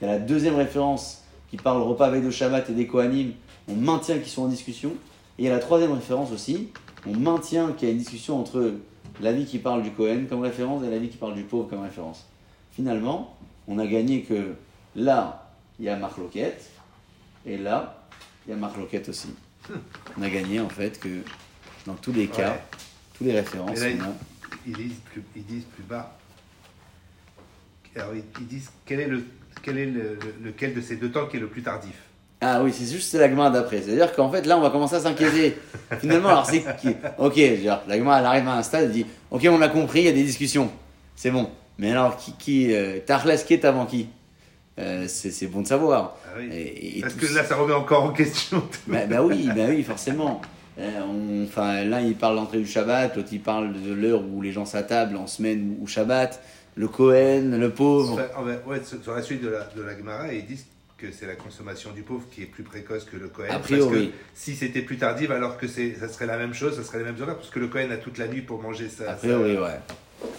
Il 0.00 0.06
y 0.06 0.08
a 0.08 0.12
la 0.14 0.18
deuxième 0.18 0.54
référence 0.56 1.22
qui 1.50 1.56
parle 1.56 1.82
repas 1.82 2.10
veille 2.10 2.22
de 2.22 2.30
Shabbat 2.30 2.68
et 2.70 2.72
des 2.72 2.86
Kohanim. 2.86 3.32
On 3.68 3.74
maintient 3.74 4.18
qu'ils 4.18 4.30
sont 4.30 4.42
en 4.42 4.48
discussion. 4.48 4.90
Et 5.38 5.42
il 5.42 5.44
y 5.46 5.48
a 5.48 5.52
la 5.52 5.58
troisième 5.58 5.92
référence 5.92 6.30
aussi. 6.32 6.68
On 7.06 7.16
maintient 7.16 7.72
qu'il 7.72 7.88
y 7.88 7.90
a 7.90 7.92
une 7.92 7.98
discussion 8.00 8.38
entre 8.40 8.72
l'avis 9.20 9.44
qui 9.46 9.58
parle 9.58 9.82
du 9.82 9.90
Kohen 9.90 10.26
comme 10.28 10.40
référence 10.42 10.84
et 10.84 10.90
l'avis 10.90 11.08
qui 11.08 11.16
parle 11.16 11.34
du 11.34 11.42
pauvre 11.42 11.68
comme 11.68 11.82
référence. 11.82 12.26
Finalement, 12.72 13.36
on 13.68 13.78
a 13.78 13.86
gagné 13.86 14.22
que 14.22 14.54
là, 14.96 15.50
il 15.78 15.86
y 15.86 15.88
a 15.88 15.96
Marc 15.96 16.16
Loquette. 16.18 16.70
Et 17.46 17.56
là, 17.58 18.04
il 18.46 18.50
y 18.50 18.52
a 18.52 18.56
Marc 18.56 18.76
Loquette 18.76 19.08
aussi. 19.08 19.28
On 20.18 20.22
a 20.22 20.28
gagné 20.30 20.60
en 20.60 20.68
fait 20.68 20.98
que 21.00 21.08
dans 21.86 21.94
tous 21.94 22.12
les 22.12 22.26
cas, 22.28 22.50
Ouais. 22.52 22.62
tous 23.18 23.24
les 23.24 23.32
références, 23.32 23.80
Et 23.80 23.94
là, 23.94 23.96
on 24.00 24.10
a- 24.10 24.14
Ils 24.66 24.72
disent 24.76 25.00
plus, 25.04 25.22
ils 25.36 25.44
disent 25.44 25.64
plus 25.74 25.82
bas. 25.82 26.16
Alors, 27.96 28.10
ils, 28.40 28.46
disent 28.46 28.70
quel 28.86 29.00
est, 29.00 29.06
le, 29.08 29.24
quel 29.62 29.78
est 29.78 29.86
le, 29.86 30.18
le- 30.42 30.46
lequel 30.46 30.74
de 30.74 30.80
ces 30.80 30.96
deux 30.96 31.10
temps 31.10 31.26
qui 31.26 31.36
est 31.36 31.40
le 31.40 31.46
plus 31.48 31.62
tardif? 31.62 31.94
Ah 32.40 32.62
oui, 32.62 32.72
c'est 32.72 32.92
juste 32.92 33.10
c'est 33.10 33.18
l'agma 33.18 33.48
d'après. 33.50 33.80
C'est-à-dire 33.80 34.12
qu'en 34.14 34.30
fait, 34.30 34.44
là, 34.46 34.58
on 34.58 34.60
va 34.60 34.70
commencer 34.70 34.96
à 34.96 35.00
s'inquiéter. 35.00 35.56
Finalement, 36.00 36.28
alors 36.30 36.46
c'est 36.46 36.64
qui 36.80 36.88
Ok, 37.18 37.38
genre, 37.62 37.82
l'agma, 37.88 38.18
elle 38.18 38.26
arrive 38.26 38.48
à 38.48 38.56
un 38.58 38.62
stade, 38.62 38.84
elle 38.84 38.92
dit 38.92 39.06
Ok, 39.30 39.46
on 39.48 39.62
a 39.62 39.68
compris, 39.68 40.00
il 40.00 40.04
y 40.06 40.08
a 40.08 40.12
des 40.12 40.24
discussions. 40.24 40.70
C'est 41.16 41.30
bon. 41.30 41.48
Mais 41.78 41.90
alors, 41.92 42.16
qui, 42.16 42.32
qui 42.32 42.74
euh, 42.74 42.98
Tarles, 43.04 43.36
qui 43.46 43.54
est 43.54 43.64
avant 43.64 43.86
qui? 43.86 44.08
Euh, 44.78 45.04
c'est, 45.06 45.30
c'est 45.30 45.46
bon 45.46 45.60
de 45.62 45.66
savoir. 45.68 46.16
Ah 46.26 46.30
oui. 46.38 46.48
Et, 46.52 46.98
et 46.98 47.00
Parce 47.00 47.14
tout 47.14 47.20
que 47.26 47.32
là, 47.34 47.44
ça 47.44 47.54
remet 47.54 47.72
encore 47.74 48.02
en 48.04 48.12
question. 48.12 48.62
bah, 48.88 49.06
bah 49.08 49.22
oui, 49.22 49.48
bah 49.54 49.66
oui, 49.68 49.82
forcément. 49.84 50.42
Euh, 50.78 51.44
Enfin, 51.46 51.84
l'un 51.84 52.00
il 52.00 52.16
parle 52.16 52.34
d'entrée 52.36 52.58
du 52.58 52.66
Shabbat, 52.66 53.14
l'autre 53.16 53.28
il 53.30 53.40
parle 53.40 53.72
de 53.80 53.92
l'heure 53.92 54.22
où 54.32 54.42
les 54.42 54.50
gens 54.50 54.64
s'attablent 54.64 55.16
en 55.16 55.28
semaine 55.28 55.76
ou 55.80 55.86
Shabbat. 55.86 56.42
Le 56.76 56.88
Cohen, 56.88 57.56
le 57.58 57.70
pauvre. 57.70 58.20
Ouais, 58.66 58.80
sur 59.02 59.14
la 59.14 59.22
suite 59.22 59.42
de 59.42 59.48
la, 59.48 59.60
de 59.76 59.82
la 59.82 59.96
Gemara, 59.96 60.32
ils 60.32 60.44
disent 60.46 60.66
que 60.96 61.06
c'est 61.12 61.26
la 61.26 61.34
consommation 61.34 61.90
du 61.92 62.02
pauvre 62.02 62.22
qui 62.32 62.42
est 62.42 62.46
plus 62.46 62.62
précoce 62.62 63.04
que 63.04 63.16
le 63.16 63.28
Cohen. 63.28 63.46
A 63.50 63.54
Parce 63.54 63.66
priori. 63.66 64.08
que 64.08 64.14
si 64.34 64.54
c'était 64.54 64.80
plus 64.82 64.96
tardif, 64.96 65.30
alors 65.30 65.58
que 65.58 65.66
ça 65.66 66.08
serait 66.08 66.26
la 66.26 66.36
même 66.38 66.54
chose, 66.54 66.76
ça 66.76 66.82
serait 66.84 66.98
les 66.98 67.04
mêmes 67.04 67.20
horaires, 67.20 67.36
parce 67.36 67.50
que 67.50 67.58
le 67.58 67.66
Cohen 67.68 67.90
a 67.92 67.96
toute 67.96 68.18
la 68.18 68.26
nuit 68.28 68.42
pour 68.42 68.62
manger 68.62 68.88
ça. 68.88 69.10
A 69.10 69.14
priori, 69.14 69.56
ouais. 69.58 69.80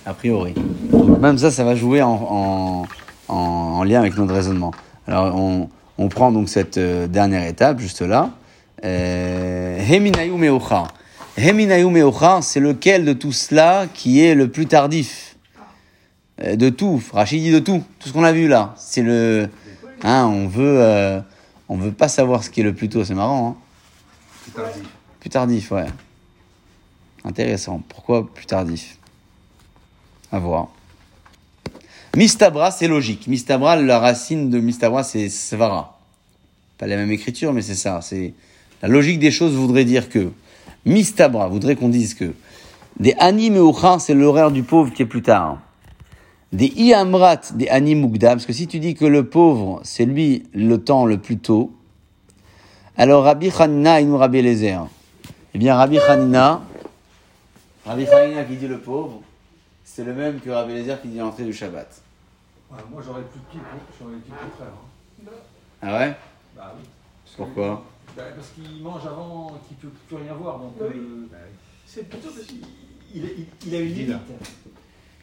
A 0.06 0.14
priori. 0.14 0.54
Donc, 0.92 1.20
même 1.20 1.38
ça, 1.38 1.52
ça 1.52 1.64
va 1.64 1.76
jouer 1.76 2.02
en, 2.02 2.10
en, 2.14 2.86
en, 3.28 3.36
en 3.36 3.84
lien 3.84 4.00
avec 4.00 4.18
notre 4.18 4.34
raisonnement. 4.34 4.72
Alors, 5.08 5.36
on, 5.36 5.70
on 5.98 6.10
prend 6.10 6.32
donc 6.32 6.50
cette 6.50 6.78
euh, 6.78 7.08
dernière 7.08 7.48
étape, 7.48 7.80
juste 7.80 8.02
là. 8.02 8.32
Euh, 8.84 9.78
Heminayu 9.78 10.32
meocha. 10.38 10.86
Heminayu 11.38 11.90
meocha, 11.90 12.42
c'est 12.42 12.60
lequel 12.60 13.06
de 13.06 13.14
tout 13.14 13.32
cela 13.32 13.86
qui 13.94 14.26
est 14.26 14.36
le 14.36 14.48
plus 14.48 14.66
tardif? 14.66 15.34
Euh, 15.34 15.35
De 16.38 16.70
tout. 16.70 17.02
Rachid 17.14 17.42
dit 17.42 17.52
de 17.52 17.60
tout. 17.60 17.84
Tout 18.00 18.10
ce 18.10 18.14
qu'on 18.14 18.24
a 18.24 18.34
vu 18.34 18.48
là. 18.48 18.74
C'est 18.78 19.02
le. 19.02 19.50
Hein, 20.04 20.26
on 20.26 20.48
veut. 20.48 20.82
euh, 20.82 21.22
on 21.70 21.78
veut 21.78 21.92
pas 21.92 22.08
savoir 22.08 22.44
ce 22.44 22.50
qui 22.50 22.62
est 22.62 22.64
le 22.64 22.74
plus 22.74 22.90
tôt. 22.90 23.04
C'est 23.04 23.16
marrant, 23.16 23.50
hein. 23.50 23.56
Plus 24.44 24.52
tardif. 24.52 24.90
Plus 25.20 25.30
tardif, 25.30 25.72
ouais. 25.72 25.86
Intéressant. 27.24 27.82
Pourquoi 27.90 28.32
plus 28.32 28.46
tardif? 28.46 28.98
À 30.32 30.40
voir. 30.40 30.68
Mistabra, 32.16 32.72
c'est 32.72 32.88
logique. 32.88 33.28
Mistabra, 33.28 33.76
la 33.76 34.00
racine 34.00 34.50
de 34.50 34.60
Mistabra, 34.60 35.04
c'est 35.04 35.30
Svara. 35.30 36.00
Pas 36.78 36.88
la 36.88 36.98
même 36.98 37.12
écriture, 37.12 37.52
mais 37.52 37.62
c'est 37.62 37.76
ça. 37.76 38.02
C'est 38.02 38.34
la 38.82 38.88
logique 38.88 39.20
des 39.20 39.32
choses 39.32 39.54
voudrait 39.54 39.86
dire 39.86 40.10
que 40.10 40.32
Mistabra 40.86 41.48
voudrait 41.48 41.76
qu'on 41.76 41.90
dise 41.90 42.14
que 42.14 42.34
des 43.00 43.16
anim 43.20 43.56
et 43.56 44.00
c'est 44.00 44.14
l'horaire 44.14 44.52
du 44.52 44.64
pauvre 44.64 44.94
qui 44.94 45.02
est 45.02 45.08
plus 45.08 45.22
tard. 45.22 45.60
Des 46.54 46.68
iamrat, 46.68 47.42
des 47.56 47.68
anim 47.70 48.00
mugdam, 48.02 48.34
parce 48.36 48.46
que 48.46 48.54
si 48.54 48.68
tu 48.68 48.80
dis 48.80 48.96
que 48.96 49.06
le 49.06 49.28
pauvre, 49.28 49.82
c'est 49.84 50.06
lui 50.06 50.44
le 50.54 50.78
temps 50.78 51.06
le 51.06 51.18
plus 51.18 51.38
tôt, 51.38 51.74
alors 52.98 53.24
Rabbi 53.26 53.52
Hanina 53.60 54.00
et 54.00 54.06
nous 54.06 54.18
Rabbi 54.18 54.38
Eliezer. 54.38 54.88
Eh 55.54 55.58
bien, 55.58 55.76
Rabbi 55.76 56.00
Hanina, 56.00 56.62
Rabbi 57.86 58.06
Hanina 58.08 58.44
qui 58.46 58.56
dit 58.56 58.68
le 58.68 58.80
pauvre, 58.80 59.22
c'est 59.84 60.04
le 60.06 60.14
même 60.14 60.40
que 60.40 60.50
Rabbi 60.50 60.74
Eliezer 60.74 61.02
qui 61.02 61.10
dit 61.10 61.18
l'entrée 61.18 61.44
du 61.44 61.52
Shabbat. 61.54 62.02
Ouais, 62.72 62.78
moi, 62.92 63.02
j'aurais 63.06 63.22
plus 63.24 63.40
de 63.40 63.46
pied, 63.52 63.60
j'aurais 64.00 64.16
dit 64.16 64.32
le 64.32 64.50
contraire. 64.50 64.74
hein. 64.74 65.32
Ah 65.82 65.98
ouais? 66.00 66.16
Bah 66.56 66.74
oui. 66.78 66.84
Parce 67.26 67.36
que- 67.36 67.38
Pourquoi? 67.44 67.84
Bah, 68.16 68.24
Parce 68.36 68.48
qu'il 68.50 68.82
mange 68.82 69.06
avant 69.06 69.52
qu'il 69.68 69.76
ne 69.78 69.82
peut 69.82 69.98
plus 70.08 70.16
rien 70.24 70.34
voir. 70.34 70.60
Donc, 70.60 70.72
Oui. 70.80 70.88
euh, 70.96 71.38
C'est 71.86 72.08
plutôt 72.10 72.30
parce 72.30 72.46
qu'il 72.48 72.62
il, 73.14 73.24
il- 73.24 73.46
il 73.68 73.76
a 73.76 73.80
une 73.80 73.94
limite. 73.94 74.16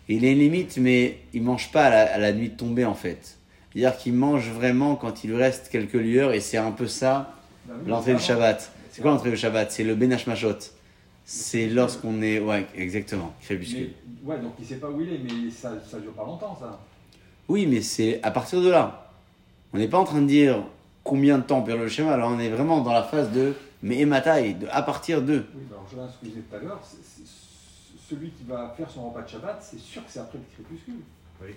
Il 0.08 0.24
a 0.24 0.30
une 0.30 0.38
limite, 0.38 0.76
mais 0.78 1.18
il 1.32 1.42
mange 1.42 1.70
pas 1.72 1.86
à 1.86 1.90
la, 1.90 2.14
à 2.14 2.18
la 2.18 2.32
nuit 2.32 2.50
tombée 2.50 2.84
en 2.84 2.94
fait. 2.94 3.38
C'est-à-dire 3.72 3.96
qu'il 3.96 4.12
mange 4.14 4.50
vraiment 4.50 4.96
quand 4.96 5.24
il 5.24 5.30
lui 5.30 5.36
reste 5.36 5.68
quelques 5.70 5.94
lueurs 5.94 6.32
et 6.32 6.40
c'est 6.40 6.58
un 6.58 6.72
peu 6.72 6.86
ça 6.86 7.34
Bah 7.66 7.74
oui, 7.82 7.90
l'entrée 7.90 8.14
du. 8.14 8.20
Shabbat. 8.20 8.70
C'est 8.90 9.00
quoi 9.00 9.12
l'entrée 9.12 9.30
du 9.30 9.36
Shabbat? 9.36 9.70
C'est 9.70 9.84
le 9.84 9.94
Benash 9.94 10.26
Mashot. 10.26 10.58
C'est 11.24 11.68
lorsqu'on 11.68 12.20
est. 12.20 12.40
Ouais, 12.40 12.66
exactement, 12.76 13.32
crépuscule. 13.42 13.92
Mais- 14.24 14.30
ouais, 14.34 14.40
donc 14.40 14.52
il 14.58 14.66
sait 14.66 14.76
pas 14.76 14.90
où 14.90 15.00
il 15.00 15.12
est, 15.12 15.20
mais 15.24 15.50
ça, 15.50 15.72
ça 15.88 15.98
dure 15.98 16.12
pas 16.12 16.24
longtemps, 16.24 16.56
ça. 16.60 16.80
Oui, 17.48 17.66
mais 17.66 17.80
c'est 17.80 18.20
à 18.22 18.30
partir 18.30 18.60
de 18.60 18.68
là. 18.68 19.10
On 19.72 19.78
n'est 19.78 19.88
pas 19.88 19.98
en 19.98 20.04
train 20.04 20.20
de 20.20 20.26
dire 20.26 20.62
combien 21.04 21.38
de 21.38 21.44
temps 21.44 21.62
perd 21.62 21.80
le 21.80 21.88
schéma, 21.88 22.16
là 22.16 22.28
on 22.28 22.38
est 22.38 22.50
vraiment 22.50 22.80
dans 22.80 22.92
la 22.92 23.02
phase 23.02 23.30
de 23.32 23.54
mais 23.82 23.98
émataï, 23.98 24.54
de 24.54 24.66
à 24.70 24.82
partir 24.82 25.22
de. 25.22 25.44
Oui, 25.54 25.62
bah 25.68 25.76
alors 25.76 25.86
je 25.90 26.28
tout 26.28 26.54
à 26.54 26.58
l'heure. 26.58 26.80
Celui 28.08 28.30
qui 28.30 28.44
va 28.48 28.72
faire 28.76 28.90
son 28.90 29.08
repas 29.08 29.22
de 29.22 29.28
Shabbat, 29.28 29.58
c'est 29.60 29.78
sûr 29.78 30.04
que 30.04 30.10
c'est 30.10 30.20
après 30.20 30.38
le 30.38 30.44
crépuscule. 30.64 31.00
Oui. 31.42 31.50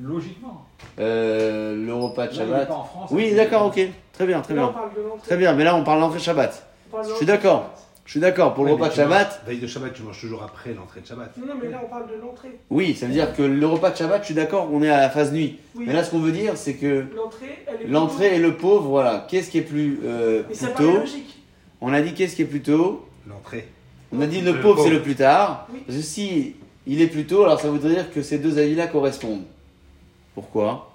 Logiquement. 0.00 0.66
Euh, 0.98 1.74
le 1.84 1.92
repas 1.94 2.26
de 2.26 2.36
Là, 2.36 2.44
il 2.44 2.48
est 2.48 2.52
Shabbat. 2.52 2.68
pas 2.68 2.74
en 2.74 2.84
France, 2.84 3.10
Oui, 3.12 3.34
d'accord, 3.34 3.66
ok. 3.66 3.80
Très 4.12 4.26
bien, 4.26 4.40
très 4.40 4.54
Là, 4.54 4.62
on 4.62 4.64
bien. 4.66 4.72
parle 4.72 4.94
de 4.94 5.00
l'entrée. 5.02 5.26
Très 5.26 5.36
bien, 5.36 5.52
mais 5.54 5.64
là 5.64 5.76
on 5.76 5.84
parle 5.84 6.00
d'entrée 6.00 6.18
de 6.18 6.22
Shabbat. 6.24 6.50
Je 6.52 7.02
suis 7.02 7.10
l'entrée 7.10 7.26
d'accord. 7.26 7.58
de 7.60 7.62
Shabbat. 7.64 7.78
Je 8.04 8.10
suis 8.10 8.20
d'accord, 8.20 8.54
pour 8.54 8.64
le 8.64 8.72
repas 8.72 8.88
de 8.88 8.94
Shabbat, 8.94 9.28
manges- 9.28 9.46
Veille 9.48 9.60
de 9.60 9.66
Shabbat, 9.68 9.92
tu 9.92 10.02
manges 10.02 10.20
toujours 10.20 10.42
après 10.42 10.74
l'entrée 10.74 11.02
de 11.02 11.06
Shabbat. 11.06 11.36
Non, 11.36 11.46
non, 11.46 11.54
mais 11.62 11.68
là, 11.70 11.80
on 11.84 11.88
parle 11.88 12.08
de 12.08 12.14
l'entrée. 12.20 12.58
oui, 12.70 12.94
ça 12.94 13.06
veut 13.06 13.12
dire 13.12 13.32
que 13.34 13.42
le 13.42 13.66
repas 13.66 13.90
de 13.90 13.96
Shabbat, 13.96 14.22
je 14.22 14.26
suis 14.26 14.34
d'accord, 14.34 14.68
on 14.72 14.82
est 14.82 14.88
à 14.90 14.98
la 15.00 15.08
phase 15.10 15.32
nuit. 15.32 15.58
Oui. 15.76 15.84
Mais 15.86 15.92
là, 15.92 16.02
ce 16.02 16.10
qu'on 16.10 16.18
veut 16.18 16.32
dire, 16.32 16.56
c'est 16.56 16.74
que 16.74 17.04
L'entrée, 17.14 17.64
elle 17.68 17.82
est. 17.82 17.86
l'entrée 17.90 18.36
et 18.36 18.38
le 18.38 18.56
pauvre, 18.56 18.88
voilà. 18.88 19.24
Qu'est-ce 19.28 19.50
qui 19.50 19.58
est 19.58 19.62
plus, 19.62 20.00
euh, 20.04 20.42
Mais 20.48 20.54
plus 20.56 20.74
tôt 20.74 20.92
logique. 20.98 21.38
On 21.80 21.92
a 21.92 22.00
dit 22.00 22.12
qu'est-ce 22.14 22.34
qui 22.34 22.42
est 22.42 22.46
plus 22.46 22.62
tôt 22.62 23.06
L'entrée. 23.28 23.68
On 24.12 24.20
a 24.20 24.26
dit 24.26 24.40
le 24.40 24.52
Le 24.52 24.60
pauvre, 24.60 24.82
c'est 24.84 24.90
le 24.90 25.02
plus 25.02 25.14
tard. 25.14 25.68
Oui. 25.72 25.80
Parce 25.86 25.98
que 25.98 26.04
si 26.04 26.54
il 26.86 27.00
est 27.00 27.06
plus 27.06 27.26
tôt, 27.26 27.44
alors 27.44 27.60
ça 27.60 27.70
voudrait 27.70 27.94
dire 27.94 28.12
que 28.12 28.22
ces 28.22 28.38
deux 28.38 28.58
avis-là 28.58 28.86
correspondent. 28.86 29.44
Pourquoi? 30.34 30.92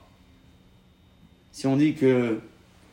Si 1.52 1.66
on 1.66 1.76
dit 1.76 1.94
que 1.94 2.40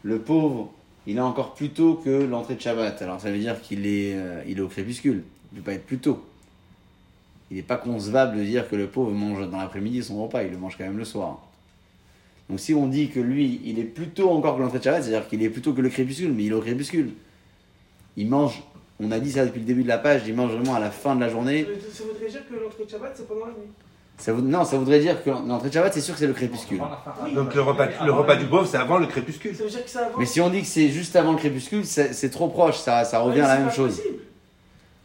le 0.03 0.19
pauvre, 0.19 0.73
il 1.07 1.17
est 1.17 1.21
encore 1.21 1.55
plus 1.55 1.71
tôt 1.71 2.01
que 2.03 2.11
l'entrée 2.11 2.55
de 2.55 2.61
Shabbat, 2.61 3.01
alors 3.03 3.21
ça 3.21 3.31
veut 3.31 3.39
dire 3.39 3.61
qu'il 3.61 3.87
est, 3.87 4.15
euh, 4.15 4.43
il 4.47 4.59
est 4.59 4.63
au 4.63 4.69
crépuscule. 4.69 5.25
Il 5.53 5.57
ne 5.57 5.61
peut 5.61 5.71
pas 5.71 5.75
être 5.75 5.87
plus 5.87 5.99
tôt. 5.99 6.25
Il 7.51 7.57
n'est 7.57 7.63
pas 7.63 7.77
concevable 7.77 8.39
de 8.39 8.45
dire 8.45 8.69
que 8.69 8.77
le 8.77 8.87
pauvre 8.87 9.13
mange 9.13 9.49
dans 9.51 9.59
l'après-midi 9.59 10.03
son 10.03 10.23
repas, 10.23 10.43
il 10.45 10.51
le 10.51 10.59
mange 10.59 10.77
quand 10.79 10.85
même 10.85 10.99
le 10.99 11.05
soir. 11.05 11.41
Donc 12.49 12.61
si 12.61 12.75
on 12.75 12.87
dit 12.87 13.09
que 13.09 13.21
lui, 13.21 13.61
il 13.65 13.79
est 13.79 13.85
plus 13.85 14.09
tôt 14.09 14.31
encore 14.31 14.57
que 14.57 14.63
l'entrée 14.63 14.79
de 14.79 14.85
Shabbat, 14.85 15.03
c'est-à-dire 15.03 15.29
qu'il 15.29 15.43
est 15.43 15.51
plus 15.51 15.63
tôt 15.63 15.73
que 15.73 15.81
le 15.81 15.89
crépuscule, 15.89 16.33
mais 16.33 16.45
il 16.45 16.53
est 16.53 16.55
au 16.55 16.61
crépuscule. 16.61 17.11
Il 18.17 18.29
mange, 18.29 18.63
on 19.01 19.11
a 19.11 19.19
dit 19.19 19.33
ça 19.33 19.45
depuis 19.45 19.61
le 19.61 19.67
début 19.67 19.83
de 19.83 19.89
la 19.89 19.99
page, 19.99 20.23
il 20.27 20.35
mange 20.35 20.53
vraiment 20.53 20.75
à 20.75 20.81
la 20.81 20.91
fin 20.91 21.15
de 21.17 21.21
la 21.21 21.29
journée. 21.29 21.67
Ça 21.93 22.05
voudrait 22.05 22.29
dire 22.31 22.41
que 22.49 22.55
l'entrée 22.55 22.85
de 22.85 22.91
Shabbat, 22.91 23.13
c'est 23.15 23.27
pendant 23.29 23.47
la 23.47 23.53
nuit. 23.53 23.69
Ça 24.17 24.33
non, 24.33 24.65
ça 24.65 24.79
voudrait 24.79 25.01
dire 25.01 25.23
que 25.25 25.31
l'entrée 25.31 25.69
de 25.69 25.75
Shabbat, 25.75 25.93
c'est 25.93 26.01
sûr 26.01 26.15
que 26.15 26.21
c'est 26.21 26.27
le 26.29 26.33
crépuscule. 26.35 26.81
Avant 26.81 26.97
Oui. 27.25 27.35
Donc 27.35 27.53
le 27.55 27.63
repas, 27.63 27.89
le 28.05 28.13
repas 28.13 28.37
du 28.37 28.45
pauvre, 28.47 28.67
c'est 28.67 28.77
avant 28.77 28.99
le 28.99 29.07
crépuscule. 29.07 29.57
Ça 29.57 29.65
veut 29.65 29.71
dire 29.71 29.85
que 29.85 29.91
ça 29.91 30.01
avance. 30.07 30.15
Mais 30.19 30.27
si 30.27 30.41
on 30.41 30.49
dit 30.51 30.61
que 30.61 30.67
c'est 30.69 30.89
juste 30.89 31.17
avant 31.17 31.33
le 31.33 31.39
crépuscule, 31.39 31.85
c'est 31.85 32.31
trop 32.31 32.49
proche, 32.49 32.79
ça, 32.79 33.05
ça 33.05 33.19
revient 33.21 33.41
à 33.41 33.49
la 33.49 33.59
même 33.61 33.73
chose. 33.73 33.97
possible. 33.97 34.19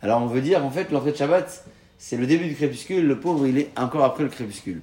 Alors 0.02 0.22
on 0.22 0.28
veut 0.28 0.42
dire, 0.42 0.64
en 0.64 0.70
fait, 0.70 0.92
l'entrée 0.92 1.12
de 1.12 1.18
Shabbat, 1.18 1.66
c'est 1.98 2.16
le 2.18 2.28
début 2.28 2.46
du 2.48 2.56
crépuscule, 2.56 3.06
le 3.08 3.20
pauvre, 3.20 3.48
il 3.48 3.58
est 3.58 3.70
encore 3.78 4.04
après 4.06 4.24
le 4.24 4.30
crépuscule. 4.30 4.82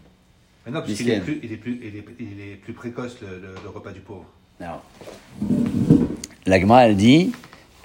Mais 0.66 0.72
non, 0.72 0.80
parce 0.80 0.92
qu'il 0.94 1.08
est 1.08 1.20
plus, 1.20 1.38
il 1.44 1.52
est 1.52 1.56
plus, 1.56 1.80
il 1.80 1.96
est, 1.96 2.04
il 2.18 2.40
est 2.40 2.56
plus 2.56 2.72
précoce 2.72 3.16
le, 3.22 3.28
le- 3.38 3.54
le 3.62 3.70
repas 3.70 3.92
du 3.92 4.00
pauvre. 4.00 4.24
Alors, 4.60 4.82
l'agma, 6.46 6.86
elle 6.86 6.96
dit, 6.96 7.32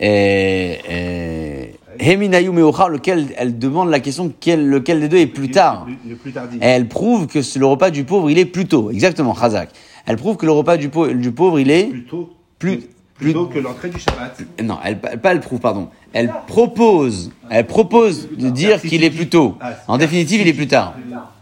euh, 0.02 0.76
euh, 0.90 1.66
Heminayu 2.00 2.52
Meocha, 2.52 2.88
lequel, 2.88 3.28
elle 3.38 3.60
demande 3.60 3.90
la 3.90 4.00
question 4.00 4.32
quel, 4.40 4.68
lequel 4.68 5.00
des 5.02 5.08
deux 5.10 5.18
est 5.18 5.28
plus 5.28 5.52
tard. 5.52 5.88
Le, 5.88 6.12
le 6.12 6.16
plus 6.16 6.32
tardif. 6.32 6.60
Et 6.62 6.66
elle 6.66 6.88
prouve 6.88 7.28
que 7.28 7.40
le 7.58 7.66
repas 7.66 7.90
du 7.92 8.04
pauvre, 8.04 8.30
il 8.30 8.38
est 8.40 8.46
plus 8.46 8.66
tôt. 8.66 8.90
Exactement, 8.92 9.34
Khazak. 9.34 9.70
Elle 10.08 10.18
prouve 10.18 10.38
que 10.38 10.46
le 10.46 10.52
repas 10.52 10.78
du, 10.78 10.90
pau- 10.90 11.08
du 11.08 11.32
pauvre, 11.32 11.60
il 11.60 11.70
est 11.70 11.86
Plus 11.86 12.06
tôt. 12.06 12.30
plus, 12.58 12.78
plus 12.78 12.88
plus, 13.16 13.34
tôt 13.34 13.46
que 13.46 13.60
l'entrée 13.60 13.90
du 13.90 14.00
Shabbat. 14.00 14.42
Non, 14.64 14.78
elle, 14.84 14.98
elle- 15.12 15.20
pas 15.22 15.32
elle 15.34 15.40
prouve, 15.42 15.60
pardon. 15.60 15.90
Elle 16.14 16.32
propose, 16.48 17.32
elle 17.52 17.68
propose 17.68 18.28
de 18.36 18.50
dire 18.50 18.82
qu'il 18.82 19.04
est 19.04 19.12
plus 19.12 19.30
tôt. 19.30 19.56
Ah, 19.62 19.74
En 19.88 19.98
définitive, 20.00 20.42
il 20.42 20.48
est 20.48 20.54
plus 20.54 20.68
tard. 20.68 20.96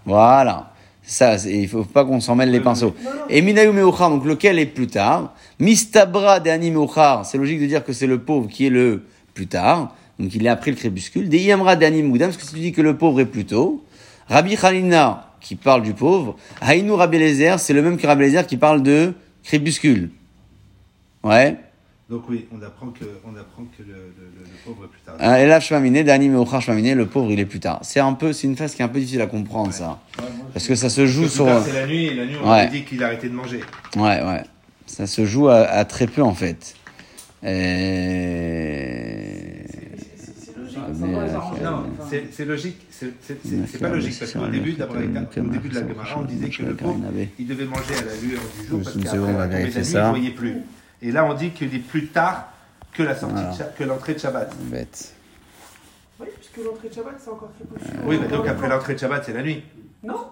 Voilà. 0.05 0.71
Ça, 1.09 1.37
il 1.47 1.67
faut 1.67 1.85
pas 1.85 2.05
qu'on 2.05 2.19
s'en 2.19 2.35
mêle 2.35 2.51
les 2.51 2.59
pinceaux. 2.59 2.93
Et 3.31 3.41
Minayu 3.41 3.71
Meochar, 3.71 4.11
donc 4.11 4.25
lequel 4.25 4.59
est 4.59 4.67
plus 4.67 4.85
tard. 4.85 5.33
Mistabra 5.57 6.39
de 6.39 6.51
Ani 6.51 6.69
Meochar, 6.69 7.25
c'est 7.25 7.39
logique 7.39 7.59
de 7.59 7.65
dire 7.65 7.83
que 7.83 7.93
c'est 7.93 8.05
le 8.05 8.19
pauvre 8.19 8.47
qui 8.47 8.67
est 8.67 8.69
le 8.69 9.05
plus 9.33 9.47
tard. 9.47 9.95
Donc 10.19 10.35
il 10.35 10.45
est 10.45 10.49
après 10.49 10.69
le 10.69 10.77
crépuscule. 10.77 11.27
Des 11.27 11.39
Yamra 11.39 11.75
de 11.75 11.83
Ani 11.83 12.03
Moudam, 12.03 12.29
parce 12.29 12.37
que 12.37 12.47
si 12.47 12.53
tu 12.53 12.59
dis 12.59 12.71
que 12.73 12.83
le 12.83 12.95
pauvre 12.95 13.21
est 13.21 13.25
plus 13.25 13.45
tôt. 13.45 13.83
Rabbi 14.27 14.55
Khalina, 14.55 15.33
qui 15.41 15.55
parle 15.55 15.81
du 15.81 15.93
pauvre. 15.93 16.35
Haïnou 16.61 16.95
Rabbi 16.95 17.17
Eliezer, 17.17 17.59
c'est 17.59 17.73
le 17.73 17.81
même 17.81 17.97
que 17.97 18.05
Rabbi 18.05 18.25
Eliezer 18.25 18.45
qui 18.45 18.57
parle 18.57 18.83
de 18.83 19.13
crépuscule. 19.43 20.11
Ouais. 21.23 21.57
Donc 22.09 22.23
oui, 22.27 22.47
on 22.51 22.59
apprend 22.63 22.87
que, 22.87 23.05
on 23.23 23.35
apprend 23.39 23.63
que 23.77 23.83
le, 23.83 23.93
le- 23.93 23.93
le- 23.93 24.43
le 24.43 24.49
pauvre 24.65 24.85
est 24.85 24.87
plus 24.87 24.99
tardif. 25.05 25.23
Euh, 25.27 25.35
Et 25.35 25.45
là, 25.47 25.59
Shmamine, 25.59 26.01
Dani 26.03 26.29
Meochar 26.29 26.59
Shmamine, 26.59 26.95
le 26.95 27.05
pauvre, 27.05 27.29
il 27.31 27.39
est 27.39 27.45
plus 27.45 27.59
tard. 27.59 27.79
C'est 27.83 27.99
un 27.99 28.13
peu, 28.13 28.33
c'est 28.33 28.47
une 28.47 28.55
phase 28.55 28.73
qui 28.73 28.81
est 28.81 28.85
un 28.85 28.87
peu 28.87 28.97
difficile 28.99 29.21
à 29.21 29.27
comprendre, 29.27 29.71
ça. 29.71 29.99
Ouais, 30.17 30.23
moi, 30.35 30.47
Parce 30.51 30.67
que 30.67 30.73
ça 30.73 30.89
se 30.89 31.05
joue 31.05 31.27
sur. 31.27 31.45
plus 31.45 31.53
tard, 31.53 31.63
c'est 31.65 31.73
la 31.73 31.85
nuit, 31.85 32.05
et 32.07 32.15
la 32.15 32.25
nuit, 32.25 32.35
on 32.43 32.49
Ouais. 32.51 32.67
dit 32.69 32.83
qu'il 32.83 33.03
arrêtait 33.03 33.29
de 33.29 33.35
manger. 33.35 33.59
Ouais, 33.95 34.23
ouais. 34.23 34.43
Ça 34.87 35.05
se 35.05 35.23
joue 35.25 35.49
à, 35.49 35.57
à 35.59 35.85
très 35.85 36.07
peu, 36.07 36.23
en 36.23 36.33
fait. 36.33 36.73
Et... 37.43 37.49
C'est- 42.31 42.45
logique. 42.45 42.77
Euh, 43.03 43.11
c'est 43.21 43.79
pas 43.79 43.89
logique, 43.89 44.17
parce 44.19 44.33
qu'au 44.33 44.47
début, 44.47 44.71
au 44.71 44.75
de 44.75 44.79
la 44.79 44.87
Gemara, 44.89 46.05
c'est 46.07 46.15
on 46.17 46.21
disait 46.23 46.49
que 46.49 46.63
le 46.63 46.75
pauvre, 46.75 46.99
il 47.37 47.47
devait 47.47 47.65
manger 47.65 47.93
à 47.93 48.05
la 48.05 48.15
lueur 48.21 48.41
du 48.59 48.67
jour, 48.67 48.81
parce 48.83 48.95
qu'après 48.97 49.17
la 49.17 49.21
tombée 49.21 49.33
de 49.33 49.37
la 49.37 49.47
vérifier 49.47 49.81
nuit, 49.81 49.85
ça. 49.85 49.99
il 49.99 50.03
ne 50.05 50.09
voyait 50.09 50.31
plus. 50.31 50.55
Et 51.01 51.11
là, 51.11 51.25
on 51.25 51.33
dit 51.33 51.51
qu'il 51.51 51.73
est 51.73 51.79
plus 51.79 52.07
tard 52.07 52.51
que 52.93 53.03
la 53.03 53.15
sortie, 53.15 53.35
Voilà. 53.35 53.71
de 53.71 53.77
que 53.77 53.83
l'entrée 53.83 54.13
de 54.15 54.19
Shabbat. 54.19 54.53
Bête. 54.63 55.13
Oui, 56.19 56.27
puisque 56.35 56.57
l'entrée 56.65 56.89
de 56.89 56.93
Shabbat, 56.93 57.13
c'est 57.17 57.29
encore 57.29 57.51
crépuscule. 57.55 57.99
Oui, 58.05 58.19
mais 58.21 58.27
donc 58.27 58.47
après 58.47 58.67
l'entrée 58.67 58.93
de 58.95 58.99
Shabbat, 58.99 59.23
c'est 59.25 59.33
la 59.33 59.41
nuit. 59.43 59.63
Non 60.03 60.27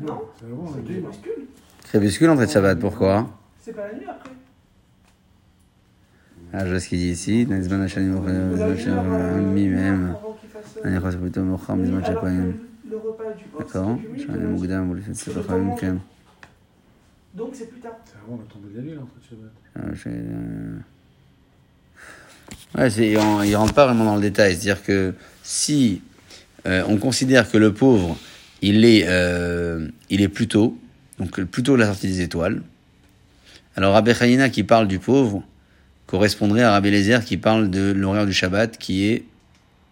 Non 0.00 0.22
c'est 0.38 0.48
bon, 0.48 0.66
crépuscule. 0.84 1.46
Crépuscule, 1.84 2.30
entrée 2.30 2.46
de 2.46 2.50
Shabbat, 2.50 2.78
pourquoi? 2.78 3.28
C'est 3.60 3.72
pas 3.72 3.88
la 3.88 3.94
nuit 3.94 4.06
après. 4.08 4.30
Ah, 6.52 6.64
je 6.64 6.70
vois 6.70 6.80
ce 6.80 6.88
qu'il 6.88 6.98
dit 6.98 7.10
ici. 7.10 7.46
Nezban 7.46 7.80
Hashanim, 7.82 8.14
euh, 8.26 8.56
heure 8.88 9.02
même. 9.02 10.14
euh, 10.84 11.00
Chos 11.00 11.16
Plutôt 11.18 11.40
alors 11.40 11.60
que 11.66 12.06
Chakoyim. 12.06 12.54
Le 12.90 12.96
repas 12.96 13.24
du. 13.36 13.44
D'accord. 13.58 13.96
de- 13.96 14.46
Moukdam, 14.46 14.86
vous 14.88 14.94
le 14.94 15.00
faites, 15.02 15.16
c'est 15.16 15.34
pas 15.34 15.40
quand 15.46 15.58
même. 15.58 15.98
Donc 17.38 17.50
c'est 17.54 17.70
plus 17.70 17.80
tard. 17.80 17.96
C'est 18.04 18.16
avant 18.26 18.36
la 18.36 18.44
tombée 18.52 18.68
de 18.72 18.78
la 18.78 18.82
nuit, 18.82 18.94
l'entrée 18.94 19.20
de 19.22 19.26
Shabbat. 19.30 19.52
Ah, 19.76 20.08
euh, 20.08 20.78
Ouais, 22.76 22.90
c'est, 22.90 23.16
on- 23.16 23.42
il 23.42 23.54
rentre 23.54 23.74
pas 23.74 23.86
vraiment 23.86 24.04
dans 24.04 24.16
le 24.16 24.20
détail. 24.22 24.52
C'est-à-dire 24.54 24.82
que 24.82 25.14
si 25.42 26.02
euh, 26.66 26.82
on 26.88 26.96
considère 26.98 27.48
que 27.50 27.56
le 27.56 27.72
pauvre, 27.72 28.18
il 28.60 28.84
est, 28.84 29.04
euh, 29.06 29.88
il 30.10 30.20
est 30.20 30.28
plus 30.28 30.48
tôt, 30.48 30.76
donc 31.18 31.40
plus 31.44 31.62
tôt 31.62 31.76
la 31.76 31.86
sortie 31.86 32.08
des 32.08 32.20
étoiles, 32.20 32.62
alors 33.76 33.94
Rabbi 33.94 34.10
Hanina 34.18 34.48
qui 34.50 34.64
parle 34.64 34.88
du 34.88 34.98
pauvre 34.98 35.44
correspondrait 36.06 36.62
à 36.62 36.72
Rabbi 36.72 36.90
Lézer 36.90 37.24
qui 37.24 37.36
parle 37.36 37.70
de 37.70 37.92
l'horaire 37.92 38.26
du 38.26 38.32
Shabbat 38.32 38.76
qui 38.76 39.06
est 39.06 39.24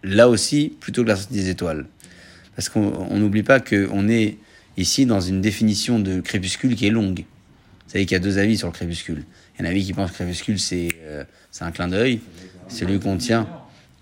là 0.03 0.27
aussi 0.27 0.75
plutôt 0.81 1.03
que 1.03 1.07
la 1.09 1.15
sortie 1.15 1.33
des 1.35 1.49
étoiles. 1.49 1.85
Parce 2.55 2.67
qu'on 2.69 2.91
on 3.09 3.17
n'oublie 3.17 3.43
pas 3.43 3.59
qu'on 3.61 4.09
est 4.09 4.37
ici 4.75 5.05
dans 5.05 5.21
une 5.21 5.39
définition 5.41 5.99
de 5.99 6.19
crépuscule 6.19 6.75
qui 6.75 6.87
est 6.87 6.91
longue. 6.91 7.23
Vous 7.87 7.93
savez 7.93 8.05
qu'il 8.05 8.15
y 8.15 8.19
a 8.19 8.23
deux 8.23 8.37
avis 8.37 8.57
sur 8.57 8.67
le 8.67 8.73
crépuscule. 8.73 9.23
Il 9.55 9.61
y 9.61 9.63
en 9.63 9.65
a 9.65 9.69
un 9.69 9.71
avis 9.71 9.85
qui 9.85 9.93
pense 9.93 10.11
que 10.11 10.15
le 10.15 10.25
crépuscule, 10.25 10.59
c'est 10.59 10.89
euh, 11.03 11.23
un 11.61 11.71
clin 11.71 11.87
d'œil. 11.87 12.19
C'est 12.67 12.83
lui 12.83 12.99
qu'on 12.99 13.15
tient. 13.15 13.47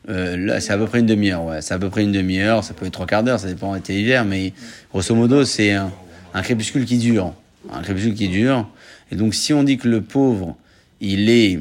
Euh, 0.10 0.36
là, 0.36 0.60
c'est 0.60 0.74
à 0.74 0.78
peu 0.78 0.88
près 0.88 1.02
une 1.02 1.06
demi-heure, 1.06 1.44
ouais. 1.44 1.62
C'est 1.62 1.76
à 1.76 1.78
peu 1.78 1.92
près 1.92 2.04
une 2.04 2.12
demi-heure, 2.12 2.64
ça 2.64 2.74
peut 2.74 2.88
être 2.88 2.94
trois 2.94 3.06
quarts 3.06 3.24
d'heure, 3.24 3.40
ça 3.40 3.48
dépend 3.48 3.76
été 3.76 4.00
hiver, 4.00 4.26
mais 4.26 4.54
grosso 4.92 5.14
modo, 5.14 5.46
c'est 5.46 5.74
un, 5.74 5.92
un 6.34 6.42
crépuscule 6.42 6.86
qui 6.86 6.98
dure. 6.98 7.36
Un 7.72 7.84
crépuscule 7.84 8.16
qui 8.16 8.28
dure. 8.28 8.68
Et 9.12 9.16
donc, 9.16 9.36
si 9.36 9.54
on 9.54 9.62
dit 9.62 9.78
que 9.78 9.88
le 9.88 10.02
pauvre, 10.02 10.58
il 11.00 11.30
est, 11.30 11.60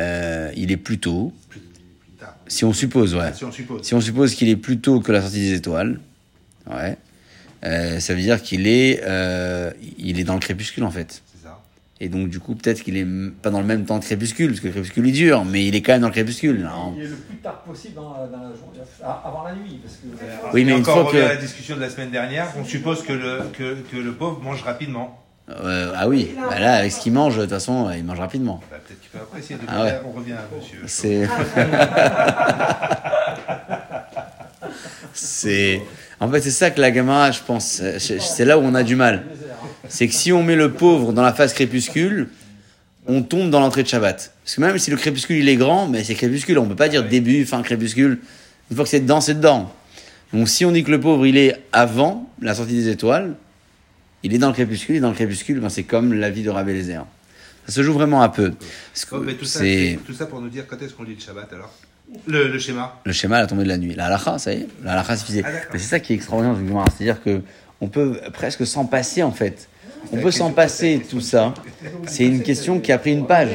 euh, 0.00 0.50
il 0.56 0.72
est 0.72 0.78
plus 0.78 0.98
tôt, 0.98 1.34
si 2.46 2.64
on 2.64 2.72
suppose, 2.72 3.14
ouais. 3.14 3.34
Si 3.34 3.44
on 3.44 3.52
suppose. 3.52 3.82
Si 3.82 4.02
suppose 4.02 4.34
qu'il 4.34 4.48
est 4.48 4.56
plus 4.56 4.78
tôt 4.78 5.00
que 5.00 5.12
la 5.12 5.20
sortie 5.20 5.40
des 5.40 5.52
étoiles, 5.52 6.00
ouais, 6.70 6.96
euh, 7.64 8.00
ça 8.00 8.14
veut 8.14 8.22
dire 8.22 8.42
qu'il 8.42 8.66
est, 8.66 9.02
il 9.98 10.18
est 10.18 10.24
dans 10.24 10.32
le 10.32 10.40
crépuscule 10.40 10.84
en 10.84 10.90
fait. 10.90 11.22
Et 12.00 12.08
donc 12.08 12.28
du 12.28 12.38
coup 12.38 12.54
peut-être 12.54 12.82
qu'il 12.84 12.96
est 12.96 13.06
pas 13.42 13.50
dans 13.50 13.58
le 13.60 13.66
même 13.66 13.84
temps 13.84 13.98
de 13.98 14.04
crépuscule, 14.04 14.48
parce 14.50 14.60
que 14.60 14.66
le 14.68 14.72
crépuscule 14.72 15.06
il 15.08 15.12
dure, 15.12 15.44
mais 15.44 15.66
il 15.66 15.74
est 15.74 15.82
quand 15.82 15.92
même 15.92 16.02
dans 16.02 16.06
le 16.08 16.12
crépuscule. 16.12 16.60
non 16.60 16.94
Il 16.96 17.02
est 17.02 17.06
le 17.08 17.16
plus 17.16 17.36
tard 17.38 17.60
possible 17.62 17.94
dans, 17.96 18.12
la- 18.12 18.26
dans 18.28 18.38
la 18.44 18.54
journée, 18.54 18.78
ah, 19.02 19.22
avant 19.26 19.42
la 19.42 19.54
nuit. 19.54 19.80
Parce 19.82 19.96
que, 19.96 20.06
Oui, 20.54 20.64
mais 20.64 20.72
une 20.74 20.80
encore, 20.82 21.10
fois 21.10 21.12
que- 21.12 21.24
à 21.24 21.28
la 21.30 21.36
discussion 21.36 21.74
de 21.74 21.80
la 21.80 21.90
semaine 21.90 22.10
dernière, 22.10 22.46
on 22.56 22.64
suppose 22.64 23.02
que 23.02 23.12
le, 23.12 23.40
que, 23.52 23.74
que 23.90 23.96
le 23.96 24.12
pauvre 24.12 24.40
mange 24.42 24.62
rapidement. 24.62 25.24
Euh, 25.50 25.92
Ah 25.96 26.08
oui, 26.08 26.30
bah 26.36 26.60
là 26.60 26.74
avec 26.74 26.92
ce 26.92 27.00
qu'il 27.00 27.12
mange, 27.12 27.34
de 27.36 27.40
toute 27.40 27.50
façon, 27.50 27.90
il 27.90 28.04
mange 28.04 28.20
rapidement. 28.20 28.60
Bah, 28.70 28.76
Peut-être 28.86 29.00
qu'il 29.00 29.10
peut 29.10 29.18
apprécier. 29.18 29.56
De 29.56 29.62
Ah 29.66 29.82
ouais. 29.84 30.00
On 30.06 30.12
revient 30.16 30.34
à 30.34 30.46
monsieur. 30.54 30.78
C'est. 30.86 31.26
c'est. 35.14 35.82
En 36.20 36.28
fait, 36.30 36.40
c'est 36.42 36.50
ça 36.50 36.70
que 36.70 36.80
la 36.80 36.90
gamin, 36.90 37.30
je 37.30 37.40
pense, 37.46 37.80
c'est 37.98 38.44
là 38.44 38.58
où 38.58 38.62
on 38.62 38.74
a 38.74 38.82
du 38.82 38.96
mal. 38.96 39.24
C'est 39.88 40.08
que 40.08 40.14
si 40.14 40.32
on 40.32 40.42
met 40.42 40.56
le 40.56 40.72
pauvre 40.72 41.12
dans 41.12 41.22
la 41.22 41.32
phase 41.32 41.52
crépuscule, 41.54 42.28
on 43.06 43.22
tombe 43.22 43.50
dans 43.50 43.60
l'entrée 43.60 43.82
de 43.82 43.88
Shabbat. 43.88 44.32
Parce 44.44 44.54
que 44.56 44.60
même 44.60 44.78
si 44.78 44.90
le 44.90 44.96
crépuscule 44.96 45.38
il 45.38 45.48
est 45.48 45.56
grand, 45.56 45.88
mais 45.88 46.04
c'est 46.04 46.14
crépuscule, 46.14 46.58
on 46.58 46.66
peut 46.66 46.76
pas 46.76 46.88
dire 46.88 47.04
début, 47.04 47.44
fin 47.46 47.62
crépuscule. 47.62 48.18
Une 48.70 48.76
fois 48.76 48.84
que 48.84 48.90
c'est 48.90 49.00
dedans, 49.00 49.20
c'est 49.20 49.34
dedans. 49.34 49.72
Donc 50.32 50.48
si 50.48 50.64
on 50.66 50.72
dit 50.72 50.84
que 50.84 50.90
le 50.90 51.00
pauvre 51.00 51.26
il 51.26 51.36
est 51.38 51.56
avant 51.72 52.30
la 52.42 52.54
sortie 52.54 52.74
des 52.74 52.88
étoiles, 52.88 53.34
il 54.22 54.34
est 54.34 54.38
dans 54.38 54.48
le 54.48 54.52
crépuscule, 54.52 54.96
et 54.96 55.00
dans 55.00 55.08
le 55.10 55.14
crépuscule, 55.14 55.60
ben, 55.60 55.68
c'est 55.70 55.84
comme 55.84 56.12
la 56.12 56.28
vie 56.28 56.42
de 56.42 56.50
Rabbi 56.50 56.72
Lézer. 56.72 57.00
Ça 57.66 57.72
se 57.74 57.82
joue 57.82 57.92
vraiment 57.94 58.22
un 58.22 58.28
peu. 58.28 58.50
Que 58.50 58.56
Oh, 59.12 59.20
mais 59.24 59.34
tout, 59.34 59.44
ça, 59.44 59.60
c'est 59.60 59.92
c'est- 59.92 59.98
tout 60.06 60.12
ça 60.12 60.26
pour 60.26 60.40
nous 60.40 60.48
dire 60.48 60.66
quand 60.66 60.80
est-ce 60.82 60.92
qu'on 60.94 61.02
lit 61.04 61.14
le 61.14 61.20
Shabbat 61.20 61.52
alors 61.52 61.72
le, 62.26 62.48
le 62.48 62.58
schéma 62.58 63.00
le 63.04 63.12
schéma 63.12 63.36
à 63.36 63.40
la 63.42 63.46
tombée 63.46 63.64
de 63.64 63.68
la 63.68 63.76
nuit. 63.76 63.94
La 63.94 64.06
halakha, 64.06 64.38
ça 64.38 64.52
y 64.54 64.58
est, 64.62 64.68
la 64.82 64.92
halakha 64.92 65.16
suffisait. 65.16 65.42
Ah. 65.44 65.50
Mais 65.72 65.78
c'est 65.78 65.88
ça 65.88 66.00
qui 66.00 66.12
est 66.12 66.16
extraordinaire. 66.16 66.56
C'est-à-dire 66.96 67.22
que 67.22 67.42
on 67.80 67.88
peut 67.88 68.18
presque 68.32 68.66
s'en 68.66 68.86
passer 68.86 69.22
en 69.22 69.30
fait. 69.32 69.68
On 70.12 70.16
peut 70.18 70.30
s'en 70.30 70.52
passer 70.52 71.02
tout 71.08 71.20
ça. 71.20 71.54
C'est 72.06 72.24
une 72.24 72.42
question 72.42 72.80
qui 72.80 72.92
a 72.92 72.98
pris 72.98 73.12
une 73.12 73.26
page. 73.26 73.50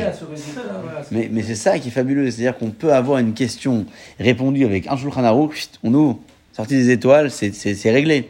Mais, 1.11 1.29
c'est 1.41 1.55
ça 1.55 1.79
qui 1.79 1.89
est 1.89 1.91
fabuleux. 1.91 2.29
C'est-à-dire 2.29 2.57
qu'on 2.57 2.71
peut 2.71 2.93
avoir 2.93 3.19
une 3.19 3.33
question 3.33 3.85
répondue 4.19 4.65
avec 4.65 4.87
un 4.87 4.97
Shulchan 4.97 5.23
on 5.83 5.93
ouvre, 5.93 6.19
sortie 6.51 6.75
des 6.75 6.91
étoiles, 6.91 7.31
c'est- 7.31 7.91
réglé. 7.91 8.29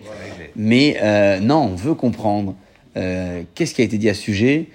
Mais 0.55 0.97
euh, 1.01 1.39
non, 1.39 1.69
on 1.71 1.75
veut 1.75 1.95
comprendre 1.95 2.55
euh, 2.95 3.41
qu'est-ce 3.55 3.73
qui 3.73 3.81
a 3.81 3.85
été 3.85 3.97
dit 3.97 4.09
à 4.09 4.13
ce 4.13 4.21
sujet 4.21 4.67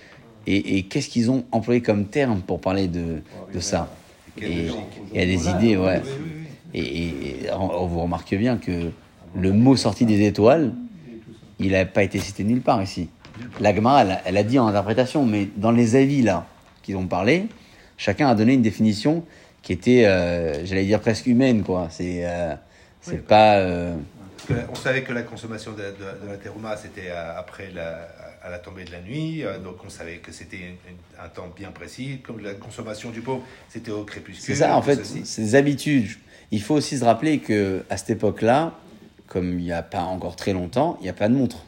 et, 0.51 0.85
qu'est-ce 0.85 1.11
qu'ils 1.11 1.31
ont 1.31 1.45
employé 1.53 1.83
comme 1.83 2.07
terme 2.07 2.41
pour 2.41 2.59
parler 2.59 2.89
de, 2.89 3.21
ça. 3.61 3.93
Et 4.41 4.69
il 5.13 5.19
y 5.19 5.23
a 5.23 5.27
des 5.27 5.49
idées, 5.49 5.77
ouais. 5.77 6.01
Et, 6.75 7.13
on, 7.53 7.87
vous 7.87 8.01
remarque 8.01 8.35
bien 8.35 8.57
que 8.57 8.91
le 9.37 9.53
mot 9.53 9.77
sorti 9.77 10.07
des 10.07 10.27
étoiles, 10.27 10.73
il 11.59 11.73
n'a 11.73 11.85
pas 11.85 12.03
été 12.03 12.19
cité 12.19 12.45
nulle 12.45 12.63
part 12.63 12.83
ici. 12.83 13.09
La 13.61 13.75
Gemara, 13.75 14.03
elle, 14.03 14.11
a- 14.13 14.23
elle 14.27 14.37
a 14.37 14.43
dit 14.43 14.59
en 14.59 14.67
interprétation, 14.67 15.25
mais 15.27 15.49
dans 15.57 15.71
les 15.73 15.97
avis 15.97 16.23
là 16.23 16.47
qu'ils 16.83 16.97
ont 16.97 17.07
parlé, 17.07 17.47
chacun 17.97 18.29
a 18.29 18.35
donné 18.35 18.55
une 18.55 18.63
définition 18.63 19.25
qui 19.63 19.73
était, 19.73 20.05
euh, 20.07 20.65
j'allais 20.65 20.85
dire 20.85 21.01
presque 21.01 21.27
humaine, 21.27 21.63
quoi. 21.63 21.89
C'est, 21.91 22.21
euh, 22.27 22.55
c'est 23.01 23.25
pas. 23.27 23.57
euh, 23.57 23.95
Parce 24.47 24.61
que 24.61 24.71
On 24.71 24.75
savait 24.77 25.03
que 25.03 25.13
la 25.13 25.23
consommation 25.23 25.73
de, 25.73 25.79
de- 25.79 26.27
de 26.27 26.31
la 26.31 26.37
terouma, 26.39 26.77
c'était 26.77 27.11
après 27.11 27.71
la, 27.75 28.09
à 28.43 28.51
la 28.51 28.59
tombée 28.59 28.85
de 28.85 28.93
la 28.93 29.01
nuit, 29.01 29.43
donc 29.65 29.77
on 29.85 29.91
savait 29.91 30.19
que 30.19 30.31
c'était 30.33 30.77
un 31.23 31.29
temps 31.29 31.49
bien 31.55 31.71
précis. 31.71 32.21
Comme 32.25 32.41
la 32.41 32.55
consommation 32.55 33.11
du 33.11 33.21
pauvre, 33.21 33.43
c'était 33.69 33.91
au 33.91 34.05
crépuscule. 34.05 34.55
C'est 34.55 34.61
ça, 34.61 34.77
en 34.77 34.81
fait, 34.83 35.01
des 35.37 35.55
habitudes. 35.57 36.09
Il 36.51 36.63
faut 36.63 36.75
aussi 36.77 36.97
se 36.99 37.05
rappeler 37.05 37.41
que 37.41 37.85
à 37.91 37.97
cette 37.99 38.11
époque-là, 38.11 38.73
comme 39.27 39.59
il 39.59 39.65
n'y 39.65 39.73
a 39.73 39.83
pas 39.83 40.01
encore 40.03 40.37
très 40.37 40.53
longtemps, 40.55 40.97
il 41.01 41.03
n'y 41.05 41.11
a 41.11 41.15
pas 41.15 41.29
de 41.29 41.35
montre. 41.35 41.65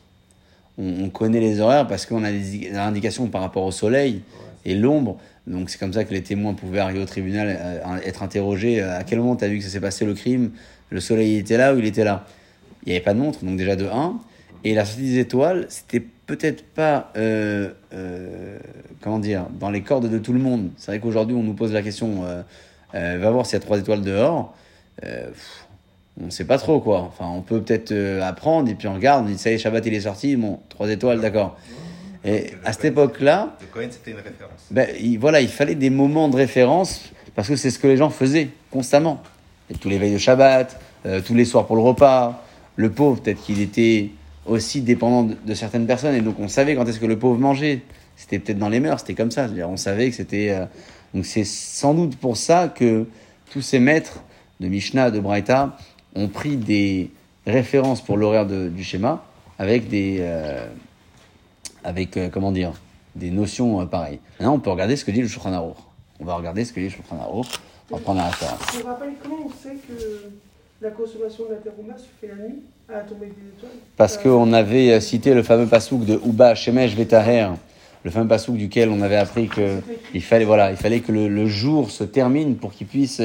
On, 0.80 1.04
on 1.04 1.10
connaît 1.10 1.40
les 1.40 1.60
horaires 1.60 1.86
parce 1.86 2.06
qu'on 2.06 2.24
a 2.24 2.32
des 2.32 2.72
indications 2.74 3.26
par 3.28 3.42
rapport 3.42 3.64
au 3.64 3.70
soleil 3.70 4.22
et 4.64 4.74
l'ombre. 4.74 5.18
Donc 5.46 5.68
c'est 5.70 5.78
comme 5.78 5.92
ça 5.92 6.04
que 6.04 6.12
les 6.14 6.22
témoins 6.22 6.54
pouvaient 6.54 6.78
arriver 6.80 7.00
au 7.00 7.06
tribunal, 7.06 7.58
euh, 7.60 7.96
être 8.04 8.22
interrogés. 8.22 8.80
euh, 8.82 8.98
À 8.98 9.04
quel 9.04 9.18
moment 9.18 9.36
tu 9.36 9.44
as 9.44 9.48
vu 9.48 9.58
que 9.58 9.64
ça 9.64 9.70
s'est 9.70 9.80
passé 9.80 10.04
le 10.04 10.14
crime? 10.14 10.52
Le 10.90 11.00
soleil 11.00 11.36
était 11.36 11.56
là 11.56 11.74
ou 11.74 11.78
il 11.78 11.84
était 11.86 12.04
là? 12.04 12.24
Il 12.84 12.90
n'y 12.90 12.96
avait 12.96 13.04
pas 13.04 13.14
de 13.14 13.18
montre, 13.18 13.44
donc 13.44 13.56
déjà 13.56 13.76
de 13.76 13.86
1. 13.86 14.18
Et 14.64 14.74
la 14.74 14.84
sortie 14.84 15.02
des 15.02 15.18
étoiles, 15.18 15.66
c'était 15.68 16.00
peut-être 16.00 16.64
pas, 16.64 17.12
euh, 17.16 17.70
comment 19.00 19.18
dire, 19.18 19.46
dans 19.58 19.70
les 19.70 19.82
cordes 19.82 20.08
de 20.10 20.18
tout 20.18 20.32
le 20.32 20.38
monde. 20.38 20.70
C'est 20.76 20.92
vrai 20.92 21.00
qu'aujourd'hui, 21.00 21.34
on 21.36 21.42
nous 21.42 21.54
pose 21.54 21.72
la 21.72 21.82
question, 21.82 22.24
va 22.92 23.30
voir 23.30 23.46
s'il 23.46 23.54
y 23.54 23.56
a 23.56 23.60
trois 23.60 23.78
étoiles 23.78 24.02
dehors. 24.02 24.54
On 26.20 26.26
ne 26.26 26.30
sait 26.30 26.44
pas 26.44 26.58
trop, 26.58 26.80
quoi. 26.80 27.00
Enfin, 27.00 27.26
on 27.28 27.42
peut 27.42 27.60
peut-être 27.60 27.92
euh, 27.92 28.22
apprendre, 28.22 28.70
et 28.70 28.74
puis 28.74 28.88
on 28.88 28.94
regarde, 28.94 29.24
on 29.24 29.28
dit, 29.28 29.38
ça 29.38 29.50
y 29.50 29.54
est, 29.54 29.58
Shabbat, 29.58 29.84
il 29.86 29.94
est 29.94 30.00
sorti, 30.00 30.36
bon, 30.36 30.60
trois 30.68 30.88
étoiles, 30.90 31.20
d'accord. 31.20 31.56
Et 32.24 32.52
à 32.64 32.72
cette 32.72 32.86
époque-là, 32.86 33.56
c'était 33.90 34.10
une 34.10 34.16
référence. 34.18 34.66
ben, 34.70 34.88
il, 35.00 35.18
voilà, 35.18 35.40
il 35.40 35.48
fallait 35.48 35.74
des 35.74 35.90
moments 35.90 36.28
de 36.28 36.36
référence 36.36 37.10
parce 37.34 37.48
que 37.48 37.56
c'est 37.56 37.70
ce 37.70 37.78
que 37.78 37.86
les 37.86 37.96
gens 37.96 38.10
faisaient 38.10 38.48
constamment. 38.70 39.22
Et 39.70 39.74
tous 39.74 39.88
les 39.88 39.98
veilles 39.98 40.12
de 40.12 40.18
Shabbat, 40.18 40.78
euh, 41.06 41.20
tous 41.24 41.34
les 41.34 41.46
soirs 41.46 41.66
pour 41.66 41.76
le 41.76 41.82
repas. 41.82 42.44
Le 42.76 42.90
pauvre, 42.90 43.22
peut-être 43.22 43.40
qu'il 43.42 43.60
était 43.60 44.10
aussi 44.46 44.82
dépendant 44.82 45.22
de, 45.22 45.36
de 45.46 45.54
certaines 45.54 45.86
personnes 45.86 46.14
et 46.14 46.20
donc 46.20 46.38
on 46.40 46.48
savait 46.48 46.74
quand 46.74 46.86
est-ce 46.86 47.00
que 47.00 47.06
le 47.06 47.18
pauvre 47.18 47.38
mangeait. 47.38 47.82
C'était 48.16 48.38
peut-être 48.38 48.58
dans 48.58 48.68
les 48.68 48.80
mœurs, 48.80 49.00
c'était 49.00 49.14
comme 49.14 49.30
ça. 49.30 49.46
On 49.66 49.76
savait 49.78 50.10
que 50.10 50.16
c'était. 50.16 50.50
euh, 50.50 50.66
donc 51.14 51.24
c'est 51.24 51.44
sans 51.44 51.94
doute 51.94 52.16
pour 52.16 52.36
ça 52.36 52.68
que 52.68 53.06
tous 53.50 53.62
ces 53.62 53.78
maîtres 53.78 54.22
de 54.60 54.68
Mishnah, 54.68 55.10
de 55.10 55.20
Braïta, 55.20 55.76
ont 56.14 56.28
pris 56.28 56.56
des 56.56 57.10
références 57.46 58.00
pour 58.00 58.16
l'horaire 58.16 58.46
du 58.46 58.84
schéma 58.84 59.24
avec 59.58 59.88
des. 59.88 60.18
euh, 60.20 60.66
avec, 61.82 62.16
euh, 62.16 62.28
comment 62.30 62.52
dire, 62.52 62.72
des 63.16 63.30
notions 63.30 63.80
euh, 63.80 63.86
pareilles. 63.86 64.18
Maintenant, 64.38 64.54
on 64.54 64.58
peut 64.58 64.70
regarder 64.70 64.96
ce 64.96 65.04
que 65.04 65.10
dit 65.10 65.22
le 65.22 65.28
Shulchan 65.28 65.52
Aruch. 65.52 65.76
On 66.20 66.24
va 66.24 66.34
regarder 66.34 66.64
ce 66.64 66.72
que 66.72 66.80
dit 66.80 66.86
le 66.86 66.92
Shulchan 66.92 67.18
Aruch. 67.20 67.46
On 67.90 67.96
va 67.96 68.02
prendre 68.02 68.20
la 68.20 68.26
référence. 68.26 68.60
Me 68.78 68.84
rappelle 68.84 69.12
comment 69.22 69.46
on 69.46 69.62
sait 69.62 69.76
que 69.88 70.30
la 70.82 70.90
consommation 70.90 71.44
de 71.46 71.54
la 71.54 71.56
terouma 71.56 71.96
se 71.96 72.04
fait 72.20 72.28
la 72.28 72.34
nuit 72.46 72.60
à 72.88 72.92
la 72.92 73.00
tombée 73.00 73.26
des 73.26 73.32
étoiles? 73.56 73.70
Parce 73.96 74.18
qu'on 74.18 74.52
avait 74.52 75.00
cité 75.00 75.32
le 75.32 75.42
fameux 75.42 75.66
pasouk 75.66 76.04
de 76.04 76.20
Uba 76.24 76.54
Shemesh 76.54 76.94
Vetaher, 76.94 77.48
le 78.04 78.10
fameux 78.10 78.28
pasouk 78.28 78.56
duquel 78.56 78.90
on 78.90 79.00
avait 79.00 79.16
appris 79.16 79.48
que 79.48 79.80
il 80.14 80.22
fallait, 80.22 80.44
voilà, 80.44 80.70
il 80.70 80.76
fallait 80.76 81.00
que 81.00 81.12
le, 81.12 81.28
le 81.28 81.46
jour 81.46 81.90
se 81.90 82.04
termine 82.04 82.56
pour 82.56 82.72
qu'il 82.72 82.86
puisse 82.86 83.22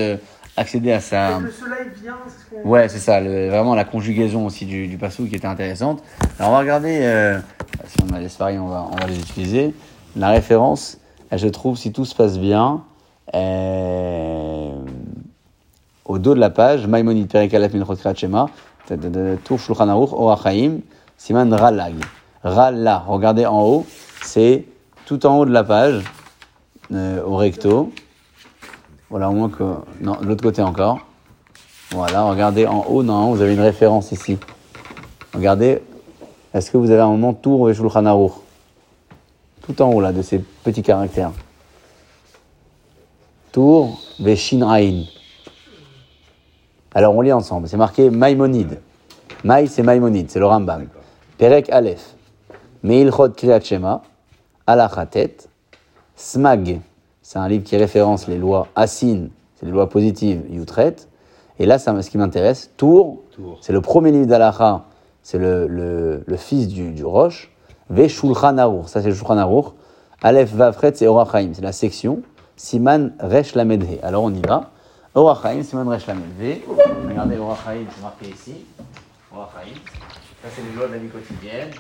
accéder 0.58 0.91
à 0.91 0.99
sa... 1.01 1.39
le 1.39 1.51
soleil 1.51 1.88
vient, 2.01 2.18
ce 2.28 2.68
Ouais, 2.68 2.88
c'est 2.89 2.99
ça, 2.99 3.20
le- 3.20 3.49
vraiment 3.49 3.76
la 3.76 3.84
conjugaison 3.84 4.45
aussi 4.45 4.66
du, 4.66 4.88
du 4.88 4.97
pasouk 4.97 5.30
qui 5.30 5.36
était 5.36 5.47
intéressante. 5.47 6.01
Alors 6.39 6.51
on 6.51 6.53
va 6.53 6.60
regarder, 6.60 6.99
euh, 7.01 7.39
si 7.88 7.97
on 8.10 8.14
a 8.14 8.20
les 8.20 8.30
pareils, 8.30 8.58
on 8.58 8.68
va, 8.68 8.88
on 8.91 8.95
va 8.95 9.08
les 9.08 9.20
utiliser. 9.20 9.74
La 10.16 10.30
référence, 10.30 10.97
se 11.36 11.47
trouve, 11.47 11.78
si 11.78 11.91
tout 11.91 12.06
se 12.06 12.16
passe 12.16 12.39
bien, 12.39 12.84
euh, 13.34 14.72
au 16.06 16.18
dos 16.20 16.36
de 16.36 16.39
la 16.39 16.49
page, 16.49 16.88
Maïmonide 16.88 17.28
Perikalat 17.28 17.70
Minchot 17.70 17.95
Shema, 18.16 18.47
Tour 19.43 19.60
Shulchan 19.60 19.89
Aruch, 19.89 20.14
Orachaim, 20.14 20.80
Siman 21.18 21.53
Ralag. 21.53 21.95
Ralla, 22.43 23.03
regardez 23.08 23.45
en 23.45 23.62
haut, 23.62 23.86
c'est 24.24 24.66
tout 25.06 25.26
en 25.26 25.39
haut 25.39 25.45
de 25.45 25.51
la 25.51 25.64
page, 25.64 26.03
euh, 26.93 27.22
au 27.24 27.36
recto. 27.36 27.91
Voilà, 29.10 29.30
au 29.30 29.34
moins 29.34 29.49
que. 29.49 29.64
Non, 30.01 30.18
de 30.22 30.26
l'autre 30.26 30.43
côté 30.43 30.62
encore. 30.62 30.99
Voilà, 31.91 32.24
regardez 32.24 32.66
en 32.66 32.84
haut, 32.86 33.03
non, 33.03 33.34
vous 33.34 33.41
avez 33.41 33.53
une 33.53 33.62
référence 33.62 34.12
ici. 34.12 34.38
Regardez, 35.34 35.82
est-ce 36.53 36.72
que 36.72 36.78
vous 36.78 36.89
avez 36.89 37.01
un 37.01 37.10
moment 37.10 37.34
Tour 37.34 37.70
et 37.70 37.76
Tout 37.76 39.82
en 39.82 39.91
haut 39.91 40.01
là, 40.01 40.12
de 40.12 40.22
ces 40.22 40.39
petits 40.39 40.82
caractères. 40.82 41.32
Tour 43.51 44.01
ve 44.20 44.36
Shinrain. 44.36 45.03
Alors 46.93 47.16
on 47.16 47.22
lit 47.22 47.34
ensemble, 47.34 47.68
c'est 47.68 47.78
marqué 47.78 48.10
Maïmonide. 48.10 48.82
Maï 49.43 49.68
c'est 49.68 49.84
Maïmonide, 49.84 50.32
c'est 50.32 50.39
le 50.39 50.45
Rambam. 50.45 50.88
Perek 51.38 51.70
Aleph. 51.70 52.16
Meilchot 52.84 53.30
Kriyat 53.30 53.62
Shema. 53.62 54.01
Alachatet. 54.66 55.38
Smag, 56.16 56.80
c'est 57.28 57.39
un 57.39 57.47
livre 57.47 57.63
qui 57.63 57.76
référence 57.76 58.28
les 58.28 58.38
lois 58.38 58.67
Asin, 58.76 59.30
c'est 59.55 59.65
les 59.65 59.71
lois 59.71 59.89
positives, 59.89 60.43
Yutret. 60.47 60.95
Et 61.57 61.65
là, 61.65 61.80
ça, 61.80 61.99
ce 61.99 62.11
qui 62.11 62.19
m'intéresse, 62.19 62.69
Tour, 62.78 63.23
Tour. 63.32 63.57
c'est 63.61 63.73
le 63.73 63.82
premier 63.82 64.11
livre 64.11 64.28
d'Alacha, 64.28 64.84
c'est 65.23 65.39
le, 65.39 65.65
le, 65.65 66.23
le 66.23 66.38
fils 66.38 66.67
du, 66.67 66.91
du 66.91 67.03
Roche. 67.03 67.51
Ve 67.89 68.07
Shulchan 68.07 68.59
Aruch, 68.59 68.89
ça 68.89 69.01
c'est 69.01 69.07
le 69.09 69.15
Shulchan 69.15 69.39
Aruch. 69.39 69.73
Aleph 70.21 70.53
Vafret, 70.53 70.91
c'est 70.93 71.07
Orachaim, 71.07 71.49
c'est 71.53 71.63
la 71.63 71.71
section. 71.71 72.21
Siman 72.57 73.13
Resh 73.19 73.55
Lamedhe. 73.55 73.99
Alors 74.03 74.21
on 74.21 74.32
y 74.32 74.41
va. 74.41 74.69
Orachaim, 75.15 75.63
Siman 75.63 75.89
Resh 75.89 76.05
Lamedhe. 76.05 76.59
Regardez 77.09 77.38
Orachaim, 77.39 77.86
c'est 77.89 78.03
marqué 78.03 78.30
ici. 78.30 78.65
Orachaim. 79.34 79.73
Ça 80.43 80.49
c'est 80.55 80.61
les 80.61 80.78
lois 80.78 80.88
de 80.89 80.93
la 80.93 80.99
vie 80.99 81.09
quotidienne. 81.09 81.71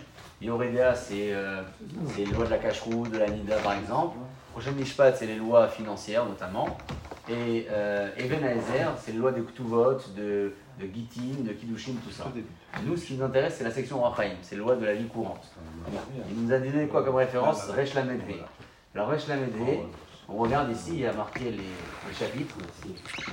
Yoredea, 0.41 0.95
c'est 0.95 1.31
euh, 1.33 1.61
c'est 2.15 2.25
les 2.25 2.31
lois 2.31 2.45
de 2.45 2.49
la 2.49 2.57
cacheroute, 2.57 3.11
de 3.11 3.19
la 3.19 3.29
nida 3.29 3.57
par 3.63 3.73
exemple. 3.73 4.17
Prochain 4.55 4.71
Mishpat, 4.71 5.17
c'est 5.17 5.25
les 5.25 5.35
lois 5.35 5.67
financières 5.67 6.25
notamment. 6.25 6.77
Et 7.27 7.67
euh, 7.69 8.09
Even 8.17 8.41
Haezer, 8.41 8.93
c'est 8.97 9.11
les 9.11 9.17
lois 9.17 9.33
de 9.33 9.41
Ktuvot, 9.41 9.97
de, 10.15 10.53
de 10.79 10.85
Gittin, 10.93 11.43
de 11.43 11.51
Kiddushin, 11.51 11.91
tout 12.01 12.09
ça. 12.09 12.31
Nous, 12.85 12.95
ce 12.95 13.05
qui 13.07 13.15
nous 13.15 13.25
intéresse, 13.25 13.55
c'est 13.57 13.65
la 13.65 13.71
section 13.71 14.01
Rachaim, 14.01 14.35
c'est 14.41 14.55
les 14.55 14.61
lois 14.61 14.77
de 14.77 14.85
la 14.85 14.93
vie 14.93 15.09
courante. 15.09 15.45
Il 16.29 16.41
nous 16.41 16.53
a 16.53 16.59
donné 16.59 16.87
quoi 16.87 17.03
comme 17.03 17.15
référence 17.15 17.65
Resh 17.65 17.95
Lamedve. 17.95 18.45
Alors 18.95 19.09
Resh 19.09 19.27
Lamedve, 19.27 19.87
on 20.29 20.37
regarde 20.37 20.71
ici, 20.71 20.91
il 20.93 20.99
y 21.01 21.05
a 21.05 21.11
marqué 21.11 21.51
les, 21.51 21.57
les 21.57 22.13
chapitres, 22.17 22.55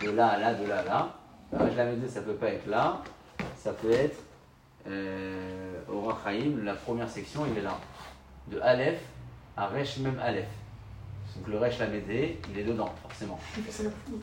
de 0.02 0.10
là 0.10 0.26
à 0.30 0.38
là, 0.40 0.54
de 0.54 0.66
là 0.66 0.78
à 0.80 0.82
là. 0.82 1.14
Resh 1.52 1.76
Lamedve, 1.76 2.08
ça 2.08 2.22
peut 2.22 2.34
pas 2.34 2.48
être 2.48 2.66
là, 2.66 3.00
ça 3.56 3.72
peut 3.74 3.92
être 3.92 4.18
euh, 4.88 5.78
au 5.88 6.00
Rachaim, 6.00 6.64
la 6.64 6.74
première 6.74 7.08
section, 7.08 7.42
il 7.48 7.58
est 7.58 7.62
là. 7.62 7.78
De 8.48 8.58
Aleph 8.60 8.98
à 9.56 9.68
Resh 9.68 9.98
même 9.98 10.18
Aleph. 10.20 10.48
Donc 11.37 11.49
le 11.49 11.59
Resh 11.59 11.78
Lamedé, 11.78 12.41
il 12.51 12.59
est 12.59 12.64
dedans, 12.64 12.95
forcément. 13.03 13.41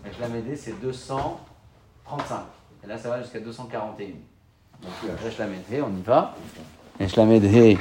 Resh 0.05 0.20
Lamedé, 0.20 0.55
c'est 0.55 0.80
235. 0.80 2.41
Et 2.84 2.88
là, 2.88 2.97
ça 2.97 3.10
va 3.10 3.22
jusqu'à 3.22 3.39
241. 3.39 4.07
Donc 4.82 4.91
Resh 5.24 5.38
Lamedé, 5.38 5.82
on 5.82 5.89
y 5.89 6.01
va. 6.01 6.36
Resh 6.99 7.16
Lamedé, 7.16 7.78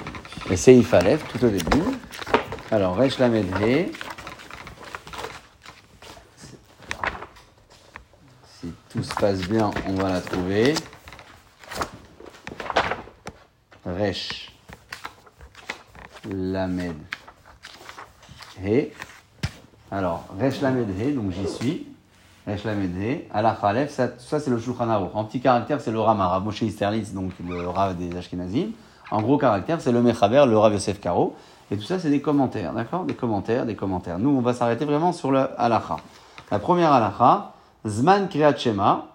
et 0.51 0.57
Seif 0.57 0.95
Aleph, 0.95 1.27
tout 1.29 1.45
au 1.45 1.51
début. 1.51 1.83
Alors, 2.71 2.97
Resh 2.97 3.19
Lamedé. 3.19 3.93
Si 8.61 8.73
tout 8.89 9.03
se 9.03 9.15
passe 9.15 9.41
bien, 9.41 9.71
on 9.87 9.95
va 9.95 10.11
la 10.11 10.21
trouver. 10.21 10.75
Resh 13.85 14.53
Lamed 16.25 16.97
He. 18.63 18.93
Alors, 19.91 20.25
Resh 20.41 20.61
Lamed 20.61 20.89
He, 20.99 21.15
donc 21.15 21.33
j'y 21.33 21.49
suis. 21.49 21.87
Resh 22.47 22.65
Lamed 22.65 22.97
He. 22.97 23.25
Ala 23.33 23.57
Khalef, 23.61 23.91
ça, 23.91 24.09
ça 24.19 24.41
c'est 24.41 24.51
le 24.51 24.59
Shulchan 24.59 24.89
Aruch. 24.89 25.11
En 25.15 25.25
petit 25.25 25.41
caractère, 25.41 25.81
c'est 25.81 25.91
le 25.91 26.01
Rama, 26.01 26.29
Rav 26.29 26.45
Moshe 26.45 26.63
Isterlitz, 26.63 27.13
donc 27.13 27.33
le 27.47 27.69
Rav 27.69 27.97
des 27.97 28.17
Ashkenazim. 28.17 28.71
En 29.11 29.23
gros 29.23 29.39
caractère, 29.39 29.81
c'est 29.81 29.93
le 29.93 30.03
Mechaber, 30.03 30.45
le 30.47 30.59
Rav 30.59 30.73
Yosef 30.73 31.01
Karo. 31.01 31.35
Et 31.71 31.77
tout 31.77 31.85
ça, 31.85 31.99
c'est 31.99 32.11
des 32.11 32.21
commentaires, 32.21 32.73
d'accord? 32.73 33.05
Des 33.05 33.15
commentaires, 33.15 33.67
des 33.67 33.77
commentaires. 33.77 34.19
Nous, 34.19 34.31
on 34.31 34.41
va 34.41 34.55
s'arrêter 34.55 34.85
vraiment 34.85 35.13
sur 35.13 35.31
le 35.31 35.49
Halacha. 35.59 35.97
La 36.51 36.59
première 36.59 36.93
Halacha, 36.93 37.53
Zman 37.87 38.29
Kriyat 38.29 38.57
Shema, 38.57 39.07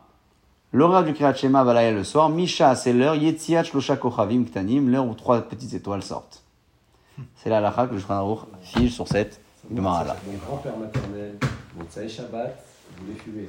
L'horaire 0.75 1.03
du 1.03 1.13
Kriyat 1.13 1.35
Shema 1.35 1.63
va 1.63 1.91
le 1.91 2.03
soir. 2.03 2.29
Misha, 2.29 2.75
c'est 2.75 2.93
l'heure. 2.93 3.13
Yetziat 3.13 3.63
Shlosha 3.63 3.95
Kochavim 3.95 4.43
Ktanim, 4.45 4.89
l'heure 4.89 5.05
où 5.05 5.13
trois 5.13 5.39
petites 5.41 5.75
étoiles 5.75 6.01
sortent. 6.01 6.41
C'est 7.35 7.51
la 7.51 7.71
que 7.71 7.93
le 7.93 7.99
Shulchan 7.99 8.15
Aruch 8.15 8.39
fige 8.63 8.91
sur 8.91 9.07
cette 9.07 9.39
Mon 9.69 9.81
grand-père 9.81 10.77
maternel, 10.77 11.35
Motsai 11.77 12.07
Shabbat, 12.09 12.63
voulait 12.99 13.17
fumer. 13.19 13.47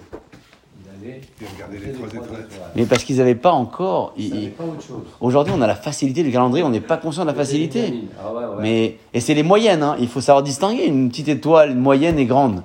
Il 0.82 1.06
allait 1.06 1.20
Il 1.40 1.46
regardait 1.54 1.78
les 1.78 1.92
compter 1.92 2.16
trois 2.16 2.26
étoiles. 2.38 2.48
Mais 2.76 2.84
parce 2.86 3.04
qu'ils 3.04 3.16
n'avaient 3.18 3.34
pas 3.34 3.52
encore. 3.52 4.12
Il 4.16 4.24
ils- 4.24 4.28
savait 4.30 4.42
ils- 4.42 4.50
pas 4.52 4.64
autre 4.64 4.82
chose. 4.82 5.02
Aujourd'hui, 5.20 5.52
on 5.56 5.60
a 5.60 5.66
la 5.66 5.74
facilité 5.74 6.22
du 6.22 6.30
calendrier, 6.32 6.64
on 6.64 6.70
n'est 6.70 6.80
pas 6.80 6.96
conscient 6.96 7.22
de 7.22 7.28
la 7.30 7.34
facilité. 7.34 7.94
Ah 8.20 8.32
ouais, 8.32 8.38
ouais. 8.44 8.44
Mais, 8.60 8.98
et 9.12 9.20
c'est 9.20 9.34
les 9.34 9.42
moyennes, 9.42 9.82
hein. 9.82 9.96
il 10.00 10.08
faut 10.08 10.20
savoir 10.20 10.42
distinguer 10.42 10.86
une 10.86 11.08
petite 11.10 11.28
étoile, 11.28 11.70
une 11.72 11.80
moyenne 11.80 12.18
et 12.18 12.26
grande. 12.26 12.62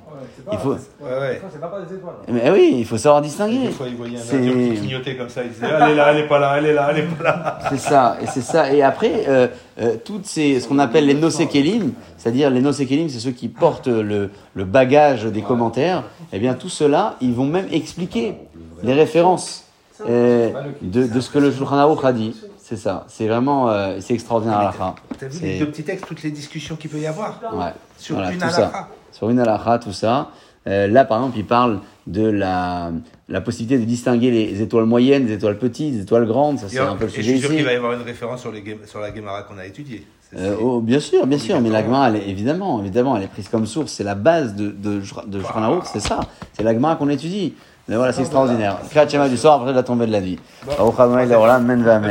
Ouais, 0.50 0.58
il 0.58 0.60
faut- 0.60 0.72
Ouais, 0.72 1.20
ouais. 1.20 1.36
étoiles. 1.38 2.14
Mais 2.28 2.50
oui, 2.52 2.76
il 2.80 2.86
faut 2.86 2.98
savoir 2.98 3.22
distinguer. 3.22 3.68
Des 3.68 3.72
fois, 3.72 3.88
il 3.88 3.96
voyait 3.96 4.18
un 4.18 4.22
qui 4.22 4.78
clignotait 4.80 5.16
comme 5.16 5.30
ça. 5.30 5.44
Il 5.44 5.50
disait 5.52 5.66
Elle 5.66 5.92
est 5.92 5.96
là, 5.96 6.12
elle 6.12 6.18
est 6.20 6.28
pas 6.28 6.40
là, 6.40 6.56
elle 6.58 6.66
est 6.66 6.74
là, 6.74 6.88
elle 6.92 7.00
est 7.00 7.04
pas 7.08 7.24
là. 7.24 7.60
C'est 7.70 7.78
ça, 7.80 8.18
et 8.22 8.28
c'est 8.28 8.42
ça. 8.42 8.74
Et 8.74 8.82
après, 8.82 9.26
euh, 9.28 9.48
euh, 9.82 9.96
toutes 10.04 10.26
ces, 10.26 10.60
ce 10.60 10.68
qu'on 10.68 10.80
appelle 10.80 11.06
les 11.06 11.14
nosekelim, 11.14 11.94
c'est-à-dire 12.18 12.50
les 12.50 12.62
nosekelim, 12.62 13.10
c'est 13.10 13.20
ceux 13.20 13.32
qui 13.32 13.48
portent 13.48 13.88
le, 13.88 14.30
le 14.54 14.66
bagage 14.66 15.26
des 15.26 15.42
commentaires. 15.42 16.04
Eh 16.34 16.40
bien, 16.40 16.54
tout 16.54 16.70
cela, 16.70 17.16
ils 17.22 17.34
vont 17.34 17.46
même 17.46 17.68
expliquer 17.72 18.36
les 18.84 18.94
références 18.94 19.66
euh, 20.08 20.52
de, 20.82 21.06
de 21.08 21.20
ce 21.20 21.30
que 21.30 21.40
le 21.40 21.52
Shulchan 21.52 21.76
Aruch 21.78 22.04
a 22.06 22.14
dit. 22.14 22.36
C'est 22.58 22.78
ça. 22.78 23.06
C'est 23.08 23.28
vraiment, 23.28 23.70
euh, 23.70 23.98
c'est 24.00 24.14
extraordinaire 24.14 24.60
à 24.60 24.64
la 24.66 24.72
fin. 24.72 24.94
T'as 25.20 25.28
vu 25.28 25.40
les 25.42 25.58
deux 25.60 25.66
petits 25.66 25.84
textes, 25.84 26.06
toutes 26.08 26.22
les 26.22 26.30
discussions 26.30 26.76
qu'il 26.76 26.90
peut 26.92 27.00
y 27.00 27.08
avoir 27.08 27.40
Ouais. 27.52 27.74
sur 27.98 28.16
Voilà, 28.16 28.32
une 28.32 28.38
tout 28.38 28.46
halakha. 28.46 28.88
Sur 29.12 29.30
une 29.30 29.40
halakha, 29.40 29.80
tout 29.80 29.92
ça. 29.94 30.30
Euh, 30.68 30.88
là, 30.88 31.06
par 31.06 31.18
exemple, 31.20 31.38
il 31.38 31.46
parle 31.46 31.80
de 32.06 32.28
la, 32.30 32.92
la 33.28 33.42
possibilité 33.42 33.78
de 33.80 33.86
distinguer 33.86 34.30
les 34.32 34.62
étoiles 34.62 34.86
moyennes, 34.86 35.26
des 35.26 35.34
étoiles 35.34 35.58
petites, 35.58 35.94
des 35.96 36.02
étoiles 36.02 36.26
grandes. 36.26 36.60
Ça, 36.60 36.68
c'est 36.70 36.80
un 36.80 36.96
peu 36.96 37.06
le 37.06 37.10
et 37.12 37.14
je 37.14 37.22
sujet 37.22 37.32
suis 37.34 37.40
sûr 37.42 37.50
qu'il 37.50 37.64
va 37.66 37.74
y 37.74 37.76
avoir 37.76 37.94
une 37.94 38.02
référence 38.02 38.42
sur, 38.42 38.52
les, 38.52 38.64
sur 38.86 39.00
la 39.00 39.14
Gemara 39.16 39.44
qu'on 39.44 39.58
a 39.58 39.66
étudiée. 39.66 40.06
Euh, 40.38 40.56
oh, 40.62 40.80
bien 40.80 41.00
sûr, 41.00 41.26
bien 41.26 41.40
sûr, 41.40 41.60
mais 41.60 41.70
la. 41.70 41.82
Gemara, 41.84 42.10
elle 42.10 42.18
est- 42.18 42.30
évidemment, 42.30 42.80
évidemment, 42.82 43.18
elle 43.18 43.24
est 43.24 43.28
prise 43.28 43.48
comme 43.50 43.66
source. 43.66 43.92
C'est 43.94 44.04
la 44.04 44.14
base 44.16 44.54
de, 44.56 44.68
de, 44.70 45.00
de 45.26 45.42
c'est 45.92 46.00
ça. 46.02 46.20
C'est 46.54 46.62
la 46.64 46.74
Gemara 46.74 46.98
qu'on 46.98 47.10
étudie. 47.10 47.56
Mais 47.88 47.96
voilà, 47.96 48.12
c'est 48.14 48.22
extraordinaire. 48.22 48.78
Kriyat 48.92 49.08
Shema 49.10 49.28
du 49.28 49.38
soir 49.38 49.60
après 49.62 49.74
la 49.74 49.82
tombée 49.82 50.06
de 50.06 50.12
la 50.12 50.22
nuit. 50.22 50.38
Amen. 51.90 52.04